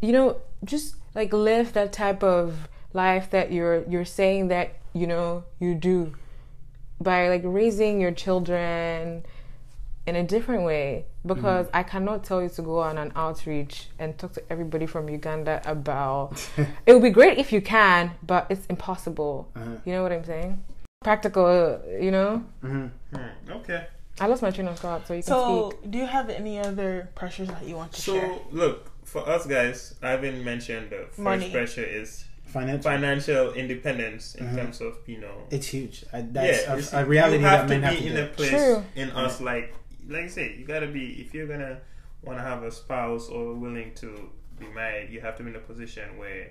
[0.00, 5.06] you know, just like live that type of life that you're you're saying that you
[5.06, 6.14] know you do
[7.00, 9.24] by like raising your children
[10.08, 14.16] in a different way because I cannot tell you to go on an outreach and
[14.18, 16.32] talk to everybody from Uganda about
[16.86, 19.50] it would be great if you can, but it's impossible.
[19.54, 19.76] Uh-huh.
[19.84, 20.64] You know what I'm saying?
[21.04, 22.42] Practical, you know?
[22.64, 22.90] Mhm.
[23.14, 23.86] Hmm, okay.
[24.20, 25.90] I lost my train of thought, so you can So, speak.
[25.92, 28.28] do you have any other pressures that you want to So share?
[28.28, 31.50] So, look, for us guys, I haven't mentioned the first Money.
[31.52, 32.82] pressure is Financial.
[32.90, 34.56] financial independence in Mhm.
[34.56, 36.04] terms of you know It's huge.
[36.12, 38.22] I, that's yeah, a, a reality you have that to men be in do.
[38.24, 38.84] a place True.
[38.96, 39.74] in us like
[40.08, 41.78] like I say, you gotta be if you're gonna
[42.22, 45.60] wanna have a spouse or willing to be married, you have to be in a
[45.60, 46.50] position where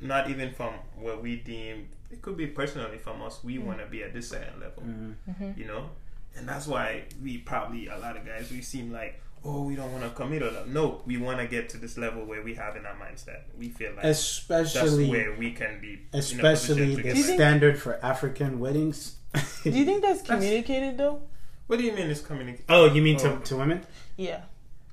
[0.00, 4.02] not even from what we deem it could be personally from us, we wanna be
[4.04, 4.82] at this certain level.
[4.84, 5.56] Mhm.
[5.58, 5.90] You know?
[6.36, 9.92] And that's why we probably a lot of guys we seem like Oh, we don't
[9.92, 10.68] want to commit or not.
[10.68, 13.42] No, we want to get to this level where we have in our mindset.
[13.56, 15.92] We feel like that's especially where we can be.
[15.92, 19.16] in a especially the get you think- standard for African weddings.
[19.62, 21.22] Do you think that's communicated though?
[21.66, 22.64] What do you mean it's communication?
[22.68, 23.36] oh, you mean Oh.
[23.38, 23.84] to, to women?
[24.16, 24.40] Yeah.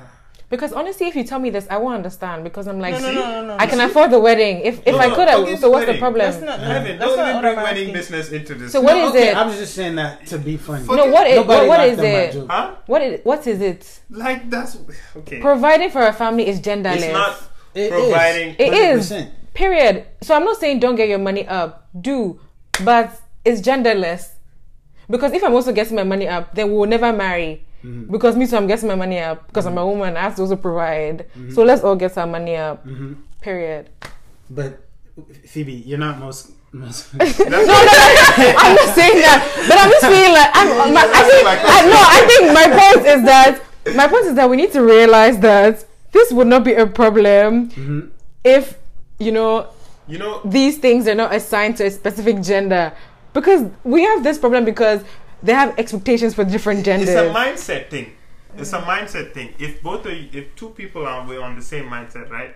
[0.50, 3.12] Because honestly, if you tell me this, I won't understand because I'm like, No, no,
[3.12, 3.56] no, no, no.
[3.58, 4.60] I can afford the wedding.
[4.60, 5.58] If if No, I no, could, I forget would.
[5.60, 6.30] So what's the problem?
[6.30, 6.60] That's not.
[6.60, 7.94] Evan, that's don't not even bring I'm wedding asking.
[7.94, 8.70] business into this.
[8.72, 9.36] So what No, is okay, it?
[9.36, 10.84] I was just saying that to be funny.
[10.86, 12.50] Fuck No, what is Nobody what, what laughed is at my it?
[12.50, 12.74] Huh?
[12.86, 14.00] What is what is it?
[14.10, 14.76] Like that's
[15.16, 15.40] okay.
[15.40, 17.02] Providing for a family is genderless.
[17.02, 17.36] It's not
[17.74, 17.90] It is.
[17.90, 18.48] providing.
[18.58, 19.10] It is.
[19.10, 19.30] 100%.
[19.54, 20.06] Period.
[20.20, 21.88] So I'm not saying don't get your money up.
[21.98, 22.38] Do,
[22.84, 23.10] but
[23.44, 24.28] it's genderless.
[25.08, 27.64] Because if I'm also getting my money up, then we will never marry.
[27.84, 28.10] Mm-hmm.
[28.12, 30.16] Because me too, I'm getting my money up because I'm a woman.
[30.16, 31.26] I have to also provide.
[31.52, 32.86] So let's all get our money up.
[32.86, 33.16] Mhm.
[33.42, 33.90] Period.
[34.48, 34.80] But
[35.46, 37.12] Phoebe, you're not most most.
[37.14, 37.20] no.
[37.28, 42.00] I'm not saying that, but I'm just saying like I'm, my, I think I, no.
[42.00, 43.60] I think my point is that
[43.94, 47.68] my point is that we need to realize that this would not be a problem
[47.70, 48.08] Mhm.
[48.44, 48.78] if
[49.18, 49.66] you know
[50.08, 50.40] you know.
[50.44, 52.92] these things are not assigned to a specific gender
[53.34, 55.04] because we have this problem because
[55.42, 57.08] they have expectations for different genders.
[57.10, 58.12] It's a mindset thing.
[58.56, 59.52] It's a mindset thing.
[59.58, 62.54] If both of you, if two people are we're on the same mindset, right?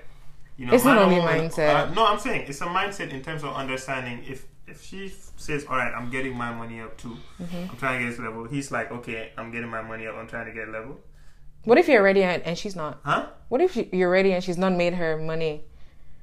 [0.57, 1.91] You know, It's not only woman- mindset.
[1.91, 4.25] Uh, no, I'm saying it's a mindset in terms of understanding.
[4.27, 7.17] If if she says, "All right, I'm getting my money up too.
[7.43, 7.71] Mm-hmm.
[7.71, 10.15] I'm trying to get this level," he's like, "Okay, I'm getting my money up.
[10.17, 10.99] I'm trying to get level."
[11.65, 12.99] what if you're ready and, and she's not?
[13.05, 13.27] Huh?
[13.49, 15.65] What if you- you're ready and she's not made her money?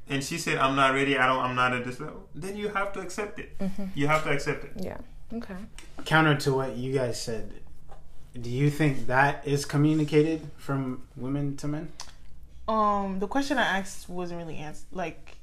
[0.08, 1.18] And she said, "I'm not ready.
[1.18, 1.40] I don't.
[1.44, 3.58] I'm not at this level." Then you have to accept it.
[3.58, 3.86] Mm-hmm.
[3.96, 4.72] You have to accept it.
[4.78, 4.98] Yeah.
[5.34, 5.56] Okay.
[6.06, 7.52] Counter to what you guys said,
[8.40, 11.92] do you think that is communicated from women to men?
[12.68, 14.86] Um, the question I asked wasn't really answered.
[14.92, 15.38] Like,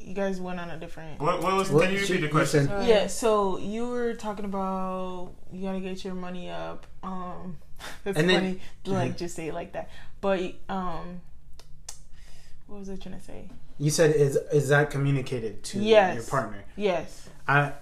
[0.00, 1.20] you guys went on a different.
[1.20, 1.70] What, what was?
[1.70, 2.68] What can you repeat the question?
[2.68, 6.86] said- Yeah, so you were talking about you gotta get your money up.
[7.02, 7.58] Um,
[8.04, 9.90] that's And then- funny to like just say it like that.
[10.22, 11.20] But um,
[12.66, 13.50] what was I trying to say?
[13.78, 16.14] You said is is that communicated to Yes.
[16.16, 16.64] your partner?
[16.76, 17.72] Yes, I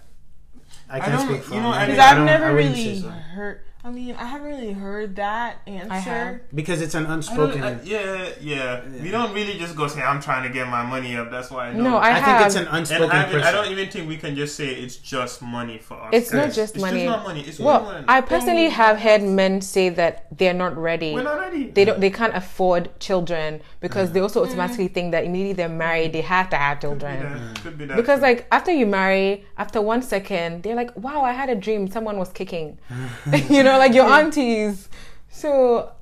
[0.89, 3.61] I can't don't- speak for you know, because I've never I really heard.
[3.83, 5.95] I mean, I haven't really heard that answer.
[5.95, 6.41] have.
[6.55, 7.63] because it's an I don't- unspoken.
[7.63, 8.81] uh, yeah, yeah.
[9.03, 11.69] We don't really just go say, "I'm trying to get my money up." That's why
[11.69, 11.83] I know.
[11.85, 12.25] No, I, I have.
[12.27, 13.49] think it's an And unspoken I.
[13.49, 16.11] I don't even think we can just say it's just money for us.
[16.13, 17.05] It's not just it's money.
[17.05, 17.41] Just not money.
[17.41, 18.29] It's well, more than I that.
[18.29, 21.15] personally have heard men say that they're not ready.
[21.15, 21.71] We're not ready.
[21.71, 22.01] they don't.
[22.01, 26.51] They can't afford children because they also automatically think that immediately they're married, they have
[26.51, 27.23] to have Could be children.
[27.55, 27.63] that.
[27.63, 27.97] Could be that.
[27.97, 31.89] Because like after you marry, after one second, they're like, "Wow, I had a dream.
[31.91, 32.77] Someone was kicking."
[33.49, 34.89] you know, like your aunties.
[35.31, 35.93] So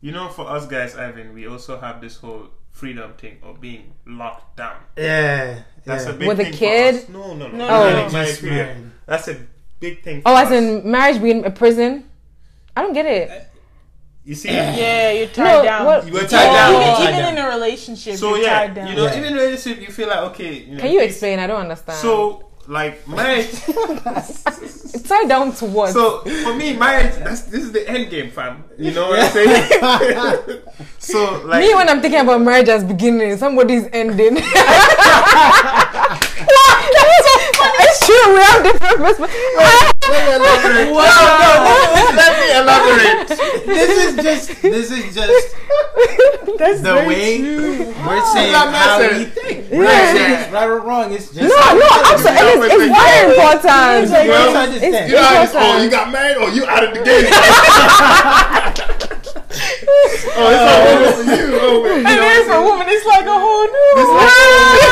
[0.00, 3.92] you know, for us guys, Ivan, we also have this whole freedom thing of being
[4.06, 4.76] locked down.
[4.96, 6.10] yeah, That's yeah.
[6.10, 6.94] a big With a thing for kid?
[6.94, 7.08] us.
[7.08, 7.56] No, no, no.
[7.56, 7.90] No, Oh.
[7.90, 8.90] Married, married, Just period.
[9.06, 9.36] That's a
[9.80, 10.22] big thing.
[10.24, 10.52] oh, for as us.
[10.52, 12.04] in marriage being a prison.
[12.76, 13.30] I don't get it.
[13.30, 13.34] Uh,
[14.24, 14.48] you see.
[14.50, 15.86] Yeah, you're tied No, down.
[15.86, 16.72] what- You were Tied tied down.
[16.72, 16.82] down.
[16.82, 17.38] Even, Tied even down.
[17.38, 18.86] in a relationship, So you're yeah, tied down.
[18.88, 19.16] you know, Yeah.
[19.18, 20.52] even in a relationship, you feel like okay.
[20.58, 21.40] You know, Can you explain?
[21.40, 21.98] I don't understand.
[21.98, 23.48] So like marriage.
[23.66, 25.92] it's tied down to what?
[25.92, 28.62] So for me, marriage that's this is the end game, fam.
[28.76, 30.62] You know what I'm saying?
[30.98, 34.38] so like Me, when I'm thinking about marriage as beginning, somebody's ending.
[36.90, 37.78] That is so funny.
[37.80, 38.34] it's true.
[38.34, 39.97] We have different perspectives.
[40.12, 40.40] Let
[42.38, 43.28] me elaborate.
[43.66, 45.46] this is just this is just
[46.58, 49.18] That's the way we're saying not how messing.
[49.18, 49.58] we think.
[49.70, 49.78] Yeah.
[49.78, 51.12] We're not saying right or wrong.
[51.12, 51.54] It's just No, no,
[52.12, 52.68] absolutely.
[52.68, 54.02] It's, it's very important.
[54.02, 54.94] It's like, You know, let's understand.
[54.94, 55.78] it's- You know, how it's, important.
[55.78, 57.26] oh, you got married, or you out of the game.
[59.18, 59.22] oh,
[60.08, 61.58] it's all over for you.
[61.60, 61.88] Oh, man.
[61.88, 64.08] You And know then what for I'm a woman, it's like a whole new It's
[64.08, 64.16] world.
[64.16, 64.28] like-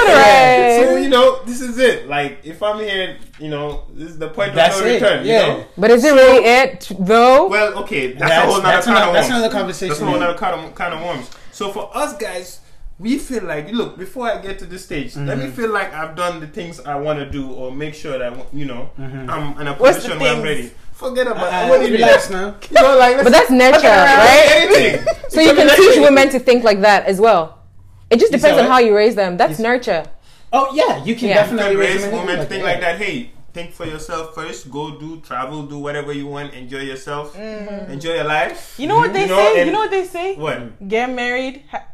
[0.07, 0.81] Right.
[0.85, 2.07] So you know, this is it.
[2.09, 4.95] Like like if I'm here, you know, this is the point That's of no it.
[4.95, 5.27] return.
[5.27, 5.41] Yeah.
[5.47, 5.67] You know?
[5.77, 7.49] But is it really it though?
[7.49, 9.89] Well, okay, that's, That's- a whole nother that's kind another- of that's another conversation.
[9.91, 11.31] That's a whole nother kind of kind of worms.
[11.53, 12.61] So for us guys,
[12.99, 15.41] we feel like look before I get to the stage, let Mm-hmm.
[15.47, 18.33] me feel like I've done the things I want to do or make sure that
[18.55, 19.29] you know Mm-hmm.
[19.31, 20.71] I'm in a position where I'm ready.
[20.95, 22.39] Forget about Uh, what do you relax mean?
[22.41, 22.55] now.
[22.71, 24.47] You know, like But that's nurture, right?
[24.57, 25.07] Anything.
[25.29, 27.59] So you can teach women to think like that as well.
[28.09, 29.37] It just depends on how you raise them.
[29.37, 30.05] That's You- nurture.
[30.53, 31.35] Oh yeah, you can Yeah.
[31.35, 32.73] You definitely can raise them women to think that.
[32.73, 32.99] like that.
[32.99, 34.71] Hey, think for yourself first.
[34.71, 36.55] Go do travel, do whatever you want.
[36.55, 37.35] Enjoy yourself.
[37.35, 37.91] Mm-hmm.
[37.93, 38.75] Enjoy your life.
[38.79, 39.15] You know what mm-hmm.
[39.15, 39.59] they You know, say?
[39.61, 40.37] and- you know what they say?
[40.37, 40.89] What?
[40.89, 41.63] Get married.
[41.71, 41.87] Ha-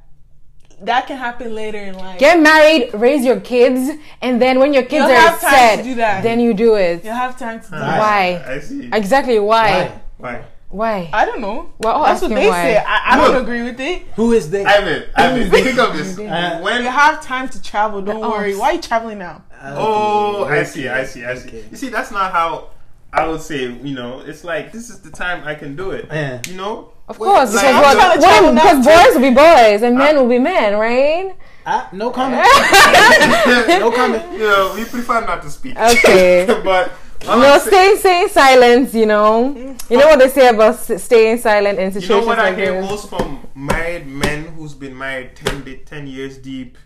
[0.82, 2.18] that can happen later in life.
[2.18, 5.94] Get married, raise your kids, and then when your kids You'll are set, to do
[5.94, 6.24] that.
[6.24, 7.04] then you do it.
[7.04, 7.98] You'll have time to do that.
[8.00, 8.44] Why?
[8.44, 8.90] I see.
[8.92, 9.70] Exactly why?
[10.18, 10.32] Why?
[10.38, 10.44] Why?
[10.72, 11.10] Why?
[11.12, 11.70] I don't know.
[11.80, 12.62] Well, I'll That's what they why.
[12.62, 12.76] say.
[12.78, 14.02] I, I don't agree with it.
[14.16, 14.64] Who is they?
[14.64, 16.18] Ivan, Ivan, think of this.
[16.18, 18.00] Uh, when You have time to travel.
[18.00, 18.30] Don't Oh.
[18.30, 18.56] worry.
[18.56, 19.44] Why are you traveling now?
[19.62, 21.48] Oh, I see, I see, I see.
[21.48, 21.64] okay.
[21.70, 22.70] You see, that's not how
[23.12, 23.70] I would say.
[23.70, 26.06] You know, it's like this is the time I can do it.
[26.10, 26.40] Yeah.
[26.48, 29.14] You know, Of course, Like, because, I'm what, trying to what- travel now, because boys
[29.14, 31.36] will be boys and men will be men, right?
[31.66, 32.42] Ah, no comment.
[33.78, 34.32] no comment.
[34.32, 35.76] you know, we prefer not to speak.
[35.78, 36.46] Okay.
[36.64, 36.90] but
[37.28, 39.54] all No, I'm say- stay, stay in silence, you know.
[39.90, 42.58] You know what they say about staying silent in You situations know what I like
[42.58, 42.90] hear this?
[42.90, 46.78] most from married men who's been married 10, 10 years deep,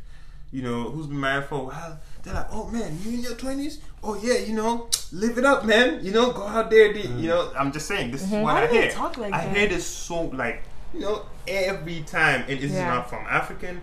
[0.52, 1.98] you know, who's been married for a while.
[2.22, 3.78] They're like, oh man, you in your 20s?
[4.02, 6.04] Oh yeah, you know, live it up, man.
[6.04, 6.92] You know, go out there.
[6.92, 8.42] di- You know, I'm just saying, this is mm-hmm.
[8.42, 8.90] what Why I hear.
[8.90, 9.56] talk like I that?
[9.56, 10.62] hear this so, like,
[10.92, 12.44] you know, every time.
[12.48, 12.78] And this Yeah.
[12.88, 13.80] is not from African.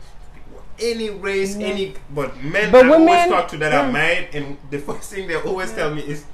[0.79, 1.61] Any race, mm-hmm.
[1.61, 3.81] any but men But I always women- talk to that yeah.
[3.85, 3.93] are mm.
[3.93, 6.25] married, and the first thing they always tell me is,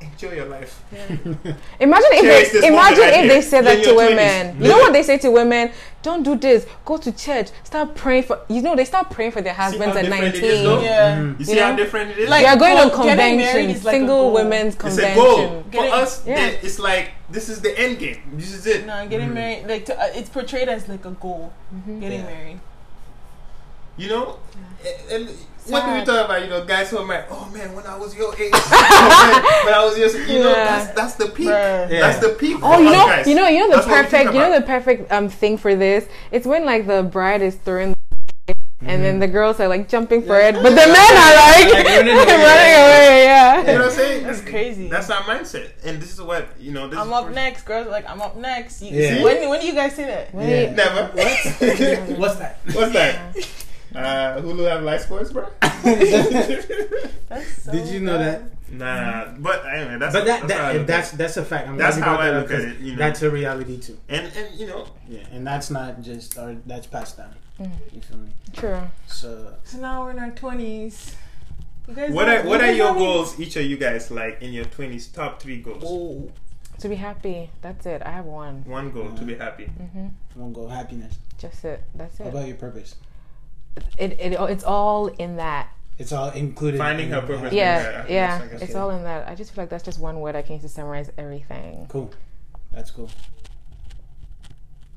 [0.00, 0.82] "Enjoy your life."
[1.80, 4.56] Imagine if they imagine moment right if they say that to your women.
[4.56, 4.62] 20s.
[4.62, 5.70] You know what they say to women?
[6.02, 6.66] Don't do this.
[6.84, 7.48] Go to church.
[7.64, 8.40] Start praying for.
[8.48, 10.64] You know they start praying for their husbands at different it is, nineteen.
[10.64, 10.80] though?
[10.82, 11.34] Yeah.
[11.38, 11.76] You see You how know?
[11.76, 12.28] different it is.
[12.30, 14.32] Like, They are going Well, on getting convention, like single goal.
[14.32, 15.16] women's It's a convention.
[15.16, 16.22] goal for Getting- us.
[16.26, 16.34] Yeah.
[16.36, 18.22] they- It's like this is the end game.
[18.34, 18.86] This is it.
[18.86, 21.52] No, getting married, like to, uh, it's portrayed as like a goal.
[21.74, 22.00] Mm-hmm.
[22.00, 22.26] Getting Yeah.
[22.26, 22.60] married.
[23.96, 24.38] You know.
[25.10, 25.36] And, and
[25.68, 26.06] what do we Sad.
[26.06, 26.42] talk about?
[26.42, 27.26] You know, guys who are married.
[27.30, 30.64] Oh man, when I was your age, oh, when I was your, you know, Yeah.
[30.64, 31.46] that's that's the peak.
[31.46, 31.86] Yeah.
[31.88, 32.58] That's the peak.
[32.62, 33.26] Oh, you know, guys.
[33.26, 35.28] you know, you know the That's what we think perfect, you know the perfect um
[35.28, 36.06] thing for this.
[36.30, 37.94] It's when like the bride is throwing,
[38.82, 41.86] and then the girls are like jumping for it, but the men are like Like,
[41.86, 43.24] running away.
[43.24, 43.72] Yeah, away.
[43.72, 44.22] You know what I'm saying?
[44.24, 44.88] That's crazy.
[44.88, 46.86] That's our mindset, and this is what you know.
[46.88, 47.86] This I'm up for- next, girls.
[47.86, 48.82] are Like I'm up next.
[48.82, 49.22] You, Yeah.
[49.24, 50.32] When when do you guys say that?
[50.34, 50.72] Wait.
[50.72, 51.06] Never.
[52.16, 52.58] What's that?
[52.72, 53.36] What's that?
[53.96, 55.48] Uh, Hulu have live sports, bro.
[55.62, 58.42] That's so Did you know that?
[58.70, 61.68] nah, but anyway, that's But that, that's how that that's that's a fact.
[61.68, 62.98] I'm That's how I look up at 'cause it, you know.
[62.98, 63.98] That's a reality too.
[64.08, 67.34] and and you know Yeah, and that's not just or that's passed down.
[67.60, 67.70] Mm.
[67.92, 68.30] You feel me?
[68.52, 68.80] True.
[69.06, 71.14] So So now we're in our twenties.
[71.86, 73.38] What are what are your know- goals?
[73.40, 75.84] Each of you guys like in your twenties, top three goals.
[75.86, 76.30] oh,
[76.80, 77.50] To be happy.
[77.62, 78.02] That's it.
[78.04, 78.64] I have one.
[78.66, 79.44] One goal to be uh-huh.
[79.44, 79.70] happy.
[79.80, 80.40] Mm-hmm.
[80.40, 81.14] one goal happiness.
[81.38, 81.82] Just it.
[81.94, 82.28] That's How it.
[82.28, 82.96] about your purpose?
[83.98, 84.32] It, it.
[84.32, 85.68] It's all in that.
[85.98, 86.78] It's all included.
[86.78, 87.52] Finding in her your purpose.
[87.52, 88.04] Yeah.
[88.08, 88.40] Yeah, Yeah.
[88.42, 88.78] I guess, It's yeah.
[88.78, 89.28] all in that.
[89.28, 91.86] I just feel like that's just one word I can use to summarize everything.
[91.88, 92.12] Cool.
[92.72, 93.08] That's cool.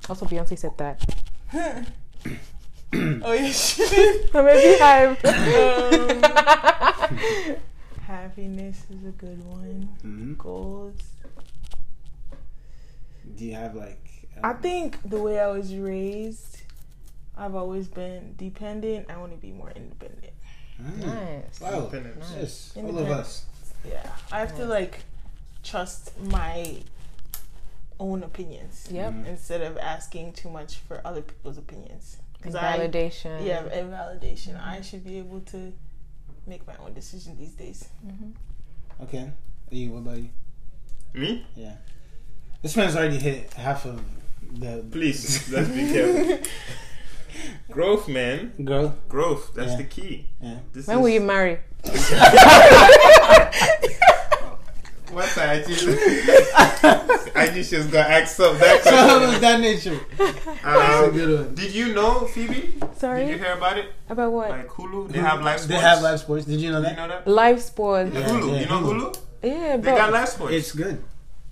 [0.09, 1.01] Also, Beyonce said that.
[3.23, 4.29] Oh yeah, she did.
[4.31, 5.23] So maybe I've.
[5.23, 6.21] Um,
[8.01, 9.89] happiness is a good one.
[10.01, 10.97] hmm Goals.
[13.35, 14.27] Do you have like?
[14.43, 16.58] I um, think the way I was raised,
[17.39, 19.09] I've always been dependent.
[19.09, 20.33] I want to be more independent.
[20.79, 21.61] ah, nice.
[21.61, 21.77] Wow.
[21.79, 22.33] Independence.
[22.37, 22.73] Yes.
[22.75, 23.45] All of us.
[23.87, 24.99] Yeah, I have to like
[25.63, 26.77] trust my
[27.99, 29.13] own opinions Yep.
[29.13, 29.25] Mhm.
[29.27, 32.17] instead of asking too much for other people's opinions.
[32.43, 33.45] And I validation.
[33.45, 34.59] yeah, and validation.
[34.61, 35.73] I should be able to
[36.47, 37.89] make my own decision these days.
[39.01, 39.31] Okay.
[39.69, 39.91] You.
[39.91, 40.29] What about you?
[41.13, 41.45] Me?
[41.55, 41.75] Yeah.
[42.61, 44.01] This man's already hit half of
[44.59, 46.39] the Please, let's be careful.
[47.71, 48.53] Growth, man.
[48.63, 48.93] Growth.
[49.09, 49.51] Growth.
[49.55, 49.77] That's Yeah.
[49.77, 50.27] the key.
[50.41, 50.57] Yeah.
[50.73, 51.59] This When is, will you marry?
[55.11, 55.49] What's that?
[55.49, 59.29] I just, I just just got asked up that So how question.
[59.31, 59.99] was that nature?
[60.17, 61.55] That's a Um, good one.
[61.55, 62.75] did you know, Phoebe?
[62.97, 63.25] Sorry.
[63.25, 63.91] Did you hear about it?
[64.07, 64.49] About what?
[64.51, 65.67] Like Hulu, they have live sports.
[65.67, 66.45] They have live sports.
[66.45, 67.07] Did you know Did you that?
[67.07, 67.27] know that?
[67.27, 68.11] Live sports.
[68.13, 68.51] Yeah, Hulu.
[68.53, 69.01] yeah, you know Hulu.
[69.01, 69.17] Hulu?
[69.41, 70.53] Yeah, They got but live sports.
[70.53, 71.03] It's good.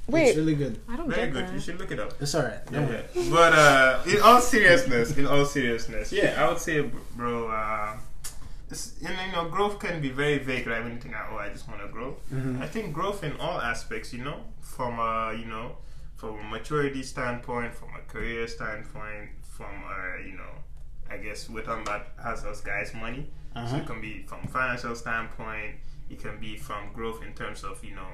[0.07, 0.79] Wait, It's really good.
[0.87, 1.47] I don't Very get good.
[1.47, 1.53] that.
[1.53, 2.13] You should look it up.
[2.21, 2.59] It's alright.
[2.71, 3.03] Yeah, worry.
[3.13, 3.29] yeah.
[3.31, 6.81] But uh, in all seriousness, in all seriousness, yeah, I would say,
[7.15, 7.97] bro, uh,
[8.69, 10.67] it's, you know, you know, growth can be very vague.
[10.67, 12.17] Like when you think, oh, I just want to grow.
[12.33, 12.61] Mhm.
[12.61, 15.77] I think growth in all aspects, you know, from uh, you know,
[16.17, 20.51] from a maturity standpoint, from a career standpoint, from uh, you know,
[21.09, 23.29] I guess we're talking about as us guys money.
[23.55, 23.77] So Uh-huh.
[23.77, 25.75] it can be from financial standpoint.
[26.09, 28.11] It can be from growth in terms of you know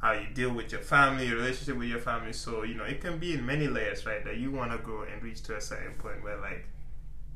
[0.00, 2.32] how you deal with your family, your relationship with your family.
[2.32, 4.24] So you know it can be in many layers, right?
[4.24, 6.66] That you want to grow and reach to a certain point where like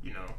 [0.02, 0.34] you know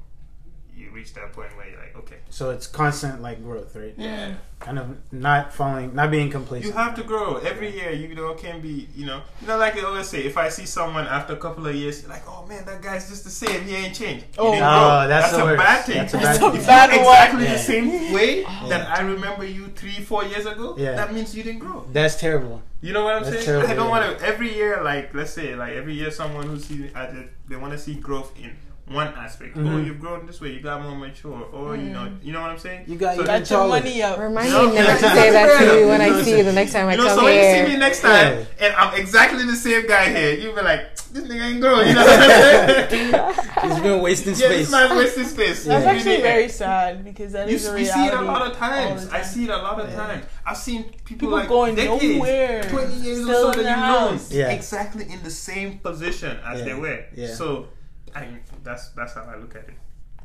[0.75, 3.93] you reach that point where you're like, okay, So it's constant like growth, right?
[3.97, 4.33] yeah.
[4.59, 6.67] Kind of not falling, not being complacent.
[6.73, 7.91] You have to grow every year.
[7.91, 10.65] You know, can be you know, you know, like I always say, if I see
[10.67, 13.63] someone after a couple of years, like, oh man, that guy's just the same.
[13.63, 14.25] He ain't changed.
[14.37, 14.51] Oh.
[14.51, 15.07] didn't Oh, grow.
[15.07, 15.95] that's a bad thing.
[15.97, 16.49] That's a bad thing.
[16.49, 17.53] If you're exactly Yeah.
[17.53, 18.65] the same way Yeah.
[18.69, 20.91] that I remember you three, four years ago, Yeah.
[20.95, 21.85] that means you didn't grow.
[21.91, 22.61] That's terrible.
[22.81, 23.45] You know what I'm That's saying?
[23.45, 24.07] terrible, I don't yeah.
[24.09, 27.29] want to every year, like let's say, like every year, someone who sees I did,
[27.47, 28.51] they want to see growth in
[28.87, 29.55] one aspect.
[29.55, 29.85] Oh, Mhm.
[29.85, 30.49] you've grown this way.
[30.51, 31.47] You got more mature.
[31.53, 32.83] Or you know, you know what I'm saying?
[32.87, 34.19] You got- So you Got your money up.
[34.19, 34.67] Remind You know?
[34.69, 36.73] me never to say that to you when You know I see you the next
[36.73, 38.65] time I You know, come so when you see me next time Yeah.
[38.65, 41.87] and I'm exactly the same guy here, you be like, this nigga ain't growing.
[41.89, 43.71] You know what I'm saying?
[43.71, 44.41] He's been wasting space.
[44.41, 44.59] yeah, space.
[44.65, 45.63] this man's wasting space.
[45.65, 45.91] That's Yeah.
[45.91, 47.99] actually very sad because that You, is a we reality.
[48.01, 49.07] see it a lot of times.
[49.07, 49.95] the I see it a lot of Yeah.
[49.95, 50.25] times.
[50.45, 53.75] I've seen people, People like going decades, nowhere, 20 years still or so that you
[53.75, 54.31] know house.
[54.31, 54.49] Yeah.
[54.49, 56.99] exactly in the same position as they were.
[57.15, 57.33] Yeah.
[57.35, 57.67] So,
[58.15, 58.25] I
[58.63, 59.75] that's that's how I look at it.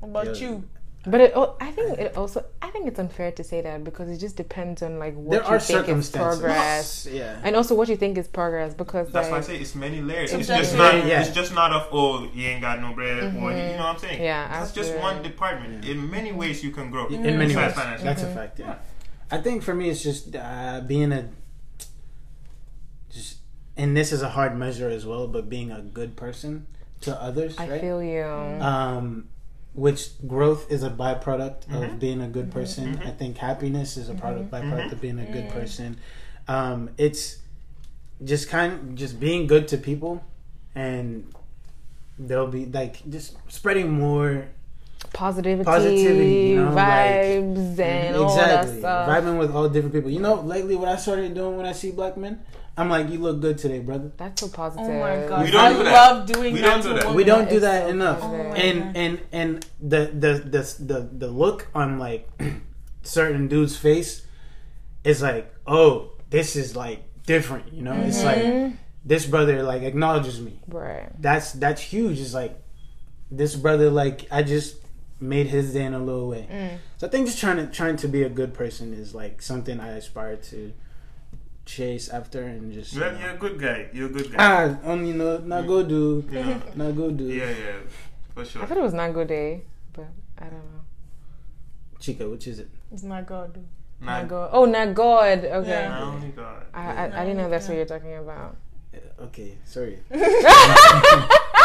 [0.00, 0.48] What about Yeah.
[0.48, 0.64] you?
[1.08, 4.18] But it, I think it also, I think it's unfair to say that because it
[4.18, 6.40] just depends on like what there you are think is circumstances.
[6.40, 7.40] progress, Yeah.
[7.44, 8.74] and also what you think is progress.
[8.74, 10.32] Because That's why I like, say it's many layers.
[10.32, 11.06] It's It's just not.
[11.06, 11.20] Yeah.
[11.20, 13.98] It's just not of oh he ain't got no bread or you know what I'm
[14.00, 14.20] saying.
[14.20, 15.84] Yeah, that's just one department.
[15.84, 17.06] In many ways you can grow.
[17.06, 17.72] In many ways.
[17.72, 18.04] financial.
[18.04, 18.58] That's a fact.
[18.58, 18.74] Yeah.
[19.30, 21.28] I think for me, it's just uh, being a
[23.10, 23.38] just,
[23.76, 26.66] and this is a hard measure as well, but being a good person
[27.02, 27.56] to others.
[27.58, 27.80] I right?
[27.80, 28.22] feel you.
[28.22, 29.28] um,
[29.74, 31.92] which growth is a byproduct Mhm.
[31.92, 32.96] of being a good person.
[32.96, 33.06] Mhm.
[33.06, 34.92] I think happiness is a product byproduct Mhm.
[34.92, 35.98] of being a good person.
[36.48, 37.38] Um, it's
[38.24, 40.22] just kind just being good to people,
[40.74, 41.26] and
[42.18, 44.46] they'll be like just spreading more
[45.16, 49.08] positivity, Positivity, you know, like- vibes, and all that exactly stuff.
[49.08, 50.10] vibing with all different people.
[50.10, 52.40] You know, lately what I started doing when I see black men,
[52.76, 54.12] I'm like, you look good today, brother.
[54.18, 54.86] That's so positive.
[54.86, 55.44] Oh my god!
[55.46, 55.92] We don't I do that.
[55.92, 56.68] love doing We that.
[56.68, 57.14] don't do that.
[57.14, 58.20] we don't do that so enough.
[58.22, 62.28] Oh and and and the the the the, the look on like
[63.02, 64.26] certain dude's face
[65.04, 68.76] is like oh this is like different you know it's like Mhm.
[69.04, 71.08] this brother like acknowledges me right.
[71.20, 72.60] that's that's huge it's like
[73.30, 74.76] this brother like i just
[75.20, 76.78] made his day in a little way Mm.
[76.98, 79.80] so i think just trying to trying to be a good person is like something
[79.80, 80.72] i aspire to
[81.64, 83.88] chase after and just you You're, know, you're a good guy.
[83.92, 84.36] You're a good guy.
[84.38, 87.78] ah um, you know not go do You not go do Yeah, yeah,
[88.34, 88.62] for sure.
[88.62, 89.62] I thought it was not good day,
[89.92, 90.06] but
[90.38, 90.82] I don't know.
[91.98, 93.56] Chika which is it It's not God.
[94.00, 94.50] Not, Not God.
[94.52, 95.38] Oh, not God.
[95.44, 95.68] Okay.
[95.70, 95.88] Yeah.
[95.88, 96.62] not only God.
[96.72, 98.54] I, I I didn't know that's what you're talking about.
[98.94, 99.98] Uh, okay sorry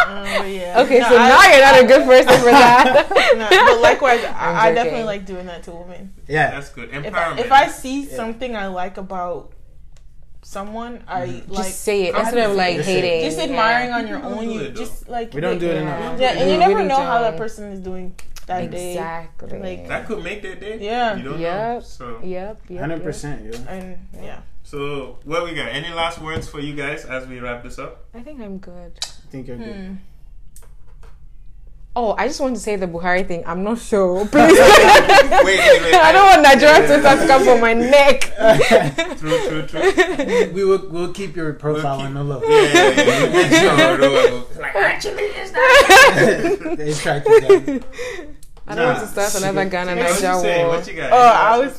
[0.08, 0.80] Um, yeah.
[0.82, 3.08] Okay, No, so I- now you're not a good person for that.
[3.36, 6.12] no, but likewise, I'm I, I definitely like doing that to women.
[6.28, 6.90] yeah That's good.
[6.90, 7.38] If Empowerment.
[7.38, 8.16] I, if I see Yeah.
[8.16, 9.52] something I like about
[10.42, 11.52] someone, I Mm-hmm.
[11.52, 13.04] like just say it instead of like Just it.
[13.04, 13.30] hating.
[13.30, 13.98] just admiring Yeah.
[13.98, 14.50] on your own.
[14.50, 17.36] You just like we don't do it enough Yeah, and you never know how that
[17.36, 18.14] person is doing
[18.46, 18.92] that day.
[18.94, 19.58] Exactly.
[19.58, 20.78] Like- that could make that day.
[20.80, 21.14] Yeah.
[21.16, 21.74] You don't know.
[21.78, 21.84] Yep.
[21.84, 22.60] So, Yep.
[22.68, 22.80] Yep.
[22.80, 23.04] Hundred yep.
[23.04, 23.52] percent, yo.
[23.68, 25.68] And yeah, so what we got?
[25.68, 28.04] Any last words for you guys as we wrap this up?
[28.12, 28.98] I think I'm good.
[29.32, 29.74] I think you're good.
[29.74, 29.94] Hmm.
[31.96, 33.42] Oh, I just want to say the Buhari thing.
[33.46, 34.26] I'm not sure.
[34.32, 34.58] Please.
[34.60, 35.94] Wait, wait, wait.
[35.94, 38.20] I don't want Nigeria Yeah, to start to come for my neck.
[39.18, 40.52] True, true, true.
[40.52, 42.42] we will we'll keep your profile keep- on the low.
[42.42, 43.48] Yeah, yeah, yeah.
[43.48, 44.20] yeah.
[44.20, 46.76] Sure, like, actually, it's not.
[46.76, 47.84] they track you down.
[48.66, 50.64] I don't want to start another Ghana What you Niger say?
[50.64, 50.68] war.
[50.76, 51.12] What you got?
[51.12, 51.78] Oh, I was words?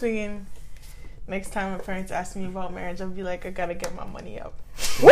[1.26, 3.96] Thinking next time my parents ask me about marriage, I'll be like, I gotta get
[3.96, 4.54] my money up.
[5.02, 5.10] Woo!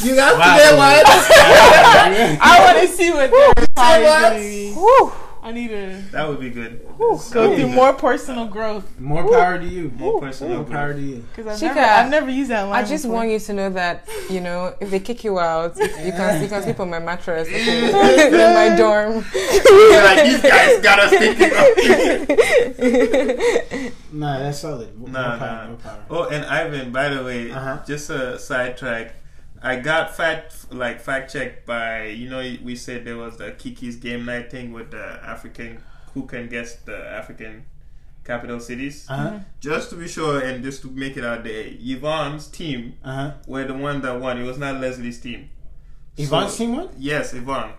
[0.00, 0.52] You got Wow.
[0.52, 1.04] to get one.
[2.40, 4.72] I want to see what the reply is gonna be.
[4.76, 5.12] Woo!
[5.42, 6.84] I need to That would be good.
[6.98, 7.70] go through be good.
[7.74, 9.90] more personal growth More power to you.
[9.96, 10.56] more personal.
[10.56, 11.24] More power to you.
[11.34, 12.84] because I've Chika, never, I've never used that line.
[12.84, 13.16] I just before.
[13.18, 16.48] want you to know that you know if they kick you out, you can you
[16.48, 17.88] can sleep on my mattress okay?
[18.28, 19.14] in my dorm.
[20.04, 21.10] like these guys got us
[22.78, 23.92] thinking.
[24.12, 24.96] Nah, that's solid.
[24.98, 25.48] More Nah, power.
[25.62, 25.66] nah.
[25.68, 26.04] More power.
[26.10, 27.78] Oh, and Ivan, by the way, Uh-huh.
[27.86, 29.14] just a sidetrack.
[29.62, 33.96] I got fact like fact checked by you know we said there was the Kiki's
[33.96, 35.82] game night thing with the African
[36.14, 37.64] who can guess the African
[38.24, 39.06] capital cities.
[39.08, 39.38] Uh-huh.
[39.60, 43.32] Just to be sure and just to make it out there, Yvonne's team Uh-huh.
[43.46, 44.38] were the one that won.
[44.38, 45.48] It was not Leslie's team.
[46.16, 46.88] Yvonne's So- team won?
[46.98, 47.72] Yes, Yvonne.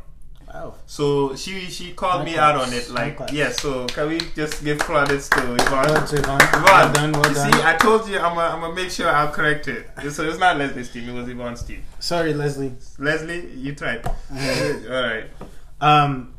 [0.53, 0.73] Wow.
[0.87, 2.89] So she she called me out on it.
[2.89, 3.31] Like class.
[3.31, 3.51] yeah.
[3.51, 5.85] So can we just give credits to Well Yvonne?
[5.85, 6.41] done, Yvonne.
[6.41, 7.53] Yvonne, Well done, well you done.
[7.53, 9.87] see, I told you I'm gonna I'm make sure I'll correct it.
[10.11, 11.83] So it's not Leslie's team; it was Yvonne's team.
[11.99, 12.73] Sorry, Leslie.
[12.97, 14.05] Leslie, you tried.
[14.07, 14.73] Uh-huh.
[14.95, 15.25] All right.
[15.81, 16.33] Um,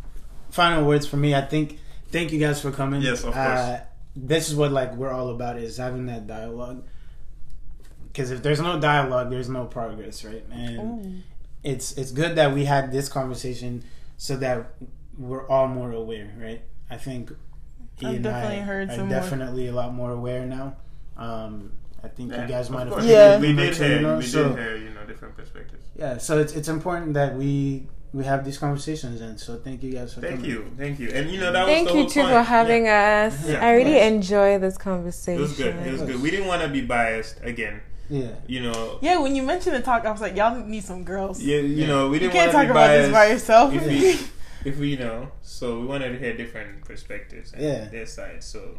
[0.50, 1.34] final words for me.
[1.34, 1.78] I think.
[2.10, 3.02] Thank you guys for coming.
[3.02, 3.78] Yes, of Uh,
[4.16, 6.82] this is what like we're all about is having that dialogue.
[8.08, 10.44] Because if there's no dialogue, there's no progress, right?
[10.50, 11.22] And
[11.62, 13.84] it's it's good that we had this conversation
[14.26, 14.74] so that
[15.18, 16.60] we're all more aware, right?
[16.90, 17.30] I think
[18.02, 20.76] E I've and I definitely heard are some more- definitely a lot more aware now.
[21.16, 21.72] Um,
[22.04, 23.36] I think Yeah, you guys might have Yeah.
[23.36, 24.16] it We did too, hear, you know?
[24.18, 25.84] we so did hear, you know, different perspectives.
[25.96, 29.92] yeah, so it's it's important that we we have these conversations, and so thank you
[29.98, 30.50] guys for Thank coming.
[30.50, 32.32] you, thank you, and you know that Thank was the you too point.
[32.34, 33.28] for having Yeah.
[33.32, 33.48] us.
[33.48, 35.74] Yeah, I really of enjoy this conversation It was good.
[35.86, 36.20] It was good.
[36.20, 37.80] We didn't want to be biased again.
[38.10, 41.04] Yeah, You know, Yeah, when you mentioned the talk, I was like, y'all need some
[41.04, 41.40] girls.
[41.40, 43.72] you, you know, we didn't You can't want talk be about this by yourself.
[43.72, 44.28] if we,
[44.70, 47.84] if we, you know, so we wanted to hear different perspectives and Yeah.
[47.88, 48.42] their side.
[48.42, 48.78] So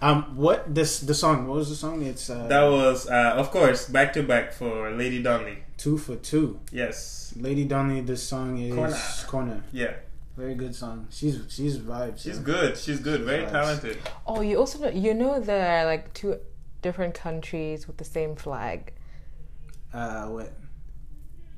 [0.00, 1.46] um, what this the song?
[1.46, 2.02] What was the song?
[2.02, 5.58] It's uh, that was, uh, of course, back to back for Lady Donli.
[5.76, 6.58] two for two.
[6.72, 8.04] Yes, Lady Donli.
[8.04, 8.98] This song is Corner.
[9.28, 9.64] Corner.
[9.72, 9.92] yeah,
[10.36, 11.06] Very good song.
[11.10, 12.18] She's she's vibes.
[12.22, 12.42] she's so.
[12.42, 12.76] good.
[12.76, 13.20] She's good.
[13.22, 13.52] Very Nice.
[13.52, 13.98] talented.
[14.26, 16.36] Oh, you also know, you know there are like two
[16.82, 18.92] different countries with the same flag.
[19.92, 20.52] Uh, what?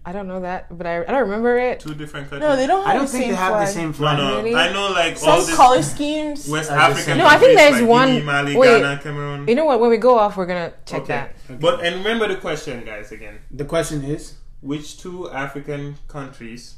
[0.06, 1.80] I don't know that, but I, I don't remember it.
[1.80, 2.46] Two different countries.
[2.46, 3.66] no, they don't have I don't the think same they have flag.
[3.68, 4.18] the same No, flag.
[4.18, 4.36] no.
[4.36, 4.55] Really?
[4.55, 6.46] I know, like all Some this color schemes.
[6.46, 7.05] West Are African.
[7.05, 7.18] same.
[7.18, 8.80] No, I think there's like one- Guinea, Mali, wait.
[8.82, 9.48] Ghana, Cameroon.
[9.48, 9.80] You know what?
[9.80, 11.30] When we go off, we're gonna check okay.
[11.48, 11.59] that.
[11.60, 13.12] But and remember the question, guys.
[13.12, 16.74] Again, The question is, which two African countries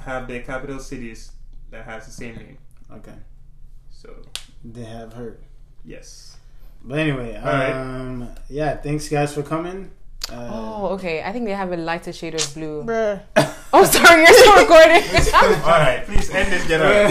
[0.00, 1.32] have their capital cities
[1.70, 2.58] that has the same name?
[2.92, 3.14] okay,
[3.90, 4.16] So
[4.62, 5.38] they have her.
[5.82, 6.29] yes.
[6.84, 7.72] But anyway, right.
[7.72, 9.90] um, yeah, thanks guys for coming.
[10.30, 11.22] Uh, Oh, okay.
[11.22, 12.84] I think they have a lighter shade of blue.
[12.84, 13.20] Bruh.
[13.72, 15.02] Oh, sorry, you're still recording.
[15.62, 17.06] All right, please end this, General.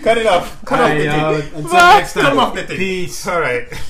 [0.02, 0.64] Cut it off.
[0.64, 1.34] Cut All off right, the y'all.
[1.42, 1.52] tape.
[1.54, 2.22] Until next time.
[2.24, 2.78] Come off the tape.
[2.78, 3.26] Peace.
[3.26, 3.68] All right.